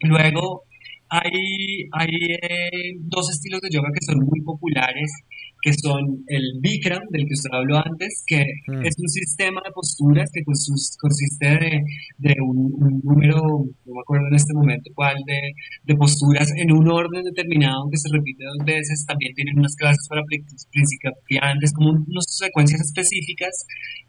[0.00, 0.64] Luego,
[1.14, 2.10] hay, hay
[2.42, 5.10] eh, dos estilos de yoga que son muy populares,
[5.62, 8.84] que son el Bikram, del que usted habló antes, que mm.
[8.84, 11.82] es un sistema de posturas que consiste de,
[12.18, 15.40] de un, número, no me acuerdo en este momento cuál, de,
[15.84, 19.06] de, posturas en un orden determinado que se repite dos veces.
[19.06, 20.22] También tienen unas clases para
[20.70, 23.66] principiantes, como unas secuencias específicas.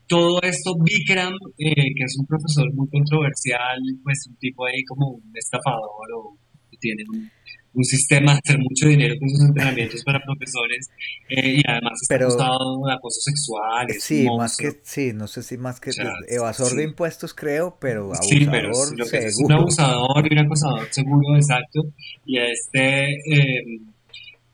[0.08, 5.08] Todo esto, Bikram, eh, que es un profesor muy controversial, pues un tipo ahí como
[5.08, 6.38] un estafador o
[6.80, 10.90] tiene un, sistema de hacer mucho dinero con sus entrenamientos para profesores
[11.28, 13.88] eh, y además está pero, acusado de acoso sexual.
[14.00, 15.92] sí, más que, sí, no sé si más que
[16.30, 19.28] evasor de impuestos creo, pero abusador sí, pero seguro.
[19.28, 21.82] Es un abusador y un acosador seguro, exacto.
[22.26, 23.12] Y este...
[23.12, 23.82] Eh,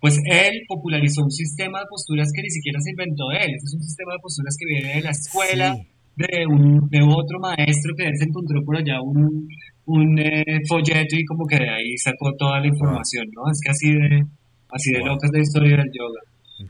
[0.02, 3.84] pues él popularizó un sistema de posturas que ni siquiera se inventó él, es un
[3.84, 5.78] sistema de posturas que viene de la escuela
[6.16, 9.48] de, un, de otro maestro que él se encontró por allá un,
[9.92, 13.52] un eh, folleto y como que de ahí sacó toda la información, ¿no?
[13.52, 14.26] Es que así de,
[14.70, 16.22] así de loca es la historia del yoga.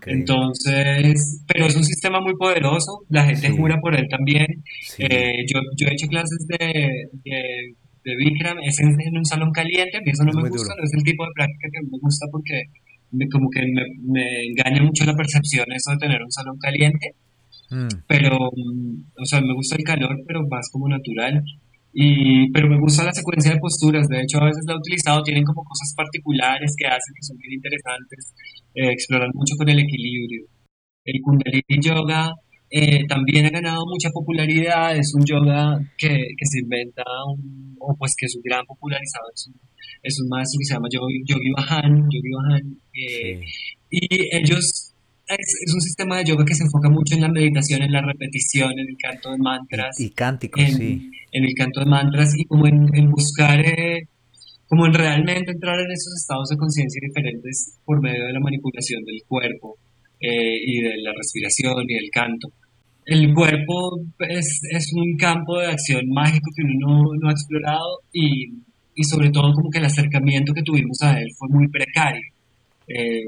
[0.05, 4.47] Entonces, pero es un sistema muy poderoso, la gente jura por él también.
[4.97, 7.75] Eh, yo, yo he hecho clases de, de,
[8.05, 10.93] de Bikram, es en, un salón caliente, a mí eso no me gusta, no es
[10.93, 12.63] el tipo de práctica que me gusta porque
[13.11, 17.15] me, como que me, me, engaña mucho la percepción eso de tener un salón caliente.
[17.69, 17.87] Mm.
[18.07, 21.43] Pero, o sea, me gusta el calor, pero más como natural.
[21.93, 25.23] Y, pero me gusta la secuencia de posturas, de hecho a veces la he utilizado,
[25.23, 28.33] tienen como cosas particulares que hacen que son bien interesantes,
[28.75, 30.45] eh, exploran mucho con el equilibrio.
[31.03, 32.31] El Kundalini Yoga
[32.69, 37.03] eh, también ha ganado mucha popularidad, es un yoga que, que se inventa,
[37.79, 39.59] o pues que es un gran popularizado, es un,
[40.01, 42.31] es un maestro que se llama Yogi, Yogi Bahan, Yogi
[42.93, 43.41] eh,
[43.89, 44.90] y ellos
[45.37, 48.71] es, un sistema de yoga que se enfoca mucho en la meditación, en la repetición,
[48.71, 49.99] en el canto de mantras.
[49.99, 51.09] Y, cánticos, sí.
[51.31, 54.07] En el canto de mantras y como en, buscar, eh,
[54.67, 59.03] como en realmente entrar en esos estados de conciencia diferentes por medio de la manipulación
[59.03, 59.77] del cuerpo
[60.19, 62.51] eh, y de la respiración y del canto.
[63.05, 68.53] El cuerpo es, es un campo de acción mágico que uno no, ha explorado y,
[68.95, 72.21] y, sobre todo como que el acercamiento que tuvimos a él fue muy precario.
[72.87, 73.23] Eh,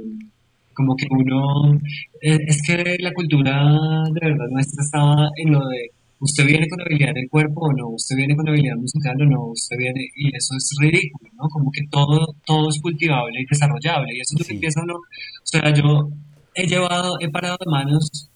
[0.73, 1.79] como que uno,
[2.21, 6.79] eh, es que la cultura de verdad nuestra estaba en lo de usted viene con
[6.81, 10.29] habilidad del cuerpo o no, usted viene con habilidad musical o no, usted viene, y
[10.29, 11.49] eso es ridículo, ¿no?
[11.49, 14.95] Como que todo, todo es cultivable y desarrollable, y eso es lo que empieza uno,
[14.95, 16.09] o sea, yo
[16.55, 18.29] he llevado, he parado de manos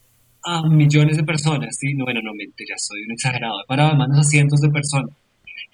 [0.44, 1.94] a millones de personas, ¿sí?
[1.94, 5.12] No, bueno, no, mentira, soy un exagerado, he parado de manos a cientos de personas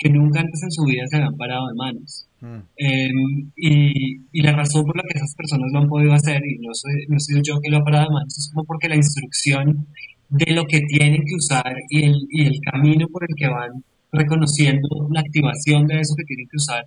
[0.03, 2.27] que nunca antes en su vida se habían parado de manos.
[2.41, 2.59] Mm.
[2.77, 6.59] Em, y, y, la razón por la que esas personas lo han podido hacer, y
[6.59, 8.97] no soy, no soy yo que lo ha parado de manos, es como porque la
[8.97, 9.87] instrucción
[10.29, 13.83] de lo que tienen que usar y el, y el camino por el que van
[14.11, 16.85] reconociendo la activación de eso que tienen que usar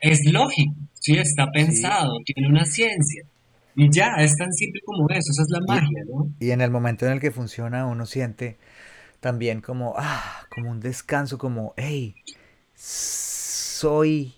[0.00, 1.16] es lógico, ¿sí?
[1.18, 3.24] está pensado, tiene una ciencia.
[3.76, 6.28] Y ya, es tan simple como eso, esa es la magia, ¿no?
[6.40, 8.58] Y en el momento en el que funciona, uno siente
[9.20, 12.14] también como, ah, como un descanso, como, hey,
[12.74, 14.34] soy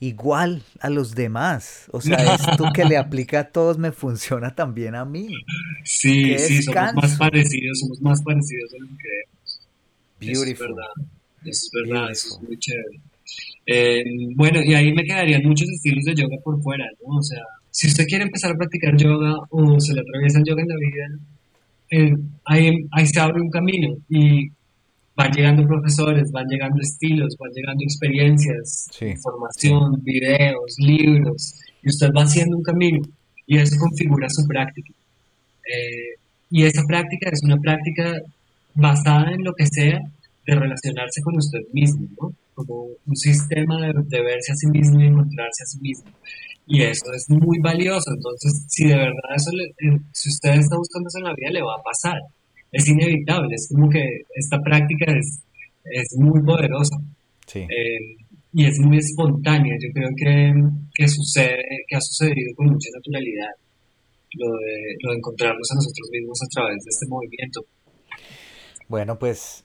[0.00, 1.86] igual a los demás.
[1.92, 5.28] O sea, esto que le aplica a todos me funciona también a mí.
[5.84, 9.60] Sí, sí, somos más parecidos, somos más parecidos a lo que creemos.
[10.20, 10.50] Beautiful.
[10.50, 11.10] Eso es verdad,
[11.44, 13.00] eso es verdad, eso es muy chévere.
[13.64, 14.04] Eh,
[14.34, 17.16] bueno, y ahí me quedarían muchos estilos de yoga por fuera, ¿no?
[17.18, 20.62] O sea, si usted quiere empezar a practicar yoga o se le atraviesa el yoga
[20.62, 21.08] en la vida,
[21.92, 22.16] eh,
[22.46, 24.50] ahí, ahí se abre un camino y
[25.14, 32.22] van llegando profesores, van llegando estilos, van llegando experiencias, información, videos, libros, y usted va
[32.22, 33.02] haciendo un camino
[33.46, 34.90] y eso configura su práctica.
[35.68, 36.16] Eh,
[36.50, 38.22] y esa práctica es una práctica
[38.74, 40.00] basada en lo que sea
[40.46, 42.32] de relacionarse con usted mismo, ¿no?
[42.54, 46.10] Como un sistema de, de verse a sí mismo y encontrarse a sí mismo.
[46.66, 48.10] Y eso es muy valioso.
[48.14, 51.62] Entonces, si de verdad eso, eh, si usted está buscando eso en la vida, le
[51.62, 52.18] va a pasar.
[52.70, 53.54] Es inevitable.
[53.54, 55.42] Es como que esta práctica es,
[55.84, 56.96] es muy poderosa.
[57.54, 58.16] Eh,
[58.54, 59.74] y es muy espontánea.
[59.80, 60.54] Yo creo que,
[60.94, 63.50] que, sucede, que ha sucedido con mucha naturalidad
[64.34, 67.64] lo de, lo de encontrarnos a nosotros mismos a través de este movimiento.
[68.88, 69.64] Bueno, pues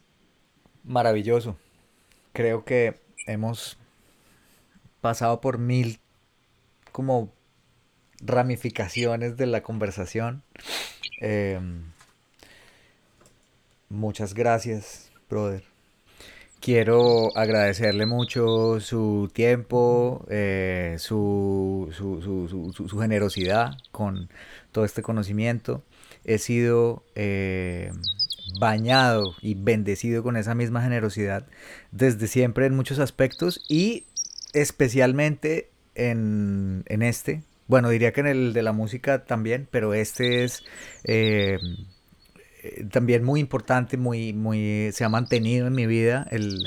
[0.84, 1.58] maravilloso.
[2.34, 2.96] Creo que
[3.26, 3.78] hemos
[5.02, 6.00] pasado por mil
[6.98, 7.32] como
[8.22, 10.42] ramificaciones de la conversación.
[11.22, 11.84] Em,
[13.88, 15.64] muchas gracias, brother.
[16.60, 24.28] Quiero agradecerle mucho su tiempo, eh, su, su, generosidad con
[24.72, 25.84] todo este conocimiento.
[26.24, 27.92] He sido eh,
[28.60, 31.46] bañado y bendecido con esa misma generosidad
[31.92, 34.08] desde siempre en muchos aspectos y
[34.54, 37.44] especialmente en, este.
[37.68, 40.64] Bueno, diría que en el de la música también, pero este es
[41.04, 41.58] eh,
[42.92, 46.28] también muy importante, muy, muy, se ha mantenido en mi vida.
[46.32, 46.60] El,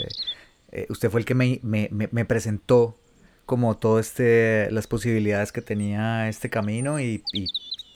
[0.72, 2.98] eh, usted fue el que me, me, me, presentó
[3.46, 7.46] como todas este, las posibilidades que tenía este camino y, y,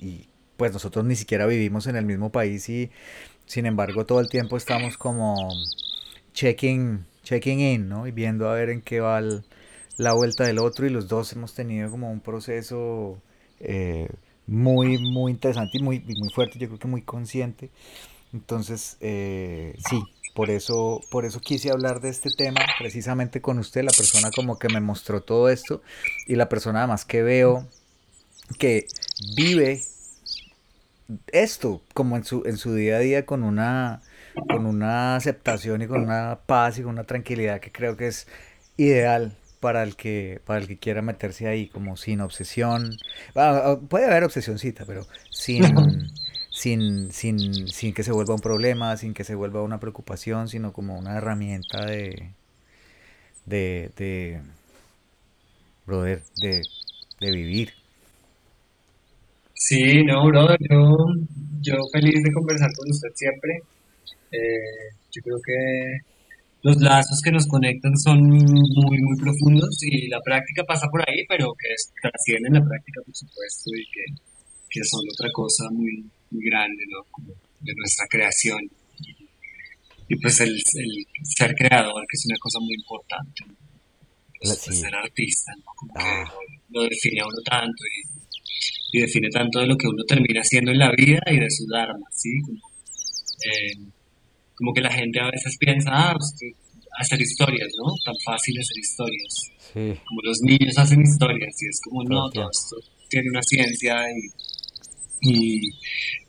[0.00, 2.90] y, pues nosotros ni siquiera vivimos en el mismo país y
[3.46, 5.36] sin embargo todo el tiempo estamos como
[6.32, 8.06] checking, checking in, ¿no?
[8.06, 9.44] Y viendo a ver en qué va el,
[9.96, 13.20] la vuelta del otro y los dos hemos tenido como un proceso
[13.60, 14.08] eh,
[14.46, 17.70] muy, muy interesante y muy, muy fuerte, yo creo que muy consciente.
[18.32, 20.02] Entonces, eh, sí,
[20.34, 24.58] por eso, por eso quise hablar de este tema precisamente con usted, la persona como
[24.58, 25.82] que me mostró todo esto
[26.26, 27.66] y la persona además que veo
[28.58, 28.86] que
[29.36, 29.82] vive
[31.28, 34.02] esto como en su, en su día a día con una
[34.48, 38.26] con una aceptación y con una paz y con una tranquilidad que creo que es
[38.76, 42.98] ideal para el que para el que quiera meterse ahí como sin obsesión
[43.88, 45.62] puede haber obsesioncita pero sin
[46.50, 50.74] sin, sin, sin que se vuelva un problema sin que se vuelva una preocupación sino
[50.74, 52.32] como una herramienta de
[53.46, 54.42] de, de
[55.86, 56.60] brother de,
[57.20, 57.72] de vivir
[59.54, 60.96] Sí, no, brother, yo,
[61.62, 63.62] yo feliz de conversar con usted siempre.
[64.30, 66.13] Eh, yo creo que
[66.64, 71.24] los lazos que nos conectan son muy, muy profundos y la práctica pasa por ahí,
[71.28, 71.68] pero que
[72.00, 74.04] trascienden la práctica, por supuesto, y que,
[74.70, 77.04] que son otra cosa muy, muy grande, ¿no?
[77.10, 77.28] Como
[77.60, 78.60] de nuestra creación.
[80.08, 83.44] Y, pues el, el, ser creador, que es una cosa muy importante.
[84.40, 85.72] Pues, ser artista, ¿no?
[85.76, 86.32] Como que ah.
[86.70, 88.14] lo, lo define a uno tanto y
[88.94, 91.66] y define tanto de lo que uno termina haciendo en la vida y de su
[91.66, 92.30] dharma, ¿sí?
[92.42, 92.58] Como,
[93.44, 93.90] eh,
[94.74, 96.34] que la gente a veces piensa, ah, pues,
[96.98, 97.92] hacer historias, ¿no?
[98.04, 99.34] Tan fácil hacer historias.
[100.06, 102.76] Como los niños hacen historias y es como, no, todo esto
[103.08, 105.60] tiene una ciencia y, y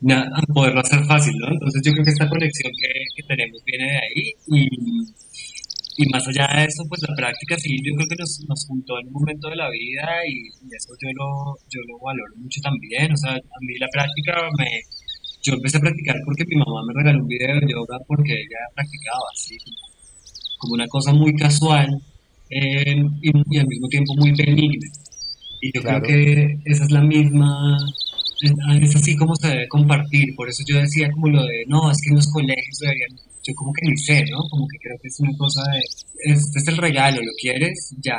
[0.00, 1.52] nada, poderlo hacer fácil, ¿no?
[1.52, 4.68] Entonces yo creo que esta conexión que, que tenemos viene de ahí y
[5.98, 9.00] y más allá de eso, pues la práctica sí, yo creo que nos, nos juntó
[9.00, 13.10] en un momento de la vida y, eso yo lo, yo lo valoro mucho también.
[13.12, 14.68] O sea, a mí la práctica me...
[15.46, 18.58] Yo empecé a practicar porque mi mamá me regaló un video de yoga porque ella
[18.74, 19.56] practicaba así,
[20.58, 21.86] como, una cosa muy casual
[22.50, 24.88] eh, y, al mismo tiempo muy benigna.
[25.60, 27.78] Y yo creo que esa es la misma,
[28.80, 30.34] es así como se debe compartir.
[30.34, 33.10] Por eso yo decía como lo de, no, es que en los colegios deberían
[33.46, 34.38] yo como que ni sé, ¿no?
[34.50, 37.94] Como que creo que es una cosa de, este es el regalo, ¿lo quieres?
[38.02, 38.18] Ya.